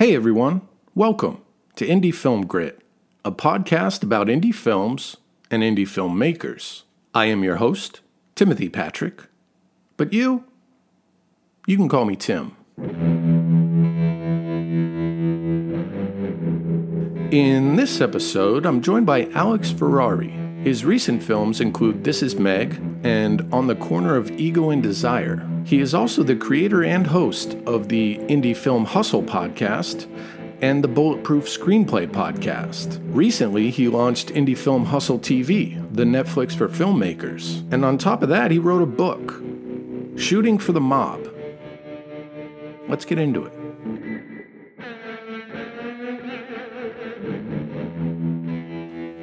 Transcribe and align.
Hey 0.00 0.16
everyone, 0.16 0.62
welcome 0.94 1.42
to 1.76 1.86
Indie 1.86 2.14
Film 2.14 2.46
Grit, 2.46 2.80
a 3.22 3.30
podcast 3.30 4.02
about 4.02 4.28
indie 4.28 4.54
films 4.54 5.18
and 5.50 5.62
indie 5.62 5.80
filmmakers. 5.80 6.84
I 7.14 7.26
am 7.26 7.44
your 7.44 7.56
host, 7.56 8.00
Timothy 8.34 8.70
Patrick, 8.70 9.24
but 9.98 10.10
you, 10.10 10.44
you 11.66 11.76
can 11.76 11.90
call 11.90 12.06
me 12.06 12.16
Tim. 12.16 12.56
In 17.30 17.76
this 17.76 18.00
episode, 18.00 18.64
I'm 18.64 18.80
joined 18.80 19.04
by 19.04 19.26
Alex 19.34 19.70
Ferrari. 19.70 20.30
His 20.64 20.82
recent 20.82 21.22
films 21.22 21.60
include 21.60 22.04
This 22.04 22.22
Is 22.22 22.36
Meg 22.36 22.80
and 23.04 23.46
On 23.52 23.66
the 23.66 23.76
Corner 23.76 24.16
of 24.16 24.30
Ego 24.30 24.70
and 24.70 24.82
Desire. 24.82 25.46
He 25.70 25.78
is 25.78 25.94
also 25.94 26.24
the 26.24 26.34
creator 26.34 26.82
and 26.82 27.06
host 27.06 27.56
of 27.64 27.88
the 27.88 28.16
Indie 28.22 28.56
Film 28.56 28.84
Hustle 28.84 29.22
podcast 29.22 30.10
and 30.60 30.82
the 30.82 30.88
Bulletproof 30.88 31.44
Screenplay 31.44 32.08
podcast. 32.08 33.00
Recently, 33.14 33.70
he 33.70 33.86
launched 33.86 34.30
Indie 34.30 34.58
Film 34.58 34.86
Hustle 34.86 35.20
TV, 35.20 35.80
the 35.94 36.02
Netflix 36.02 36.56
for 36.56 36.68
filmmakers. 36.68 37.62
And 37.72 37.84
on 37.84 37.98
top 37.98 38.24
of 38.24 38.28
that, 38.30 38.50
he 38.50 38.58
wrote 38.58 38.82
a 38.82 38.86
book, 38.86 39.40
Shooting 40.18 40.58
for 40.58 40.72
the 40.72 40.80
Mob. 40.80 41.32
Let's 42.88 43.04
get 43.04 43.20
into 43.20 43.46
it. 43.46 43.52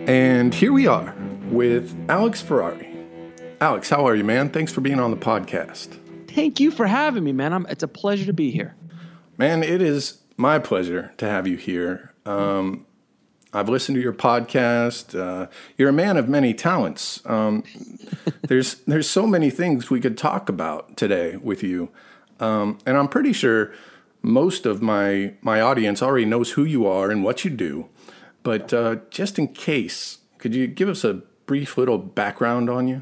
And 0.07 0.55
here 0.55 0.71
we 0.71 0.87
are 0.87 1.13
with 1.49 1.93
Alex 2.09 2.41
Ferrari. 2.41 2.95
Alex, 3.59 3.89
how 3.89 4.07
are 4.07 4.15
you, 4.15 4.23
man? 4.23 4.49
Thanks 4.49 4.71
for 4.71 4.79
being 4.79 5.01
on 5.01 5.11
the 5.11 5.17
podcast. 5.17 5.99
Thank 6.37 6.59
you 6.59 6.69
for 6.69 6.85
having 6.85 7.23
me, 7.23 7.31
man. 7.31 7.51
I'm, 7.51 7.65
it's 7.65 7.81
a 7.81 7.87
pleasure 7.87 8.27
to 8.27 8.31
be 8.31 8.51
here. 8.51 8.75
Man, 9.39 9.63
it 9.63 9.81
is 9.81 10.19
my 10.37 10.59
pleasure 10.59 11.11
to 11.17 11.27
have 11.27 11.47
you 11.47 11.57
here. 11.57 12.13
Um, 12.27 12.85
I've 13.53 13.69
listened 13.69 13.95
to 13.95 14.01
your 14.03 14.13
podcast. 14.13 15.19
Uh, 15.19 15.47
you're 15.79 15.89
a 15.89 15.93
man 15.93 16.15
of 16.15 16.29
many 16.29 16.53
talents. 16.53 17.25
Um, 17.25 17.63
there's 18.43 18.75
there's 18.81 19.09
so 19.09 19.25
many 19.25 19.49
things 19.49 19.89
we 19.89 19.99
could 19.99 20.15
talk 20.15 20.47
about 20.47 20.95
today 20.95 21.37
with 21.37 21.63
you, 21.63 21.89
um, 22.39 22.77
and 22.85 22.97
I'm 22.97 23.07
pretty 23.07 23.33
sure 23.33 23.73
most 24.21 24.67
of 24.67 24.79
my 24.79 25.33
my 25.41 25.59
audience 25.59 26.03
already 26.03 26.25
knows 26.25 26.51
who 26.51 26.65
you 26.65 26.85
are 26.85 27.09
and 27.09 27.23
what 27.23 27.45
you 27.45 27.49
do. 27.49 27.89
But 28.43 28.71
uh, 28.71 28.97
just 29.09 29.39
in 29.39 29.47
case, 29.47 30.19
could 30.37 30.53
you 30.53 30.67
give 30.67 30.87
us 30.87 31.03
a 31.03 31.15
brief 31.47 31.79
little 31.79 31.97
background 31.97 32.69
on 32.69 32.87
you? 32.87 33.01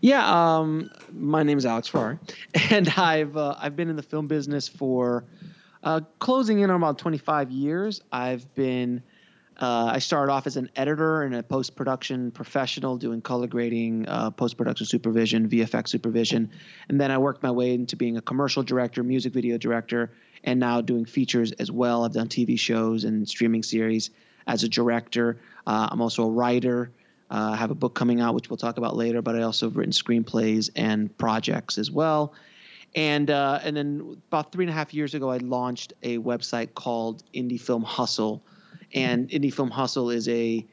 Yeah, 0.00 0.58
um, 0.58 0.90
my 1.12 1.42
name 1.42 1.58
is 1.58 1.66
Alex 1.66 1.88
Ferrari, 1.88 2.18
and 2.70 2.88
I've 2.88 3.36
uh, 3.36 3.56
I've 3.58 3.76
been 3.76 3.88
in 3.88 3.96
the 3.96 4.02
film 4.02 4.26
business 4.26 4.68
for 4.68 5.24
uh, 5.82 6.00
closing 6.18 6.60
in 6.60 6.70
on 6.70 6.76
about 6.76 6.98
25 6.98 7.50
years. 7.50 8.00
I've 8.10 8.52
been 8.54 9.02
uh, 9.60 9.90
I 9.92 9.98
started 10.00 10.32
off 10.32 10.46
as 10.46 10.56
an 10.56 10.68
editor 10.74 11.22
and 11.22 11.34
a 11.34 11.42
post 11.42 11.76
production 11.76 12.32
professional 12.32 12.96
doing 12.96 13.22
color 13.22 13.46
grading, 13.46 14.08
uh, 14.08 14.30
post 14.30 14.56
production 14.56 14.86
supervision, 14.86 15.48
VFX 15.48 15.88
supervision, 15.88 16.50
and 16.88 17.00
then 17.00 17.10
I 17.10 17.18
worked 17.18 17.42
my 17.42 17.50
way 17.50 17.74
into 17.74 17.96
being 17.96 18.16
a 18.16 18.22
commercial 18.22 18.62
director, 18.62 19.02
music 19.02 19.32
video 19.32 19.56
director, 19.56 20.10
and 20.42 20.58
now 20.58 20.80
doing 20.80 21.04
features 21.04 21.52
as 21.52 21.70
well. 21.70 22.04
I've 22.04 22.12
done 22.12 22.28
TV 22.28 22.58
shows 22.58 23.04
and 23.04 23.28
streaming 23.28 23.62
series 23.62 24.10
as 24.46 24.64
a 24.64 24.68
director. 24.68 25.38
Uh, 25.66 25.88
I'm 25.90 26.00
also 26.00 26.24
a 26.24 26.30
writer. 26.30 26.90
Uh, 27.34 27.50
I 27.50 27.56
have 27.56 27.72
a 27.72 27.74
book 27.74 27.96
coming 27.96 28.20
out, 28.20 28.32
which 28.36 28.48
we'll 28.48 28.56
talk 28.56 28.76
about 28.76 28.94
later, 28.94 29.20
but 29.20 29.34
I 29.34 29.42
also 29.42 29.66
have 29.66 29.76
written 29.76 29.92
screenplays 29.92 30.70
and 30.76 31.16
projects 31.18 31.78
as 31.78 31.90
well. 31.90 32.32
And 32.94 33.28
uh, 33.28 33.58
and 33.64 33.76
then 33.76 34.22
about 34.28 34.52
three 34.52 34.64
and 34.64 34.70
a 34.70 34.72
half 34.72 34.94
years 34.94 35.14
ago, 35.14 35.32
I 35.32 35.38
launched 35.38 35.94
a 36.04 36.18
website 36.18 36.74
called 36.74 37.24
Indie 37.34 37.60
Film 37.60 37.82
Hustle, 37.82 38.40
and 38.94 39.28
Indie 39.30 39.52
Film 39.52 39.68
Hustle 39.68 40.10
is 40.10 40.28
a 40.28 40.64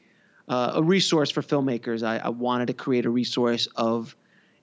uh, 0.48 0.74
a 0.76 0.82
resource 0.84 1.32
for 1.32 1.42
filmmakers. 1.42 2.06
I, 2.06 2.18
I 2.18 2.28
wanted 2.28 2.66
to 2.66 2.74
create 2.74 3.06
a 3.06 3.10
resource 3.10 3.66
of 3.74 4.14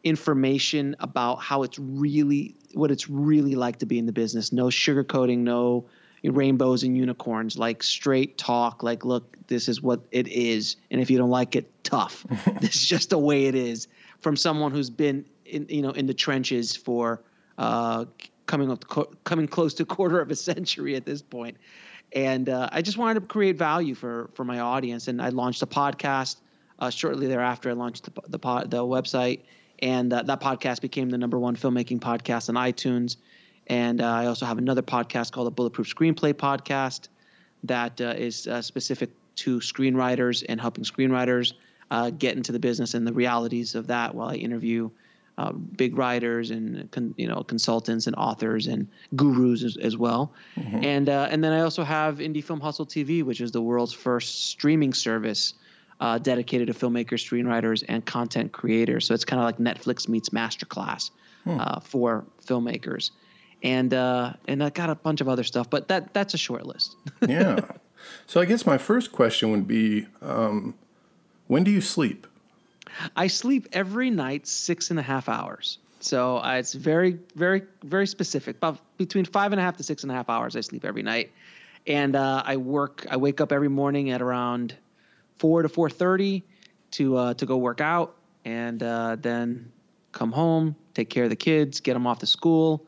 information 0.05 0.95
about 1.01 1.41
how 1.41 1.63
it's 1.63 1.77
really 1.77 2.55
what 2.75 2.91
it's 2.91 3.09
really 3.09 3.55
like 3.55 3.79
to 3.79 3.85
be 3.85 3.99
in 3.99 4.05
the 4.05 4.13
business. 4.13 4.53
No 4.53 4.67
sugarcoating, 4.67 5.39
no 5.39 5.83
rainbows 6.23 6.83
and 6.83 6.97
unicorns, 6.97 7.57
like 7.57 7.83
straight 7.83 8.37
talk, 8.37 8.83
like, 8.83 9.05
look, 9.05 9.35
this 9.47 9.67
is 9.67 9.81
what 9.81 10.01
it 10.11 10.27
is. 10.27 10.75
And 10.91 11.01
if 11.01 11.09
you 11.09 11.17
don't 11.17 11.29
like 11.29 11.55
it, 11.55 11.71
tough. 11.83 12.25
this 12.61 12.75
is 12.75 12.85
just 12.85 13.09
the 13.11 13.17
way 13.17 13.45
it 13.45 13.55
is 13.55 13.87
from 14.19 14.35
someone 14.35 14.71
who's 14.71 14.89
been 14.89 15.25
in, 15.45 15.65
you 15.69 15.81
know, 15.81 15.91
in 15.91 16.05
the 16.05 16.13
trenches 16.13 16.75
for 16.75 17.21
uh, 17.57 18.05
coming 18.45 18.71
up, 18.71 18.85
coming 19.23 19.47
close 19.47 19.73
to 19.75 19.83
a 19.83 19.85
quarter 19.97 20.19
of 20.19 20.29
a 20.31 20.35
century 20.35 20.95
at 20.95 21.05
this 21.05 21.21
point. 21.21 21.57
And 22.11 22.49
uh, 22.49 22.69
I 22.71 22.81
just 22.81 22.97
wanted 22.97 23.19
to 23.19 23.25
create 23.27 23.57
value 23.57 23.93
for, 23.95 24.29
for 24.33 24.43
my 24.43 24.59
audience. 24.59 25.07
And 25.07 25.21
I 25.21 25.29
launched 25.29 25.61
a 25.61 25.67
podcast 25.67 26.37
uh, 26.79 26.89
shortly 26.89 27.27
thereafter. 27.27 27.69
I 27.69 27.73
launched 27.73 28.05
the, 28.05 28.21
the, 28.27 28.39
pod, 28.39 28.71
the 28.71 28.83
website 28.83 29.41
and 29.81 30.11
uh, 30.11 30.23
that 30.23 30.41
podcast 30.41 30.81
became 30.81 31.09
the 31.09 31.17
number 31.17 31.39
one 31.39 31.55
filmmaking 31.55 31.99
podcast 31.99 32.49
on 32.49 32.55
iTunes 32.55 33.17
and 33.69 34.01
uh, 34.01 34.07
I 34.07 34.25
also 34.25 34.45
have 34.45 34.57
another 34.57 34.81
podcast 34.81 35.31
called 35.31 35.47
the 35.47 35.51
Bulletproof 35.51 35.93
Screenplay 35.93 36.33
Podcast 36.33 37.07
that 37.63 38.01
uh, 38.01 38.15
is 38.17 38.47
uh, 38.47 38.61
specific 38.61 39.11
to 39.35 39.59
screenwriters 39.59 40.43
and 40.49 40.59
helping 40.59 40.83
screenwriters 40.83 41.53
uh, 41.91 42.09
get 42.09 42.35
into 42.35 42.51
the 42.51 42.59
business 42.59 42.93
and 42.95 43.05
the 43.05 43.13
realities 43.13 43.75
of 43.75 43.87
that 43.87 44.15
while 44.15 44.29
I 44.29 44.35
interview 44.35 44.89
uh, 45.37 45.53
big 45.53 45.97
writers 45.97 46.51
and 46.51 46.91
con- 46.91 47.13
you 47.15 47.27
know 47.27 47.43
consultants 47.43 48.07
and 48.07 48.15
authors 48.17 48.67
and 48.67 48.87
gurus 49.15 49.63
as, 49.63 49.77
as 49.77 49.95
well. 49.95 50.33
Mm-hmm. 50.57 50.83
And 50.83 51.09
uh, 51.09 51.27
and 51.29 51.43
then 51.43 51.53
I 51.53 51.61
also 51.61 51.83
have 51.83 52.17
Indie 52.17 52.43
Film 52.43 52.59
Hustle 52.59 52.85
TV, 52.85 53.23
which 53.23 53.39
is 53.39 53.51
the 53.51 53.61
world's 53.61 53.93
first 53.93 54.45
streaming 54.45 54.93
service. 54.93 55.53
dedicated 56.21 56.67
to 56.67 56.73
filmmakers, 56.73 57.23
screenwriters, 57.23 57.83
and 57.87 58.05
content 58.05 58.51
creators. 58.51 59.05
So 59.05 59.13
it's 59.13 59.25
kind 59.25 59.39
of 59.39 59.45
like 59.45 59.57
Netflix 59.57 60.07
meets 60.07 60.29
Masterclass 60.29 61.11
hmm. 61.45 61.59
for 61.83 62.25
filmmakers 62.45 63.11
and 63.63 63.93
uh, 63.93 64.33
and 64.47 64.63
I 64.63 64.69
got 64.69 64.89
a 64.89 64.95
bunch 64.95 65.21
of 65.21 65.27
other 65.27 65.43
stuff, 65.43 65.69
but 65.69 65.87
that 65.89 66.13
that's 66.13 66.33
a 66.33 66.37
short 66.37 66.65
list. 66.65 66.95
yeah. 67.27 67.59
So 68.25 68.39
I 68.39 68.45
guess 68.45 68.65
my 68.65 68.77
first 68.77 69.11
question 69.11 69.51
would 69.51 69.67
be, 69.67 70.07
um, 70.21 70.75
when 71.47 71.63
do 71.63 71.71
you 71.71 71.81
sleep? 71.81 72.27
I 73.15 73.27
sleep 73.27 73.67
every 73.73 74.09
night 74.09 74.47
six 74.47 74.89
and 74.89 74.99
a 74.99 75.03
half 75.03 75.29
hours. 75.29 75.77
So 75.99 76.37
uh, 76.37 76.53
it's 76.53 76.73
very, 76.73 77.19
very, 77.35 77.63
very 77.83 78.07
specific. 78.07 78.57
About 78.57 78.79
between 78.97 79.25
five 79.25 79.51
and 79.51 79.59
a 79.59 79.63
half 79.63 79.77
to 79.77 79.83
six 79.83 80.03
and 80.03 80.11
a 80.11 80.15
half 80.15 80.29
hours 80.29 80.55
I 80.55 80.61
sleep 80.61 80.85
every 80.85 81.03
night, 81.03 81.31
and 81.85 82.15
uh, 82.15 82.41
I 82.45 82.57
work. 82.57 83.05
I 83.09 83.17
wake 83.17 83.41
up 83.41 83.51
every 83.51 83.67
morning 83.67 84.11
at 84.11 84.21
around 84.21 84.75
four 85.37 85.61
to 85.61 85.69
four 85.69 85.89
thirty 85.89 86.43
to 86.91 87.17
uh, 87.17 87.33
to 87.35 87.45
go 87.45 87.57
work 87.57 87.81
out, 87.81 88.15
and 88.45 88.81
uh, 88.81 89.17
then 89.19 89.71
come 90.11 90.31
home, 90.31 90.75
take 90.93 91.09
care 91.09 91.25
of 91.25 91.29
the 91.29 91.35
kids, 91.35 91.81
get 91.81 91.93
them 91.93 92.07
off 92.07 92.19
to 92.19 92.25
school, 92.25 92.87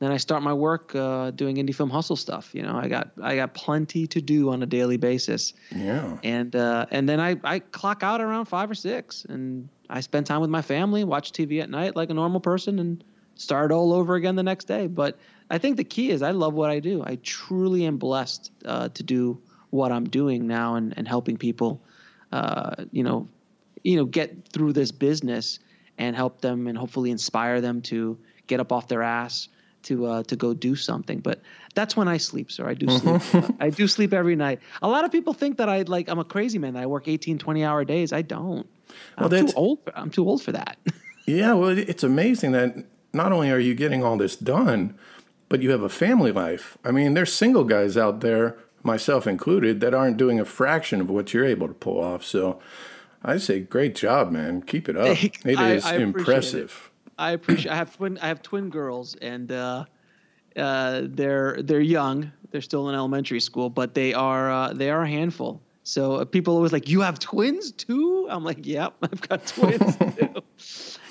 then 0.00 0.10
I 0.10 0.16
start 0.16 0.42
my 0.42 0.54
work 0.54 0.94
uh, 0.94 1.30
doing 1.30 1.56
indie 1.56 1.74
film 1.74 1.90
hustle 1.90 2.16
stuff. 2.16 2.54
You 2.54 2.62
know, 2.62 2.74
I 2.74 2.88
got 2.88 3.10
I 3.22 3.36
got 3.36 3.52
plenty 3.52 4.06
to 4.08 4.20
do 4.22 4.50
on 4.50 4.62
a 4.62 4.66
daily 4.66 4.96
basis. 4.96 5.52
Yeah. 5.70 6.16
And 6.24 6.56
uh, 6.56 6.86
and 6.90 7.06
then 7.06 7.20
I 7.20 7.36
I 7.44 7.58
clock 7.58 8.02
out 8.02 8.22
around 8.22 8.46
five 8.46 8.70
or 8.70 8.74
six, 8.74 9.26
and 9.26 9.68
I 9.90 10.00
spend 10.00 10.26
time 10.26 10.40
with 10.40 10.48
my 10.48 10.62
family, 10.62 11.04
watch 11.04 11.32
TV 11.32 11.62
at 11.62 11.68
night 11.68 11.96
like 11.96 12.08
a 12.08 12.14
normal 12.14 12.40
person, 12.40 12.78
and 12.78 13.04
start 13.34 13.72
all 13.72 13.92
over 13.92 14.14
again 14.14 14.36
the 14.36 14.42
next 14.42 14.64
day. 14.64 14.86
But 14.86 15.18
I 15.50 15.58
think 15.58 15.76
the 15.76 15.84
key 15.84 16.10
is 16.10 16.22
I 16.22 16.30
love 16.30 16.54
what 16.54 16.70
I 16.70 16.80
do. 16.80 17.02
I 17.04 17.18
truly 17.22 17.84
am 17.84 17.98
blessed 17.98 18.50
uh, 18.64 18.88
to 18.88 19.02
do 19.02 19.38
what 19.68 19.92
I'm 19.92 20.08
doing 20.08 20.46
now 20.46 20.76
and 20.76 20.96
and 20.96 21.06
helping 21.06 21.36
people, 21.36 21.82
uh, 22.32 22.86
you 22.90 23.04
know, 23.04 23.28
you 23.84 23.96
know, 23.96 24.06
get 24.06 24.48
through 24.48 24.72
this 24.72 24.92
business 24.92 25.58
and 25.98 26.16
help 26.16 26.40
them 26.40 26.68
and 26.68 26.78
hopefully 26.78 27.10
inspire 27.10 27.60
them 27.60 27.82
to 27.82 28.18
get 28.46 28.60
up 28.60 28.72
off 28.72 28.88
their 28.88 29.02
ass 29.02 29.48
to 29.84 30.06
uh, 30.06 30.22
to 30.24 30.36
go 30.36 30.54
do 30.54 30.76
something. 30.76 31.20
But 31.20 31.40
that's 31.74 31.96
when 31.96 32.08
I 32.08 32.16
sleep, 32.16 32.50
sir. 32.50 32.68
I 32.68 32.74
do 32.74 32.86
sleep. 32.88 33.02
Mm-hmm. 33.02 33.62
I 33.62 33.70
do 33.70 33.86
sleep 33.86 34.12
every 34.12 34.36
night. 34.36 34.60
A 34.82 34.88
lot 34.88 35.04
of 35.04 35.12
people 35.12 35.32
think 35.32 35.58
that 35.58 35.68
I 35.68 35.82
like 35.82 36.08
I'm 36.08 36.18
a 36.18 36.24
crazy 36.24 36.58
man. 36.58 36.74
That 36.74 36.82
I 36.82 36.86
work 36.86 37.08
18, 37.08 37.38
20 37.38 37.64
hour 37.64 37.84
days. 37.84 38.12
I 38.12 38.22
don't. 38.22 38.66
Well, 39.18 39.32
I'm 39.32 39.46
too 39.46 39.52
old. 39.56 39.78
I'm 39.94 40.10
too 40.10 40.28
old 40.28 40.42
for 40.42 40.52
that. 40.52 40.78
yeah, 41.26 41.52
well, 41.52 41.76
it's 41.76 42.02
amazing 42.02 42.52
that 42.52 42.76
not 43.12 43.32
only 43.32 43.50
are 43.50 43.58
you 43.58 43.74
getting 43.74 44.02
all 44.02 44.16
this 44.16 44.36
done, 44.36 44.96
but 45.48 45.62
you 45.62 45.70
have 45.70 45.82
a 45.82 45.88
family 45.88 46.32
life. 46.32 46.76
I 46.84 46.90
mean, 46.90 47.14
there's 47.14 47.32
single 47.32 47.64
guys 47.64 47.96
out 47.96 48.20
there, 48.20 48.58
myself 48.82 49.26
included, 49.26 49.80
that 49.80 49.94
aren't 49.94 50.16
doing 50.16 50.40
a 50.40 50.44
fraction 50.44 51.00
of 51.00 51.10
what 51.10 51.32
you're 51.32 51.44
able 51.44 51.68
to 51.68 51.74
pull 51.74 52.02
off. 52.02 52.24
So. 52.24 52.60
I 53.22 53.36
say, 53.36 53.60
great 53.60 53.94
job, 53.94 54.30
man. 54.30 54.62
Keep 54.62 54.88
it 54.88 54.96
up. 54.96 55.22
It 55.22 55.60
is 55.60 55.84
I, 55.84 55.96
I 55.96 55.98
impressive. 55.98 56.89
I 57.20 57.32
appreciate. 57.32 57.70
I 57.70 57.76
have 57.76 57.94
twin. 57.94 58.18
I 58.18 58.28
have 58.28 58.42
twin 58.42 58.70
girls, 58.70 59.14
and 59.16 59.52
uh, 59.52 59.84
uh, 60.56 61.02
they're 61.04 61.58
they're 61.62 61.80
young. 61.80 62.32
They're 62.50 62.62
still 62.62 62.88
in 62.88 62.94
elementary 62.94 63.40
school, 63.40 63.68
but 63.70 63.94
they 63.94 64.14
are 64.14 64.50
uh, 64.50 64.72
they 64.72 64.90
are 64.90 65.02
a 65.02 65.08
handful. 65.08 65.62
So 65.82 66.14
uh, 66.14 66.24
people 66.24 66.56
always 66.56 66.72
like, 66.72 66.88
"You 66.88 67.02
have 67.02 67.18
twins 67.18 67.72
too?" 67.72 68.26
I'm 68.30 68.42
like, 68.42 68.66
yep, 68.66 68.94
I've 69.02 69.20
got 69.28 69.46
twins 69.46 69.96
too. 70.16 70.42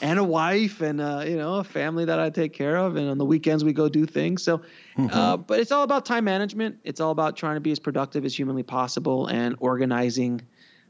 and 0.01 0.17
a 0.17 0.23
wife 0.23 0.81
and 0.81 0.99
uh, 0.99 1.23
you 1.27 1.37
know 1.37 1.55
a 1.55 1.63
family 1.63 2.05
that 2.05 2.19
I 2.19 2.31
take 2.31 2.53
care 2.53 2.77
of, 2.77 2.95
and 2.95 3.07
on 3.07 3.19
the 3.19 3.25
weekends 3.25 3.63
we 3.63 3.71
go 3.71 3.87
do 3.87 4.07
things. 4.07 4.41
So, 4.41 4.57
mm-hmm. 4.97 5.09
uh, 5.11 5.37
but 5.37 5.59
it's 5.59 5.71
all 5.71 5.83
about 5.83 6.05
time 6.05 6.23
management. 6.23 6.79
It's 6.83 6.99
all 6.99 7.11
about 7.11 7.37
trying 7.37 7.55
to 7.55 7.61
be 7.61 7.71
as 7.71 7.79
productive 7.79 8.25
as 8.25 8.37
humanly 8.37 8.63
possible 8.63 9.27
and 9.27 9.55
organizing 9.59 10.41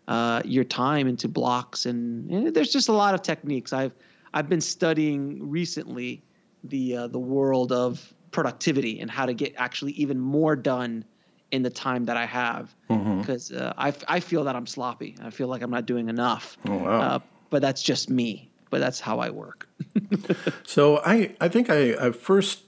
uh, 0.08 0.42
your 0.44 0.64
time 0.64 1.08
into 1.08 1.28
blocks. 1.28 1.86
And, 1.86 2.30
and, 2.32 2.54
there's 2.54 2.72
just 2.72 2.90
a 2.90 2.94
lot 2.94 3.14
of 3.14 3.22
techniques. 3.22 3.72
I've 3.72 3.94
I've 4.34 4.50
been 4.50 4.62
studying 4.62 5.50
recently 5.50 6.24
the 6.64 6.96
uh, 6.96 7.08
the 7.08 7.20
world 7.20 7.72
of 7.72 8.14
productivity 8.32 9.00
and 9.00 9.10
how 9.10 9.26
to 9.26 9.34
get 9.34 9.54
actually 9.58 9.94
even 9.94 10.20
more 10.20 10.56
done 10.56 11.04
in 11.52 11.64
the 11.64 11.70
time 11.70 12.06
that 12.06 12.16
I 12.16 12.26
have 12.26 12.76
because 12.88 13.50
mm-hmm. 13.50 13.66
uh, 13.66 13.74
I, 13.76 13.94
I 14.08 14.20
feel 14.20 14.44
that 14.44 14.56
I'm 14.56 14.68
sloppy. 14.68 15.16
I 15.24 15.32
feel 15.32 15.48
like 15.48 15.64
I'm 15.64 15.72
not 15.72 15.88
doing 15.88 16.08
enough. 16.08 16.58
Oh, 16.68 16.78
wow. 16.78 17.02
Uh, 17.02 17.20
but 17.50 17.64
that's 17.64 17.82
just 17.82 18.08
me 18.08 18.50
but 18.70 18.80
that's 18.80 19.00
how 19.00 19.20
I 19.20 19.30
work. 19.30 19.68
so 20.64 21.02
I, 21.06 21.36
I 21.42 21.48
think 21.48 21.70
I, 21.70 22.08
I 22.08 22.12
first 22.12 22.64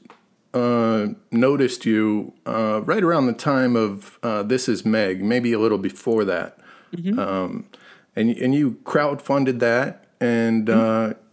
uh, 0.54 1.08
noticed 1.32 1.86
you 1.86 2.34
uh, 2.46 2.82
right 2.84 3.04
around 3.04 3.28
the 3.28 3.34
time 3.34 3.76
of 3.76 4.20
uh, 4.24 4.44
This 4.44 4.68
Is 4.68 4.86
Meg, 4.86 5.24
maybe 5.24 5.54
a 5.54 5.60
little 5.60 5.78
before 5.78 6.26
that. 6.26 6.58
Mm-hmm. 6.96 7.20
Um, 7.20 7.68
and, 8.16 8.30
and 8.32 8.54
you 8.54 8.72
crowdfunded 8.84 9.60
that 9.60 10.06
and 10.20 10.68
mm-hmm. 10.68 11.31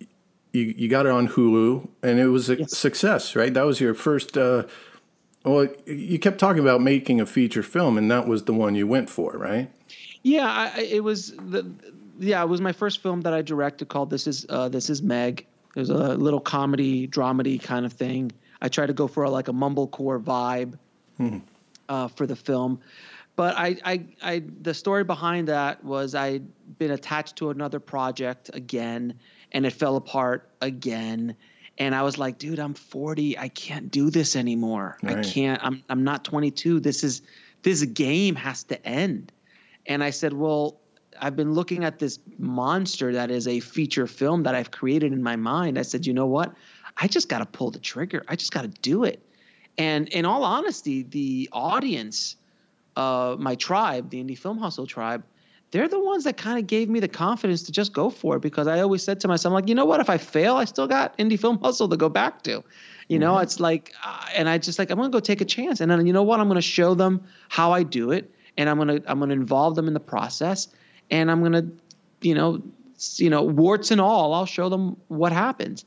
You, 0.53 0.75
you 0.77 0.89
got 0.89 1.07
it 1.07 1.13
on 1.13 1.29
Hulu 1.29 1.89
and 2.03 2.19
it 2.19 2.29
was 2.29 2.49
a 2.49 2.59
yes. 2.59 2.77
success, 2.77 3.37
right? 3.37 3.53
That 3.53 3.67
was 3.67 3.81
your 3.81 3.95
first. 3.95 4.37
Uh, 4.37 4.65
well, 5.45 5.69
you 5.87 6.19
kept 6.19 6.39
talking 6.39 6.61
about 6.61 6.83
making 6.83 7.21
a 7.21 7.27
feature 7.27 7.63
film, 7.63 7.97
and 7.97 8.11
that 8.11 8.27
was 8.27 8.45
the 8.45 8.53
one 8.53 8.75
you 8.75 8.87
went 8.87 9.09
for, 9.09 9.33
right? 9.33 9.71
Yeah, 10.23 10.47
I, 10.75 10.81
it 10.81 11.05
was 11.05 11.33
the 11.33 11.71
yeah, 12.19 12.43
it 12.43 12.49
was 12.49 12.61
my 12.61 12.73
first 12.73 13.03
film 13.03 13.21
that 13.23 13.33
I 13.33 13.43
directed 13.43 13.89
called 13.89 14.11
This 14.11 14.27
Is 14.27 14.47
uh, 14.49 14.69
This 14.69 14.91
Is 14.91 15.03
Meg. 15.03 15.47
It 15.77 15.81
was 15.81 15.91
a 15.91 16.15
little 16.15 16.41
comedy, 16.41 17.07
dramedy 17.07 17.63
kind 17.63 17.87
of 17.87 17.93
thing. 17.93 18.33
I 18.61 18.69
tried 18.69 18.87
to 18.87 18.93
go 18.93 19.07
for 19.07 19.23
a, 19.25 19.31
like 19.31 19.49
a 19.49 19.53
mumblecore 19.53 20.21
vibe 20.21 20.77
mm-hmm. 21.21 21.39
uh, 21.89 22.09
for 22.09 22.27
the 22.27 22.35
film, 22.35 22.81
but 23.37 23.57
I, 23.57 23.77
I, 23.85 24.05
I, 24.21 24.43
the 24.63 24.75
story 24.75 25.05
behind 25.05 25.47
that 25.47 25.85
was 25.85 26.17
I'd 26.17 26.45
been 26.79 26.91
attached 26.91 27.37
to 27.37 27.51
another 27.51 27.79
project 27.79 28.51
again, 28.53 29.15
and 29.53 29.67
it 29.67 29.73
fell 29.73 29.97
apart 29.97 30.51
again. 30.61 31.37
And 31.79 31.95
I 31.95 32.03
was 32.03 32.19
like, 32.19 32.39
dude, 32.39 32.59
I'm 32.59 32.75
40. 32.75 33.39
I 33.39 33.49
can't 33.49 33.91
do 33.91 34.11
this 34.11 34.37
anymore. 34.37 34.99
Right. 35.03 35.19
I 35.19 35.23
can't. 35.23 35.63
I'm 35.65 35.83
I'm 35.89 36.05
not 36.05 36.25
22. 36.25 36.81
This 36.81 37.05
is 37.05 37.23
this 37.63 37.83
game 37.85 38.35
has 38.35 38.65
to 38.65 38.87
end. 38.87 39.33
And 39.87 40.03
I 40.05 40.11
said, 40.11 40.33
well, 40.33 40.81
I've 41.21 41.37
been 41.37 41.55
looking 41.55 41.85
at 41.85 41.99
this 41.99 42.19
monster 42.39 43.13
that 43.13 43.31
is 43.31 43.49
a 43.49 43.61
feature 43.61 44.07
film 44.07 44.45
that 44.45 44.55
I've 44.55 44.71
created 44.71 45.13
in 45.13 45.23
my 45.23 45.37
mind. 45.37 45.79
I 45.79 45.83
said, 45.83 46.07
you 46.07 46.13
know 46.13 46.27
what? 46.27 46.55
I 46.97 47.09
just 47.09 47.29
got 47.29 47.39
to 47.39 47.47
pull 47.47 47.71
the 47.71 47.79
trigger. 47.79 48.25
I 48.29 48.37
just 48.37 48.53
got 48.53 48.63
to 48.63 48.69
do 48.69 49.05
it. 49.05 49.23
And 49.77 50.09
in 50.09 50.25
all 50.25 50.45
honesty, 50.45 51.05
the 51.05 51.49
audience, 51.53 52.37
uh, 52.97 53.37
my 53.39 53.55
tribe, 53.55 54.11
the 54.11 54.23
Indie 54.23 54.37
Film 54.37 54.59
Hustle 54.59 54.87
tribe, 54.87 55.25
they're 55.71 55.89
the 55.89 56.01
ones 56.01 56.25
that 56.25 56.37
kind 56.37 56.59
of 56.59 56.67
gave 56.67 56.89
me 56.89 57.01
the 57.01 57.09
confidence 57.09 57.63
to 57.65 57.73
just 57.73 57.93
go 57.93 58.11
for 58.11 58.37
it 58.37 58.41
because 58.41 58.67
I 58.67 58.81
always 58.81 59.03
said 59.03 59.21
to 59.21 59.29
myself, 59.29 59.53
like, 59.53 59.69
you 59.69 59.75
know 59.75 59.85
what? 59.85 60.01
If 60.01 60.09
I 60.09 60.17
fail, 60.17 60.57
I 60.57 60.65
still 60.65 60.87
got 60.87 61.17
Indie 61.19 61.39
Film 61.39 61.59
Hustle 61.63 61.89
to 61.89 61.97
go 61.97 62.09
back 62.09 62.43
to. 62.45 62.65
You 63.09 63.19
know, 63.19 63.35
mm-hmm. 63.35 63.43
it's 63.43 63.59
like, 63.59 63.95
uh, 64.05 64.27
and 64.35 64.49
I 64.49 64.59
just 64.59 64.79
like, 64.79 64.91
I'm 64.91 64.99
going 64.99 65.11
to 65.11 65.17
go 65.17 65.21
take 65.21 65.41
a 65.41 65.47
chance. 65.47 65.81
And 65.81 65.91
then, 65.91 66.07
you 66.07 66.13
know 66.13 66.23
what? 66.23 66.41
I'm 66.41 66.49
going 66.49 66.57
to 66.57 66.63
show 66.63 66.95
them 66.95 67.25
how 67.49 67.73
I 67.73 67.83
do 67.83 68.11
it. 68.11 68.31
And 68.57 68.69
I'm 68.69 68.77
going 68.77 69.01
to, 69.01 69.11
I'm 69.11 69.19
going 69.19 69.31
to 69.31 69.35
involve 69.35 69.77
them 69.77 69.89
in 69.89 69.95
the 69.95 70.01
process 70.01 70.69
and 71.11 71.31
I'm 71.31 71.43
gonna, 71.43 71.67
you 72.21 72.35
know, 72.35 72.63
you 73.17 73.31
know, 73.31 73.43
warts 73.43 73.91
and 73.91 74.01
all, 74.01 74.35
I'll 74.35 74.47
show 74.47 74.69
them 74.69 74.97
what 75.09 75.33
happens. 75.33 75.85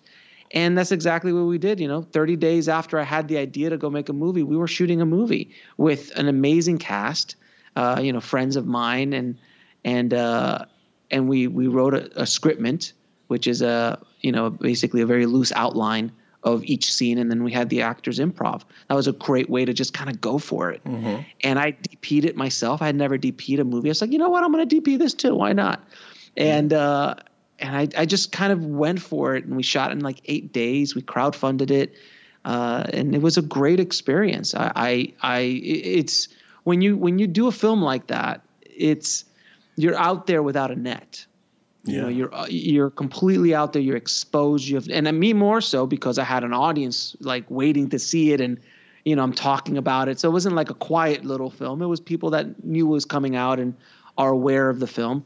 And 0.53 0.77
that's 0.77 0.91
exactly 0.91 1.31
what 1.31 1.43
we 1.43 1.57
did. 1.57 1.79
You 1.79 1.87
know, 1.87 2.01
30 2.01 2.35
days 2.37 2.67
after 2.69 2.99
I 2.99 3.03
had 3.03 3.27
the 3.27 3.37
idea 3.37 3.69
to 3.69 3.77
go 3.77 3.89
make 3.89 4.09
a 4.09 4.13
movie, 4.13 4.43
we 4.43 4.57
were 4.57 4.67
shooting 4.67 5.01
a 5.01 5.05
movie 5.05 5.51
with 5.77 6.11
an 6.17 6.27
amazing 6.27 6.77
cast, 6.77 7.35
uh, 7.75 7.99
you 8.01 8.11
know, 8.11 8.19
friends 8.19 8.55
of 8.55 8.65
mine, 8.65 9.13
and 9.13 9.37
and 9.83 10.13
uh, 10.13 10.65
and 11.09 11.27
we 11.27 11.47
we 11.47 11.67
wrote 11.67 11.93
a, 11.93 12.05
a 12.21 12.23
scriptment, 12.23 12.93
which 13.27 13.47
is 13.47 13.61
a 13.61 13.99
you 14.21 14.31
know 14.31 14.49
basically 14.49 15.01
a 15.01 15.05
very 15.05 15.25
loose 15.25 15.51
outline 15.53 16.11
of 16.43 16.63
each 16.63 16.91
scene, 16.91 17.17
and 17.17 17.29
then 17.29 17.43
we 17.43 17.51
had 17.51 17.69
the 17.69 17.81
actors 17.81 18.19
improv. 18.19 18.63
That 18.87 18.95
was 18.95 19.07
a 19.07 19.11
great 19.11 19.49
way 19.49 19.65
to 19.65 19.73
just 19.73 19.93
kind 19.93 20.09
of 20.09 20.19
go 20.19 20.39
for 20.39 20.71
it. 20.71 20.83
Mm-hmm. 20.83 21.21
And 21.43 21.59
I 21.59 21.73
DP'd 21.73 22.25
it 22.25 22.35
myself. 22.35 22.81
I 22.81 22.87
had 22.87 22.95
never 22.95 23.17
DP'd 23.17 23.59
a 23.59 23.63
movie. 23.63 23.89
I 23.89 23.91
was 23.91 24.01
like, 24.01 24.11
you 24.11 24.17
know 24.17 24.29
what? 24.29 24.43
I'm 24.43 24.51
going 24.51 24.67
to 24.67 24.81
DP 24.81 24.97
this 24.97 25.13
too. 25.13 25.35
Why 25.35 25.53
not? 25.53 25.83
And 26.35 26.73
uh, 26.73 27.15
and 27.59 27.75
I, 27.75 27.87
I 28.01 28.05
just 28.05 28.31
kind 28.31 28.51
of 28.51 28.65
went 28.65 29.01
for 29.01 29.35
it, 29.35 29.45
and 29.45 29.55
we 29.55 29.63
shot 29.63 29.91
in 29.91 29.99
like 29.99 30.21
eight 30.25 30.51
days. 30.51 30.95
We 30.95 31.01
crowdfunded 31.01 31.69
it, 31.69 31.93
uh, 32.43 32.85
and 32.91 33.13
it 33.13 33.21
was 33.21 33.37
a 33.37 33.41
great 33.41 33.79
experience. 33.79 34.55
I, 34.55 34.71
I, 34.75 35.13
I, 35.21 35.39
it's 35.63 36.27
when 36.63 36.81
you 36.81 36.97
when 36.97 37.19
you 37.19 37.27
do 37.27 37.47
a 37.47 37.51
film 37.51 37.81
like 37.81 38.07
that, 38.07 38.41
it's 38.61 39.25
you're 39.81 39.97
out 39.97 40.27
there 40.27 40.43
without 40.43 40.71
a 40.71 40.75
net 40.75 41.25
you 41.83 41.99
know, 41.99 42.07
you're 42.07 42.33
uh, 42.33 42.45
you're 42.47 42.91
completely 42.91 43.55
out 43.55 43.73
there. 43.73 43.81
You're 43.81 43.97
exposed. 43.97 44.67
You 44.67 44.75
have, 44.75 44.87
and 44.89 45.19
me 45.19 45.33
more 45.33 45.61
so 45.61 45.87
because 45.87 46.19
I 46.19 46.23
had 46.23 46.43
an 46.43 46.53
audience 46.53 47.15
like 47.19 47.49
waiting 47.49 47.89
to 47.89 47.97
see 47.97 48.33
it, 48.33 48.41
and 48.41 48.59
you 49.03 49.15
know, 49.15 49.23
I'm 49.23 49.33
talking 49.33 49.77
about 49.77 50.07
it. 50.07 50.19
So 50.19 50.29
it 50.29 50.31
wasn't 50.31 50.55
like 50.55 50.69
a 50.69 50.75
quiet 50.75 51.25
little 51.25 51.49
film. 51.49 51.81
It 51.81 51.87
was 51.87 51.99
people 51.99 52.29
that 52.31 52.63
knew 52.63 52.85
it 52.87 52.91
was 52.91 53.05
coming 53.05 53.35
out 53.35 53.59
and 53.59 53.75
are 54.17 54.29
aware 54.29 54.69
of 54.69 54.79
the 54.79 54.85
film. 54.85 55.23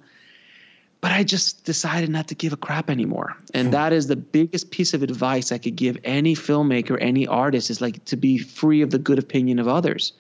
But 1.02 1.12
I 1.12 1.24
just 1.24 1.66
decided 1.66 2.10
not 2.10 2.30
to 2.30 2.36
give 2.36 2.54
a 2.54 2.58
crap 2.58 2.90
anymore. 2.90 3.36
And 3.54 3.68
hmm. 3.68 3.72
that 3.72 3.92
is 3.92 4.08
the 4.08 4.16
biggest 4.16 4.72
piece 4.72 4.94
of 4.94 5.04
advice 5.04 5.52
I 5.52 5.58
could 5.58 5.76
give 5.76 5.98
any 6.04 6.36
filmmaker, 6.36 6.98
any 7.02 7.28
artist 7.28 7.70
is 7.70 7.82
like 7.82 8.04
to 8.06 8.16
be 8.16 8.38
free 8.38 8.82
of 8.82 8.92
the 8.92 8.98
good 8.98 9.20
opinion 9.20 9.60
of 9.60 9.68
others. 9.68 10.14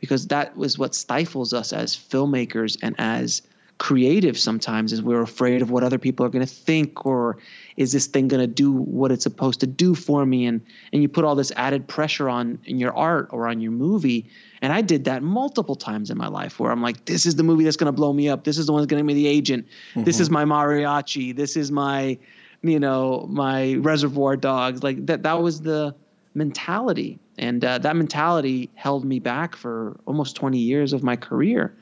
Because 0.00 0.26
that 0.28 0.56
was 0.56 0.78
what 0.78 0.94
stifles 0.94 1.52
us 1.52 1.72
as 1.72 1.94
filmmakers 1.94 2.76
and 2.82 2.96
as 2.98 3.42
creative 3.78 4.38
sometimes 4.38 4.92
is 4.92 5.02
we're 5.02 5.22
afraid 5.22 5.60
of 5.60 5.70
what 5.70 5.82
other 5.82 5.98
people 5.98 6.24
are 6.24 6.28
going 6.28 6.46
to 6.46 6.52
think 6.52 7.04
or 7.04 7.38
is 7.76 7.90
this 7.90 8.06
thing 8.06 8.28
going 8.28 8.40
to 8.40 8.46
do 8.46 8.70
what 8.70 9.10
it's 9.10 9.24
supposed 9.24 9.60
to 9.60 9.66
do 9.66 9.94
for 9.94 10.24
me? 10.24 10.46
And 10.46 10.60
and 10.92 11.02
you 11.02 11.08
put 11.08 11.24
all 11.24 11.34
this 11.34 11.50
added 11.56 11.88
pressure 11.88 12.28
on 12.28 12.58
in 12.64 12.78
your 12.78 12.96
art 12.96 13.28
or 13.30 13.48
on 13.48 13.60
your 13.60 13.72
movie. 13.72 14.30
And 14.60 14.72
I 14.72 14.82
did 14.82 15.04
that 15.06 15.22
multiple 15.22 15.74
times 15.74 16.10
in 16.10 16.18
my 16.18 16.28
life 16.28 16.60
where 16.60 16.70
I'm 16.70 16.82
like 16.82 17.04
this 17.06 17.26
is 17.26 17.36
the 17.36 17.42
movie 17.42 17.64
that's 17.64 17.76
going 17.76 17.86
to 17.86 17.92
blow 17.92 18.12
me 18.12 18.28
up. 18.28 18.44
This 18.44 18.58
is 18.58 18.66
the 18.66 18.72
one 18.72 18.82
that's 18.82 18.90
going 18.90 19.00
to 19.00 19.04
make 19.04 19.16
me 19.16 19.22
the 19.22 19.28
agent. 19.28 19.66
Mm-hmm. 19.66 20.04
this 20.04 20.20
is 20.20 20.30
my 20.30 20.44
mariachi. 20.44 21.34
This 21.34 21.56
is 21.56 21.72
my 21.72 22.18
you 22.62 22.78
know 22.78 23.26
my 23.28 23.74
reservoir 23.74 24.36
dogs. 24.36 24.82
Like 24.82 25.06
that 25.06 25.24
that 25.24 25.42
was 25.42 25.62
the 25.62 25.94
mentality. 26.34 27.18
And 27.38 27.64
uh, 27.64 27.78
that 27.78 27.96
mentality 27.96 28.70
held 28.74 29.04
me 29.04 29.18
back 29.18 29.56
for 29.56 29.98
almost 30.06 30.36
20 30.36 30.58
years 30.58 30.92
of 30.92 31.02
my 31.02 31.16
career 31.16 31.74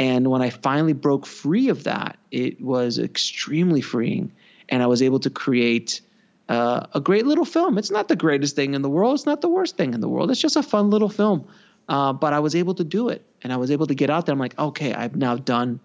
and 0.00 0.28
when 0.28 0.40
I 0.40 0.48
finally 0.48 0.94
broke 0.94 1.26
free 1.26 1.68
of 1.68 1.84
that, 1.84 2.18
it 2.30 2.58
was 2.58 2.98
extremely 2.98 3.82
freeing. 3.82 4.32
And 4.70 4.82
I 4.82 4.86
was 4.86 5.02
able 5.02 5.20
to 5.20 5.28
create 5.28 6.00
uh, 6.48 6.86
a 6.94 7.00
great 7.00 7.26
little 7.26 7.44
film. 7.44 7.76
It's 7.76 7.90
not 7.90 8.08
the 8.08 8.16
greatest 8.16 8.56
thing 8.56 8.72
in 8.72 8.80
the 8.80 8.88
world, 8.88 9.14
it's 9.14 9.26
not 9.26 9.42
the 9.42 9.48
worst 9.50 9.76
thing 9.76 9.92
in 9.92 10.00
the 10.00 10.08
world. 10.08 10.30
It's 10.30 10.40
just 10.40 10.56
a 10.56 10.62
fun 10.62 10.88
little 10.88 11.10
film. 11.10 11.46
Uh, 11.86 12.14
but 12.14 12.32
I 12.32 12.38
was 12.38 12.54
able 12.54 12.74
to 12.76 12.84
do 12.84 13.10
it. 13.10 13.22
And 13.42 13.52
I 13.52 13.58
was 13.58 13.70
able 13.70 13.86
to 13.88 13.94
get 13.94 14.08
out 14.08 14.24
there. 14.24 14.32
I'm 14.32 14.38
like, 14.38 14.58
okay, 14.58 14.94
I've 14.94 15.16
now 15.16 15.36
done 15.36 15.80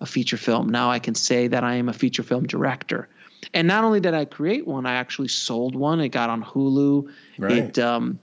a 0.00 0.06
feature 0.06 0.36
film. 0.36 0.68
Now 0.68 0.90
I 0.90 1.00
can 1.00 1.16
say 1.16 1.48
that 1.48 1.64
I 1.64 1.74
am 1.74 1.88
a 1.88 1.92
feature 1.92 2.22
film 2.22 2.46
director. 2.46 3.08
And 3.52 3.66
not 3.66 3.82
only 3.82 3.98
did 3.98 4.14
I 4.14 4.24
create 4.24 4.68
one, 4.68 4.86
I 4.86 4.94
actually 4.94 5.28
sold 5.28 5.74
one. 5.74 6.00
It 6.00 6.10
got 6.10 6.30
on 6.30 6.44
Hulu. 6.44 7.12
Right. 7.38 7.52
It, 7.52 7.78
um, 7.80 8.20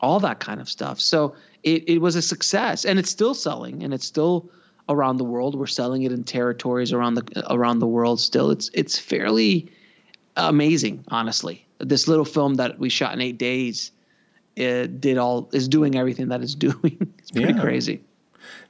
all 0.00 0.20
that 0.20 0.40
kind 0.40 0.60
of 0.60 0.70
stuff. 0.70 1.00
So 1.00 1.34
it, 1.62 1.88
it 1.88 1.98
was 2.00 2.16
a 2.16 2.22
success 2.22 2.84
and 2.84 2.98
it's 2.98 3.10
still 3.10 3.34
selling 3.34 3.82
and 3.82 3.94
it's 3.94 4.06
still 4.06 4.50
around 4.88 5.18
the 5.18 5.24
world. 5.24 5.54
We're 5.54 5.66
selling 5.66 6.02
it 6.02 6.12
in 6.12 6.24
territories 6.24 6.92
around 6.92 7.14
the 7.14 7.44
around 7.52 7.78
the 7.78 7.86
world 7.86 8.20
still. 8.20 8.50
It's 8.50 8.70
it's 8.74 8.98
fairly 8.98 9.70
amazing, 10.36 11.04
honestly. 11.08 11.66
This 11.78 12.08
little 12.08 12.24
film 12.24 12.54
that 12.54 12.78
we 12.78 12.88
shot 12.88 13.14
in 13.14 13.20
eight 13.20 13.38
days 13.38 13.92
it 14.54 15.00
did 15.00 15.18
all 15.18 15.48
is 15.52 15.68
doing 15.68 15.96
everything 15.96 16.28
that 16.28 16.42
it's 16.42 16.54
doing. 16.68 17.14
it's 17.18 17.30
pretty 17.30 17.54
yeah. 17.54 17.60
crazy. 17.60 18.00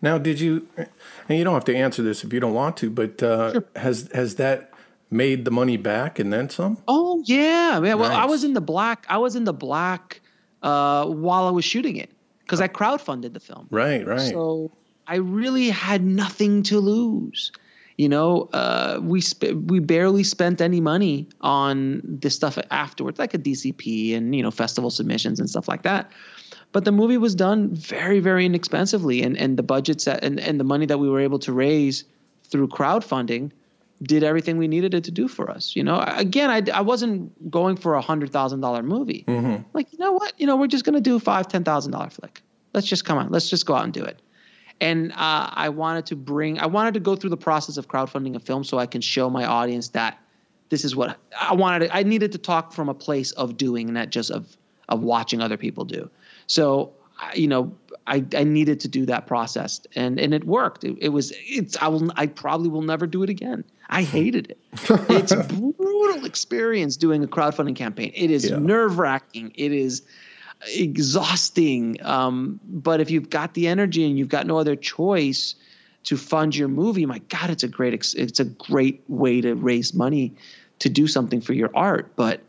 Now, 0.00 0.18
did 0.18 0.38
you? 0.40 0.66
And 1.28 1.38
you 1.38 1.44
don't 1.44 1.54
have 1.54 1.64
to 1.66 1.76
answer 1.76 2.02
this 2.02 2.24
if 2.24 2.32
you 2.32 2.40
don't 2.40 2.54
want 2.54 2.76
to, 2.78 2.90
but 2.90 3.22
uh, 3.22 3.52
sure. 3.52 3.64
has 3.76 4.08
has 4.12 4.36
that 4.36 4.70
made 5.10 5.44
the 5.44 5.50
money 5.50 5.76
back 5.76 6.18
and 6.18 6.32
then 6.32 6.50
some? 6.50 6.78
Oh 6.86 7.22
yeah, 7.24 7.80
man. 7.80 7.98
Well, 7.98 8.12
I 8.12 8.26
was 8.26 8.44
in 8.44 8.52
the 8.54 8.60
black. 8.60 9.06
I 9.08 9.18
was 9.18 9.34
in 9.34 9.44
the 9.44 9.52
black 9.52 10.20
uh, 10.62 11.06
while 11.06 11.46
I 11.46 11.50
was 11.50 11.64
shooting 11.64 11.96
it 11.96 12.10
because 12.44 12.60
I 12.60 12.68
crowdfunded 12.68 13.32
the 13.32 13.40
film. 13.40 13.66
Right, 13.70 14.06
right. 14.06 14.20
So 14.20 14.70
I 15.06 15.16
really 15.16 15.70
had 15.70 16.04
nothing 16.04 16.62
to 16.64 16.78
lose. 16.78 17.52
You 17.98 18.08
know, 18.08 18.48
uh, 18.52 19.00
we 19.02 19.20
sp- 19.20 19.54
we 19.66 19.78
barely 19.78 20.24
spent 20.24 20.60
any 20.60 20.80
money 20.80 21.28
on 21.40 22.00
this 22.04 22.34
stuff 22.34 22.58
afterwards, 22.70 23.18
like 23.18 23.34
a 23.34 23.38
DCP 23.38 24.16
and 24.16 24.34
you 24.34 24.42
know 24.42 24.50
festival 24.50 24.90
submissions 24.90 25.38
and 25.38 25.48
stuff 25.48 25.68
like 25.68 25.82
that. 25.82 26.10
But 26.72 26.86
the 26.86 26.92
movie 26.92 27.18
was 27.18 27.34
done 27.34 27.74
very, 27.74 28.18
very 28.18 28.46
inexpensively, 28.46 29.22
and 29.22 29.36
and 29.36 29.58
the 29.58 29.62
budgets 29.62 30.06
that, 30.06 30.24
and 30.24 30.40
and 30.40 30.58
the 30.58 30.64
money 30.64 30.86
that 30.86 30.98
we 30.98 31.08
were 31.08 31.20
able 31.20 31.38
to 31.40 31.52
raise 31.52 32.04
through 32.44 32.68
crowdfunding 32.68 33.50
did 34.02 34.22
everything 34.24 34.56
we 34.56 34.68
needed 34.68 34.94
it 34.94 35.04
to 35.04 35.10
do 35.10 35.28
for 35.28 35.50
us. 35.50 35.76
You 35.76 35.84
know, 35.84 36.00
again, 36.00 36.50
I, 36.50 36.62
I 36.72 36.80
wasn't 36.80 37.50
going 37.50 37.76
for 37.76 37.94
a 37.94 38.00
hundred 38.00 38.32
thousand 38.32 38.60
dollar 38.60 38.82
movie. 38.82 39.24
Mm-hmm. 39.26 39.62
Like, 39.72 39.92
you 39.92 39.98
know 39.98 40.12
what? 40.12 40.32
You 40.38 40.46
know, 40.46 40.56
we're 40.56 40.66
just 40.66 40.84
gonna 40.84 41.00
do 41.00 41.16
a 41.16 41.20
five, 41.20 41.48
ten 41.48 41.64
thousand 41.64 41.92
dollar 41.92 42.10
flick. 42.10 42.42
Let's 42.74 42.86
just 42.86 43.04
come 43.04 43.18
on. 43.18 43.30
Let's 43.30 43.50
just 43.50 43.66
go 43.66 43.74
out 43.74 43.84
and 43.84 43.92
do 43.92 44.04
it. 44.04 44.20
And 44.80 45.12
uh, 45.12 45.48
I 45.52 45.68
wanted 45.68 46.06
to 46.06 46.16
bring, 46.16 46.58
I 46.58 46.66
wanted 46.66 46.94
to 46.94 47.00
go 47.00 47.14
through 47.14 47.30
the 47.30 47.36
process 47.36 47.76
of 47.76 47.86
crowdfunding 47.86 48.34
a 48.34 48.40
film 48.40 48.64
so 48.64 48.78
I 48.78 48.86
can 48.86 49.00
show 49.00 49.30
my 49.30 49.44
audience 49.44 49.88
that 49.90 50.18
this 50.70 50.84
is 50.84 50.96
what 50.96 51.18
I 51.38 51.54
wanted. 51.54 51.86
To, 51.86 51.96
I 51.96 52.02
needed 52.02 52.32
to 52.32 52.38
talk 52.38 52.72
from 52.72 52.88
a 52.88 52.94
place 52.94 53.30
of 53.32 53.56
doing, 53.56 53.92
not 53.92 54.10
just 54.10 54.30
of 54.30 54.56
of 54.88 55.02
watching 55.02 55.40
other 55.40 55.56
people 55.56 55.84
do. 55.84 56.10
So, 56.46 56.92
you 57.34 57.46
know, 57.46 57.76
I, 58.06 58.24
I 58.36 58.44
needed 58.44 58.80
to 58.80 58.88
do 58.88 59.06
that 59.06 59.26
process, 59.26 59.80
and 59.94 60.18
and 60.18 60.34
it 60.34 60.44
worked. 60.44 60.84
It, 60.84 60.96
it 61.00 61.08
was 61.10 61.32
it's 61.46 61.76
I 61.80 61.88
will 61.88 62.10
I 62.16 62.26
probably 62.26 62.68
will 62.68 62.82
never 62.82 63.06
do 63.06 63.22
it 63.22 63.30
again. 63.30 63.64
I 63.88 64.02
hated 64.02 64.50
it. 64.50 64.58
it's 65.10 65.32
a 65.32 65.44
brutal 65.44 66.24
experience 66.24 66.96
doing 66.96 67.22
a 67.22 67.26
crowdfunding 67.26 67.76
campaign. 67.76 68.10
It 68.14 68.30
is 68.30 68.48
Yeah. 68.50 68.58
nerve 68.58 68.98
wracking. 68.98 69.52
It 69.54 69.72
is 69.72 70.02
exhausting. 70.74 71.98
Um, 72.04 72.60
but 72.64 73.00
if 73.00 73.10
you've 73.10 73.30
got 73.30 73.54
the 73.54 73.66
energy 73.68 74.04
and 74.06 74.18
you've 74.18 74.28
got 74.28 74.46
no 74.46 74.58
other 74.58 74.76
choice 74.76 75.54
to 76.04 76.16
fund 76.16 76.56
your 76.56 76.68
movie, 76.68 77.06
my 77.06 77.18
God, 77.18 77.50
it's 77.50 77.62
a 77.62 77.68
great 77.68 77.94
ex- 77.94 78.14
it's 78.14 78.40
a 78.40 78.44
great 78.44 79.02
way 79.08 79.40
to 79.40 79.54
raise 79.54 79.94
money 79.94 80.34
to 80.82 80.88
do 80.88 81.06
something 81.06 81.40
for 81.40 81.52
your 81.52 81.70
art. 81.74 82.12
But 82.16 82.40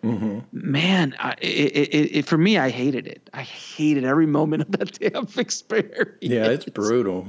man, 0.51 1.15
I, 1.19 1.35
it, 1.41 1.45
it, 1.93 2.15
it, 2.17 2.25
for 2.25 2.37
me, 2.37 2.57
I 2.57 2.69
hated 2.69 3.05
it. 3.07 3.29
I 3.31 3.43
hated 3.43 4.03
every 4.03 4.25
moment 4.25 4.63
of 4.63 4.71
that 4.71 4.99
damn 4.99 5.27
experience. 5.37 6.17
Yeah, 6.21 6.45
it's 6.47 6.65
brutal. 6.65 7.27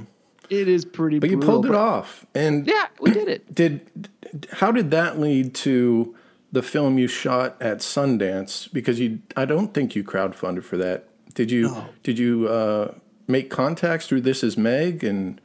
It 0.48 0.66
is 0.68 0.84
pretty. 0.84 1.18
Brutal. 1.18 1.38
But 1.38 1.44
you 1.46 1.52
pulled 1.52 1.66
it 1.66 1.72
but- 1.72 1.78
off. 1.78 2.26
And 2.34 2.66
Yeah, 2.66 2.86
we 3.00 3.10
did 3.12 3.28
it. 3.28 3.54
did 3.60 3.80
how 4.52 4.72
did 4.72 4.90
that 4.90 5.20
lead 5.20 5.54
to 5.54 6.16
the 6.50 6.62
film 6.62 6.98
you 6.98 7.06
shot 7.06 7.60
at 7.60 7.78
Sundance? 7.78 8.72
Because 8.72 8.98
you, 8.98 9.20
I 9.36 9.44
don't 9.44 9.72
think 9.74 9.94
you 9.94 10.02
crowdfunded 10.02 10.64
for 10.64 10.76
that. 10.78 11.08
Did 11.34 11.50
you? 11.50 11.68
No. 11.68 11.86
Did 12.02 12.18
you 12.18 12.48
uh, 12.48 12.94
make 13.28 13.50
contacts 13.50 14.06
through 14.06 14.22
This 14.22 14.42
Is 14.42 14.56
Meg 14.56 15.04
and 15.04 15.40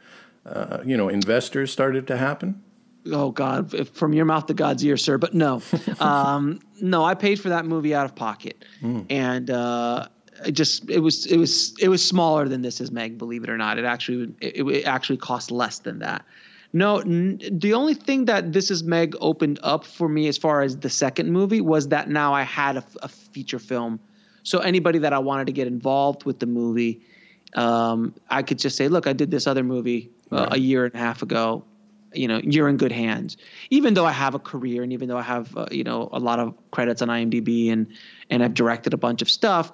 uh, 0.46 0.80
you 0.86 0.96
know 0.96 1.10
investors 1.10 1.72
started 1.72 2.08
to 2.08 2.18
happen? 2.18 2.64
Oh 3.08 3.32
God, 3.32 3.74
if- 3.74 3.90
from 3.90 4.14
your 4.14 4.26
mouth 4.26 4.46
to 4.48 4.54
God's 4.54 4.84
ear, 4.86 4.98
sir. 4.98 5.18
But 5.18 5.34
no, 5.34 5.62
um, 6.00 6.60
no, 6.82 7.04
I 7.04 7.16
paid 7.16 7.40
for 7.40 7.50
that 7.50 7.66
movie 7.66 7.94
out 7.96 8.06
of 8.06 8.16
pocket, 8.16 8.64
and 9.10 9.50
uh, 9.50 10.08
it 10.46 10.52
just 10.54 10.90
it 10.90 11.00
was 11.00 11.26
it 11.26 11.38
was 11.38 11.74
it 11.80 11.90
was 11.90 12.06
smaller 12.06 12.48
than 12.48 12.62
this 12.62 12.82
is 12.82 12.92
Meg. 12.92 13.18
Believe 13.18 13.44
it 13.44 13.50
or 13.50 13.58
not, 13.58 13.78
it 13.78 13.86
actually 13.86 14.34
it, 14.42 14.62
it 14.68 14.84
actually 14.86 15.18
cost 15.18 15.52
less 15.52 15.80
than 15.80 16.00
that. 16.00 16.24
No, 16.72 16.98
n- 17.00 17.40
the 17.52 17.74
only 17.74 17.96
thing 17.96 18.26
that 18.26 18.54
this 18.54 18.70
is 18.70 18.84
Meg 18.84 19.16
opened 19.20 19.60
up 19.64 19.84
for 19.86 20.08
me 20.08 20.28
as 20.28 20.38
far 20.38 20.62
as 20.62 20.78
the 20.78 20.90
second 20.90 21.32
movie 21.32 21.62
was 21.62 21.88
that 21.88 22.10
now 22.10 22.34
I 22.34 22.44
had 22.44 22.78
a 23.02 23.08
feature 23.08 23.58
film, 23.60 24.00
so 24.44 24.60
anybody 24.60 25.00
that 25.00 25.12
I 25.14 25.20
wanted 25.20 25.48
to 25.48 25.54
get 25.54 25.68
involved 25.68 26.26
with 26.26 26.40
the 26.40 26.46
movie. 26.46 27.02
Um, 27.56 28.14
I 28.30 28.44
could 28.44 28.60
just 28.60 28.78
say, 28.78 28.88
look, 28.90 29.08
I 29.08 29.14
did 29.14 29.32
this 29.32 29.48
other 29.48 29.64
movie 29.64 30.12
uh, 30.32 30.50
a 30.52 30.60
year 30.60 30.86
and 30.86 30.94
a 30.94 31.00
half 31.00 31.24
ago 31.24 31.64
you 32.14 32.28
know 32.28 32.40
you're 32.44 32.70
in 32.70 32.78
good 32.78 32.92
hands. 32.92 33.38
Even 33.70 33.94
though 33.94 34.06
i 34.06 34.12
have 34.12 34.36
a 34.36 34.40
career 34.40 34.84
and 34.84 34.94
even 34.94 35.08
though 35.08 35.18
i 35.18 35.22
have 35.22 35.56
uh, 35.58 35.68
you 35.72 35.84
know 35.84 36.10
a 36.12 36.20
lot 36.20 36.40
of 36.40 36.54
credits 36.72 37.02
on 37.02 37.08
imdb 37.08 37.72
and 37.72 37.88
and 38.30 38.44
i've 38.44 38.54
directed 38.54 38.94
a 38.94 38.98
bunch 38.98 39.22
of 39.22 39.30
stuff 39.30 39.72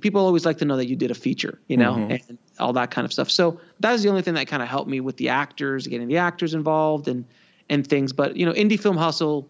people 0.00 0.24
always 0.24 0.46
like 0.46 0.58
to 0.58 0.64
know 0.64 0.76
that 0.76 0.86
you 0.86 0.96
did 0.96 1.10
a 1.10 1.14
feature 1.14 1.60
you 1.68 1.76
know 1.76 1.94
and 1.94 2.38
all 2.60 2.72
that 2.74 2.90
kind 2.90 3.04
of 3.04 3.12
stuff. 3.12 3.30
So 3.30 3.58
that 3.80 3.92
was 3.92 4.02
the 4.02 4.08
only 4.08 4.22
thing 4.22 4.34
that 4.34 4.46
kind 4.46 4.62
of 4.62 4.68
helped 4.68 4.88
me 4.88 5.00
with 5.00 5.16
the 5.16 5.30
actors 5.30 5.86
getting 5.86 6.08
the 6.08 6.18
actors 6.18 6.54
involved 6.54 7.08
and 7.08 7.24
and 7.68 7.86
things. 7.86 8.12
But 8.12 8.36
you 8.36 8.46
know 8.46 8.52
indie 8.52 8.78
film 8.78 8.96
hustle 8.96 9.48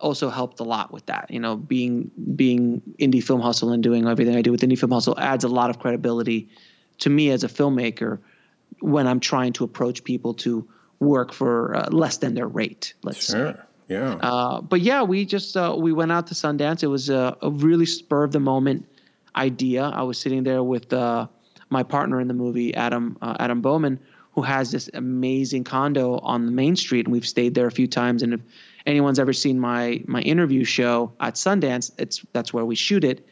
also 0.00 0.30
helped 0.30 0.60
a 0.60 0.64
lot 0.64 0.92
with 0.92 1.06
that. 1.06 1.30
You 1.30 1.40
know 1.40 1.56
being 1.56 2.10
being 2.34 2.80
indie 2.98 3.22
film 3.22 3.40
hustle 3.40 3.70
and 3.70 3.82
doing 3.82 4.06
everything 4.06 4.36
i 4.36 4.42
do 4.42 4.52
with 4.52 4.62
indie 4.62 4.78
film 4.78 4.92
hustle 4.92 5.18
adds 5.18 5.44
a 5.44 5.48
lot 5.48 5.70
of 5.70 5.78
credibility 5.78 6.48
to 6.98 7.10
me 7.10 7.30
as 7.30 7.44
a 7.44 7.48
filmmaker 7.48 8.18
when 8.80 9.06
i'm 9.06 9.20
trying 9.20 9.52
to 9.52 9.64
approach 9.64 10.02
people 10.04 10.34
to 10.34 10.66
work 11.02 11.32
for 11.32 11.74
uh, 11.76 11.88
less 11.90 12.18
than 12.18 12.34
their 12.34 12.46
rate 12.48 12.94
let's 13.02 13.26
say 13.26 13.38
Sure. 13.38 13.66
Yeah. 13.88 14.14
uh, 14.22 14.60
but 14.62 14.80
yeah, 14.80 15.02
we 15.02 15.26
just 15.26 15.56
uh, 15.56 15.74
we 15.76 15.92
went 15.92 16.12
out 16.12 16.28
to 16.28 16.34
Sundance. 16.34 16.82
It 16.82 16.86
was 16.86 17.10
a, 17.10 17.36
a 17.42 17.50
really 17.50 17.84
spur 17.84 18.24
of 18.24 18.32
the 18.32 18.40
moment 18.40 18.86
idea. 19.36 19.82
I 19.84 20.02
was 20.02 20.18
sitting 20.18 20.44
there 20.44 20.62
with 20.62 20.92
uh, 20.92 21.26
my 21.68 21.82
partner 21.82 22.20
in 22.20 22.28
the 22.28 22.34
movie, 22.34 22.74
Adam 22.74 23.18
uh, 23.20 23.36
Adam 23.38 23.60
Bowman, 23.60 23.98
who 24.34 24.42
has 24.42 24.70
this 24.70 24.88
amazing 24.94 25.64
condo 25.64 26.18
on 26.18 26.46
the 26.46 26.52
main 26.52 26.76
street, 26.76 27.06
and 27.06 27.12
we've 27.12 27.26
stayed 27.26 27.54
there 27.54 27.66
a 27.66 27.70
few 27.70 27.86
times. 27.86 28.22
And 28.22 28.34
if 28.34 28.40
anyone's 28.86 29.18
ever 29.18 29.32
seen 29.34 29.60
my 29.60 30.02
my 30.06 30.22
interview 30.22 30.64
show 30.64 31.12
at 31.20 31.34
Sundance, 31.34 31.90
it's 31.98 32.24
that's 32.32 32.54
where 32.54 32.64
we 32.64 32.76
shoot 32.76 33.04
it. 33.04 33.26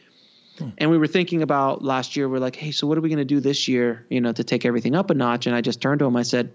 And 0.77 0.91
we 0.91 0.99
were 0.99 1.07
thinking 1.07 1.41
about 1.41 1.83
last 1.83 2.17
year. 2.17 2.29
We're 2.29 2.39
like, 2.39 2.55
hey, 2.55 2.71
so 2.71 2.87
what 2.87 2.99
are 2.99 3.01
we 3.01 3.09
going 3.09 3.17
to 3.17 3.25
do 3.25 3.41
this 3.41 3.67
year? 3.67 4.05
You 4.11 4.21
know, 4.21 4.33
to 4.33 4.45
take 4.45 4.67
everything 4.67 4.95
up 4.95 5.09
a 5.09 5.15
notch. 5.15 5.47
And 5.47 5.57
I 5.57 5.63
just 5.63 5.81
turned 5.81 6.01
to 6.01 6.05
him. 6.05 6.17
I 6.17 6.23
said, 6.23 6.53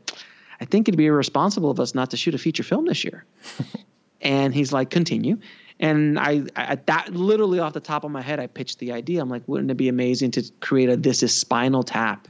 I 0.59 0.65
think 0.65 0.87
it'd 0.87 0.97
be 0.97 1.07
irresponsible 1.07 1.69
of 1.69 1.79
us 1.79 1.95
not 1.95 2.11
to 2.11 2.17
shoot 2.17 2.35
a 2.35 2.37
feature 2.37 2.63
film 2.63 2.85
this 2.85 3.03
year. 3.03 3.25
and 4.21 4.53
he's 4.53 4.71
like, 4.71 4.89
continue. 4.89 5.37
And 5.79 6.17
I, 6.17 6.43
I, 6.55 6.75
that 6.85 7.13
literally 7.13 7.59
off 7.59 7.73
the 7.73 7.81
top 7.81 8.03
of 8.03 8.11
my 8.11 8.21
head, 8.21 8.39
I 8.39 8.47
pitched 8.47 8.79
the 8.79 8.93
idea. 8.93 9.21
I'm 9.21 9.29
like, 9.29 9.43
wouldn't 9.47 9.69
it 9.69 9.75
be 9.75 9.89
amazing 9.89 10.31
to 10.31 10.43
create 10.61 10.89
a 10.89 10.95
This 10.95 11.21
Is 11.21 11.35
Spinal 11.35 11.83
Tap 11.83 12.27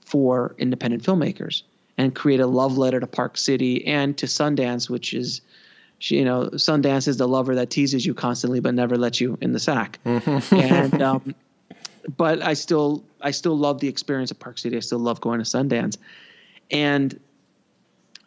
for 0.00 0.54
independent 0.58 1.02
filmmakers 1.02 1.62
and 1.98 2.14
create 2.14 2.40
a 2.40 2.46
love 2.46 2.78
letter 2.78 3.00
to 3.00 3.06
Park 3.06 3.36
City 3.36 3.86
and 3.86 4.16
to 4.18 4.26
Sundance, 4.26 4.88
which 4.88 5.12
is, 5.12 5.42
you 6.00 6.24
know, 6.24 6.48
Sundance 6.54 7.08
is 7.08 7.18
the 7.18 7.28
lover 7.28 7.54
that 7.56 7.70
teases 7.70 8.06
you 8.06 8.14
constantly 8.14 8.60
but 8.60 8.74
never 8.74 8.96
lets 8.96 9.20
you 9.20 9.36
in 9.40 9.52
the 9.52 9.60
sack. 9.60 9.98
and 10.04 11.02
um, 11.02 11.34
but 12.16 12.42
I 12.42 12.54
still 12.54 13.04
I 13.20 13.30
still 13.32 13.56
love 13.56 13.80
the 13.80 13.88
experience 13.88 14.30
of 14.30 14.38
Park 14.38 14.58
City. 14.58 14.76
I 14.76 14.80
still 14.80 14.98
love 14.98 15.20
going 15.20 15.38
to 15.38 15.44
Sundance, 15.44 15.96
and 16.70 17.18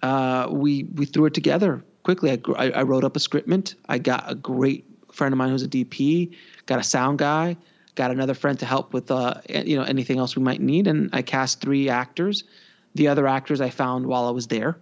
uh, 0.02 0.48
we 0.50 0.84
we 0.96 1.06
threw 1.06 1.26
it 1.26 1.34
together 1.34 1.84
quickly. 2.04 2.32
I, 2.32 2.40
I, 2.56 2.70
I 2.72 2.84
wrote 2.84 3.04
up 3.04 3.16
a 3.16 3.20
scriptment. 3.20 3.76
I 3.88 3.98
got 3.98 4.30
a 4.32 4.36
great 4.36 4.86
friend 5.12 5.34
of 5.34 5.38
mine 5.38 5.50
who's 5.50 5.64
a 5.64 5.68
DP, 5.68 6.36
got 6.66 6.80
a 6.80 6.84
sound 6.84 7.20
guy, 7.20 7.58
got 7.96 8.12
another 8.12 8.34
friend 8.34 8.58
to 8.60 8.66
help 8.66 8.94
with 8.94 9.12
uh, 9.12 9.36
you 9.50 9.76
know 9.76 9.84
anything 9.84 10.20
else 10.20 10.36
we 10.36 10.44
might 10.44 10.62
need, 10.62 10.88
and 10.88 11.10
I 11.14 11.22
cast 11.22 11.62
three 11.62 11.90
actors. 11.90 12.44
The 12.96 13.08
other 13.08 13.28
actors 13.28 13.62
I 13.62 13.70
found 13.70 14.08
while 14.08 14.26
I 14.26 14.32
was 14.32 14.48
there, 14.48 14.78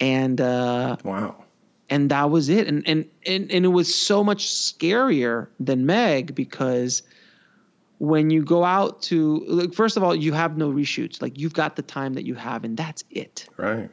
and 0.00 0.40
uh, 0.40 0.96
wow. 1.04 1.44
and 1.90 2.10
that 2.10 2.30
was 2.30 2.48
it. 2.48 2.68
And, 2.68 2.86
and 2.86 3.08
and 3.26 3.50
and 3.50 3.64
it 3.64 3.68
was 3.68 3.92
so 3.92 4.22
much 4.22 4.46
scarier 4.46 5.48
than 5.58 5.86
Meg 5.86 6.34
because 6.34 7.02
when 7.98 8.30
you 8.30 8.42
go 8.44 8.64
out 8.64 9.00
to 9.02 9.44
like, 9.46 9.72
first 9.74 9.96
of 9.96 10.02
all, 10.02 10.14
you 10.14 10.32
have 10.32 10.56
no 10.56 10.70
reshoots. 10.70 11.22
Like 11.22 11.38
you've 11.38 11.54
got 11.54 11.76
the 11.76 11.82
time 11.82 12.14
that 12.14 12.26
you 12.26 12.34
have, 12.34 12.64
and 12.64 12.76
that's 12.76 13.02
it. 13.10 13.48
Right. 13.56 13.90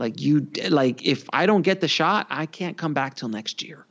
Like 0.00 0.20
you 0.20 0.48
like 0.70 1.06
if 1.06 1.28
I 1.32 1.46
don't 1.46 1.62
get 1.62 1.80
the 1.80 1.88
shot, 1.88 2.26
I 2.30 2.46
can't 2.46 2.76
come 2.76 2.94
back 2.94 3.14
till 3.14 3.28
next 3.28 3.62
year. 3.62 3.86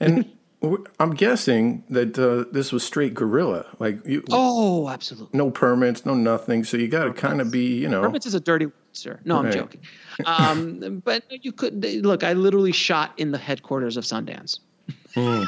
And 0.00 0.24
I'm 1.00 1.14
guessing 1.14 1.84
that 1.90 2.18
uh, 2.18 2.50
this 2.52 2.72
was 2.72 2.82
straight 2.82 3.14
guerrilla. 3.14 3.66
Like 3.78 4.04
you, 4.06 4.22
Oh, 4.30 4.88
absolutely. 4.88 5.36
no 5.38 5.50
permits, 5.50 6.04
no 6.04 6.14
nothing. 6.14 6.64
So 6.64 6.76
you 6.76 6.88
got 6.88 7.04
to 7.04 7.12
kind 7.12 7.40
of 7.40 7.50
be, 7.50 7.78
you 7.78 7.88
know. 7.88 8.02
Permits 8.02 8.26
is 8.26 8.34
a 8.34 8.40
dirty 8.40 8.66
word, 8.66 8.74
sir. 8.92 9.20
No, 9.24 9.38
I'm 9.38 9.50
joking. 9.52 9.80
Um, 10.26 11.00
but 11.04 11.22
you 11.44 11.52
could 11.52 11.84
look. 12.04 12.24
I 12.24 12.32
literally 12.32 12.72
shot 12.72 13.12
in 13.18 13.30
the 13.30 13.38
headquarters 13.38 13.96
of 13.96 14.04
Sundance. 14.04 14.58
I 15.16 15.46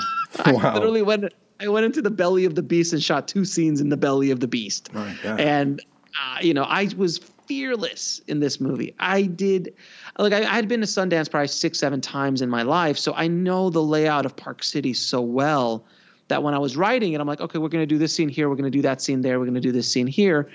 Wow. 0.52 0.74
literally 0.74 1.02
went. 1.02 1.24
I 1.60 1.68
went 1.68 1.86
into 1.86 2.02
the 2.02 2.10
belly 2.10 2.44
of 2.44 2.54
the 2.54 2.62
beast 2.62 2.92
and 2.92 3.02
shot 3.02 3.28
two 3.28 3.44
scenes 3.44 3.80
in 3.80 3.88
the 3.88 3.96
belly 3.96 4.30
of 4.30 4.40
the 4.40 4.48
beast. 4.48 4.90
And 5.38 5.80
uh, 6.22 6.38
you 6.40 6.52
know, 6.54 6.64
I 6.64 6.88
was 6.96 7.20
fearless 7.52 8.22
in 8.28 8.40
this 8.40 8.60
movie. 8.60 8.94
I 8.98 9.22
did, 9.22 9.74
like, 10.18 10.32
I, 10.32 10.38
I 10.38 10.54
had 10.54 10.68
been 10.68 10.80
to 10.80 10.86
Sundance 10.86 11.30
probably 11.30 11.48
six, 11.48 11.78
seven 11.78 12.00
times 12.00 12.40
in 12.40 12.48
my 12.48 12.62
life, 12.62 12.96
so 12.96 13.12
I 13.12 13.28
know 13.28 13.68
the 13.68 13.82
layout 13.82 14.24
of 14.24 14.34
Park 14.34 14.62
City 14.62 14.94
so 14.94 15.20
well 15.20 15.84
that 16.28 16.42
when 16.42 16.54
I 16.54 16.58
was 16.58 16.78
writing 16.78 17.12
it, 17.12 17.20
I'm 17.20 17.26
like, 17.26 17.42
okay, 17.42 17.58
we're 17.58 17.68
going 17.68 17.82
to 17.82 17.94
do 17.94 17.98
this 17.98 18.14
scene 18.14 18.30
here, 18.30 18.48
we're 18.48 18.56
going 18.56 18.72
to 18.72 18.78
do 18.78 18.80
that 18.82 19.02
scene 19.02 19.20
there, 19.20 19.38
we're 19.38 19.44
going 19.44 19.54
to 19.54 19.60
do 19.60 19.70
this 19.70 19.86
scene 19.86 20.06
here. 20.06 20.48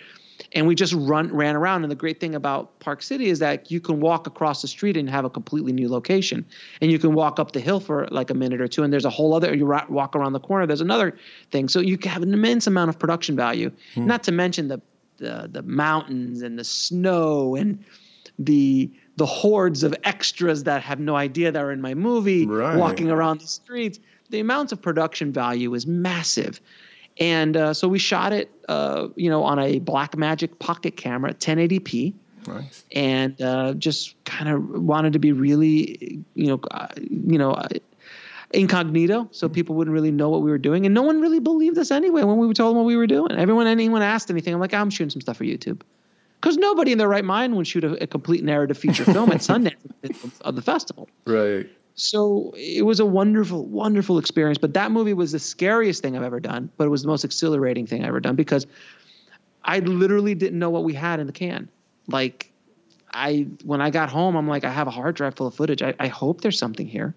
And 0.53 0.67
we 0.67 0.73
just 0.73 0.93
run 0.93 1.31
ran 1.33 1.55
around. 1.55 1.83
And 1.83 1.91
the 1.91 1.95
great 1.95 2.19
thing 2.19 2.35
about 2.35 2.79
Park 2.79 3.01
City 3.01 3.27
is 3.27 3.39
that 3.39 3.71
you 3.71 3.79
can 3.79 3.99
walk 3.99 4.27
across 4.27 4.61
the 4.61 4.67
street 4.67 4.95
and 4.95 5.09
have 5.09 5.25
a 5.25 5.31
completely 5.31 5.73
new 5.73 5.89
location. 5.89 6.45
And 6.79 6.91
you 6.91 6.99
can 6.99 7.13
walk 7.13 7.39
up 7.39 7.53
the 7.53 7.59
hill 7.59 7.79
for 7.79 8.07
like 8.11 8.29
a 8.29 8.35
minute 8.35 8.61
or 8.61 8.67
two, 8.67 8.83
and 8.83 8.91
there's 8.91 9.05
a 9.05 9.09
whole 9.09 9.33
other. 9.33 9.55
You 9.55 9.65
walk 9.89 10.15
around 10.15 10.33
the 10.33 10.39
corner, 10.39 10.65
there's 10.65 10.81
another 10.81 11.17
thing. 11.51 11.69
So 11.69 11.79
you 11.79 11.97
have 12.05 12.23
an 12.23 12.33
immense 12.33 12.65
amount 12.67 12.89
of 12.89 12.99
production 12.99 13.35
value. 13.35 13.71
Hmm. 13.93 14.07
Not 14.07 14.23
to 14.23 14.31
mention 14.31 14.67
the 14.67 14.81
the 15.17 15.49
the 15.51 15.63
mountains 15.63 16.41
and 16.41 16.57
the 16.57 16.63
snow 16.63 17.55
and 17.55 17.83
the 18.39 18.89
the 19.17 19.25
hordes 19.25 19.83
of 19.83 19.95
extras 20.03 20.63
that 20.65 20.81
have 20.83 20.99
no 20.99 21.15
idea 21.15 21.51
they're 21.51 21.71
in 21.71 21.81
my 21.81 21.93
movie 21.95 22.45
Right. 22.45 22.77
walking 22.77 23.09
around 23.09 23.41
the 23.41 23.47
streets. 23.47 23.99
The 24.29 24.39
amount 24.39 24.71
of 24.71 24.81
production 24.81 25.31
value 25.33 25.73
is 25.73 25.87
massive. 25.87 26.61
And 27.19 27.57
uh, 27.57 27.73
so 27.73 27.87
we 27.87 27.97
shot 27.97 28.31
it, 28.33 28.51
uh, 28.69 29.07
you 29.15 29.27
know, 29.29 29.43
on 29.43 29.57
a 29.57 29.79
Blackmagic 29.79 30.59
pocket 30.59 30.97
camera, 30.97 31.33
1080p. 31.33 32.13
Nice. 32.47 32.85
and 32.93 33.41
uh, 33.41 33.73
just 33.73 34.15
kind 34.23 34.47
of 34.47 34.69
wanted 34.81 35.11
to 35.13 35.19
be 35.19 35.33
really, 35.33 36.23
you 36.35 36.47
know, 36.47 36.59
uh, 36.71 36.87
you 36.97 37.37
know, 37.37 37.51
uh, 37.51 37.67
incognito, 38.51 39.27
so 39.31 39.47
mm-hmm. 39.47 39.53
people 39.53 39.75
wouldn't 39.75 39.93
really 39.93 40.11
know 40.11 40.29
what 40.29 40.41
we 40.41 40.51
were 40.51 40.57
doing, 40.57 40.85
and 40.85 40.95
no 40.95 41.01
one 41.01 41.21
really 41.21 41.39
believed 41.39 41.77
us 41.77 41.91
anyway 41.91 42.23
when 42.23 42.37
we 42.37 42.53
told 42.53 42.71
them 42.71 42.77
what 42.77 42.85
we 42.85 42.95
were 42.95 43.07
doing. 43.07 43.31
Everyone, 43.31 43.67
anyone 43.67 44.01
asked 44.01 44.29
anything, 44.29 44.53
I'm 44.53 44.59
like, 44.59 44.73
ah, 44.73 44.77
I'm 44.77 44.89
shooting 44.89 45.09
some 45.09 45.21
stuff 45.21 45.37
for 45.37 45.43
YouTube, 45.43 45.81
because 46.39 46.57
nobody 46.57 46.91
in 46.91 46.97
their 46.97 47.09
right 47.09 47.25
mind 47.25 47.55
would 47.55 47.67
shoot 47.67 47.83
a, 47.83 48.03
a 48.03 48.07
complete 48.07 48.43
narrative 48.43 48.77
feature 48.77 49.05
film 49.13 49.31
at 49.31 49.37
Sundance 49.37 49.75
of 50.41 50.55
the 50.55 50.61
festival. 50.61 51.09
Right. 51.25 51.67
So 51.97 52.53
it 52.55 52.85
was 52.85 52.99
a 52.99 53.05
wonderful, 53.05 53.65
wonderful 53.65 54.19
experience. 54.19 54.59
But 54.59 54.75
that 54.75 54.91
movie 54.91 55.13
was 55.13 55.31
the 55.31 55.39
scariest 55.39 56.03
thing 56.03 56.15
I've 56.15 56.23
ever 56.23 56.39
done, 56.39 56.69
but 56.77 56.85
it 56.85 56.89
was 56.89 57.01
the 57.01 57.07
most 57.07 57.25
exhilarating 57.25 57.87
thing 57.87 58.03
I've 58.03 58.09
ever 58.09 58.19
done 58.19 58.35
because 58.35 58.67
I 59.63 59.79
literally 59.79 60.35
didn't 60.35 60.59
know 60.59 60.69
what 60.69 60.83
we 60.83 60.93
had 60.93 61.19
in 61.19 61.25
the 61.25 61.33
can. 61.33 61.69
Like, 62.07 62.53
I 63.13 63.47
when 63.63 63.81
I 63.81 63.89
got 63.89 64.09
home, 64.09 64.35
I'm 64.35 64.47
like, 64.47 64.63
I 64.63 64.71
have 64.71 64.87
a 64.87 64.91
hard 64.91 65.15
drive 65.15 65.35
full 65.35 65.47
of 65.47 65.55
footage. 65.55 65.81
I, 65.81 65.93
I 65.99 66.07
hope 66.07 66.41
there's 66.41 66.59
something 66.59 66.87
here. 66.87 67.15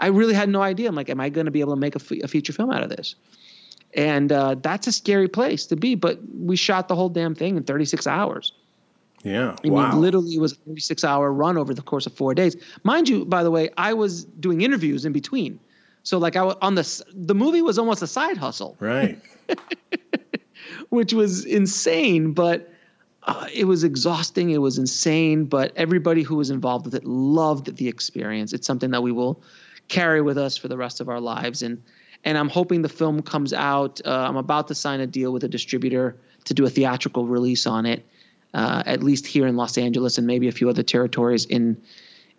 I 0.00 0.08
really 0.08 0.34
had 0.34 0.48
no 0.48 0.62
idea. 0.62 0.88
I'm 0.88 0.94
like, 0.94 1.08
am 1.08 1.20
I 1.20 1.28
going 1.28 1.46
to 1.46 1.50
be 1.50 1.60
able 1.60 1.74
to 1.74 1.80
make 1.80 1.94
a, 1.94 1.98
fe- 1.98 2.20
a 2.20 2.28
feature 2.28 2.52
film 2.52 2.70
out 2.70 2.82
of 2.82 2.90
this? 2.90 3.14
And 3.94 4.30
uh, 4.30 4.56
that's 4.56 4.86
a 4.86 4.92
scary 4.92 5.28
place 5.28 5.66
to 5.66 5.76
be. 5.76 5.94
But 5.94 6.18
we 6.34 6.56
shot 6.56 6.88
the 6.88 6.94
whole 6.94 7.08
damn 7.08 7.34
thing 7.34 7.56
in 7.56 7.64
36 7.64 8.06
hours. 8.06 8.52
Yeah. 9.22 9.56
I 9.64 9.68
wow. 9.68 9.90
mean, 9.90 10.00
literally, 10.00 10.34
it 10.34 10.40
was 10.40 10.52
a 10.52 10.56
36 10.56 11.04
hour 11.04 11.32
run 11.32 11.56
over 11.56 11.74
the 11.74 11.82
course 11.82 12.06
of 12.06 12.14
four 12.14 12.34
days. 12.34 12.56
Mind 12.84 13.08
you, 13.08 13.24
by 13.24 13.42
the 13.42 13.50
way, 13.50 13.70
I 13.76 13.92
was 13.92 14.24
doing 14.24 14.60
interviews 14.62 15.04
in 15.04 15.12
between. 15.12 15.60
So, 16.02 16.18
like, 16.18 16.36
I 16.36 16.42
was 16.42 16.56
on 16.62 16.74
the 16.74 17.04
the 17.14 17.34
movie 17.34 17.60
was 17.60 17.78
almost 17.78 18.02
a 18.02 18.06
side 18.06 18.38
hustle, 18.38 18.76
right. 18.80 19.18
which 20.88 21.12
was 21.12 21.44
insane, 21.44 22.32
but 22.32 22.72
uh, 23.30 23.46
it 23.54 23.64
was 23.64 23.84
exhausting. 23.84 24.50
It 24.50 24.58
was 24.58 24.76
insane, 24.76 25.44
but 25.44 25.72
everybody 25.76 26.22
who 26.22 26.34
was 26.34 26.50
involved 26.50 26.84
with 26.84 26.96
it 26.96 27.04
loved 27.04 27.76
the 27.76 27.86
experience. 27.86 28.52
It's 28.52 28.66
something 28.66 28.90
that 28.90 29.04
we 29.04 29.12
will 29.12 29.40
carry 29.86 30.20
with 30.20 30.36
us 30.36 30.56
for 30.56 30.66
the 30.66 30.76
rest 30.76 31.00
of 31.00 31.08
our 31.08 31.20
lives, 31.20 31.62
and 31.62 31.80
and 32.24 32.36
I'm 32.36 32.48
hoping 32.48 32.82
the 32.82 32.88
film 32.88 33.22
comes 33.22 33.52
out. 33.52 34.00
Uh, 34.04 34.26
I'm 34.28 34.36
about 34.36 34.66
to 34.68 34.74
sign 34.74 35.00
a 35.00 35.06
deal 35.06 35.32
with 35.32 35.44
a 35.44 35.48
distributor 35.48 36.16
to 36.46 36.54
do 36.54 36.66
a 36.66 36.70
theatrical 36.70 37.26
release 37.26 37.68
on 37.68 37.86
it, 37.86 38.04
uh, 38.52 38.82
at 38.84 39.02
least 39.02 39.28
here 39.28 39.46
in 39.46 39.56
Los 39.56 39.78
Angeles 39.78 40.18
and 40.18 40.26
maybe 40.26 40.48
a 40.48 40.52
few 40.52 40.68
other 40.68 40.82
territories 40.82 41.44
in 41.44 41.80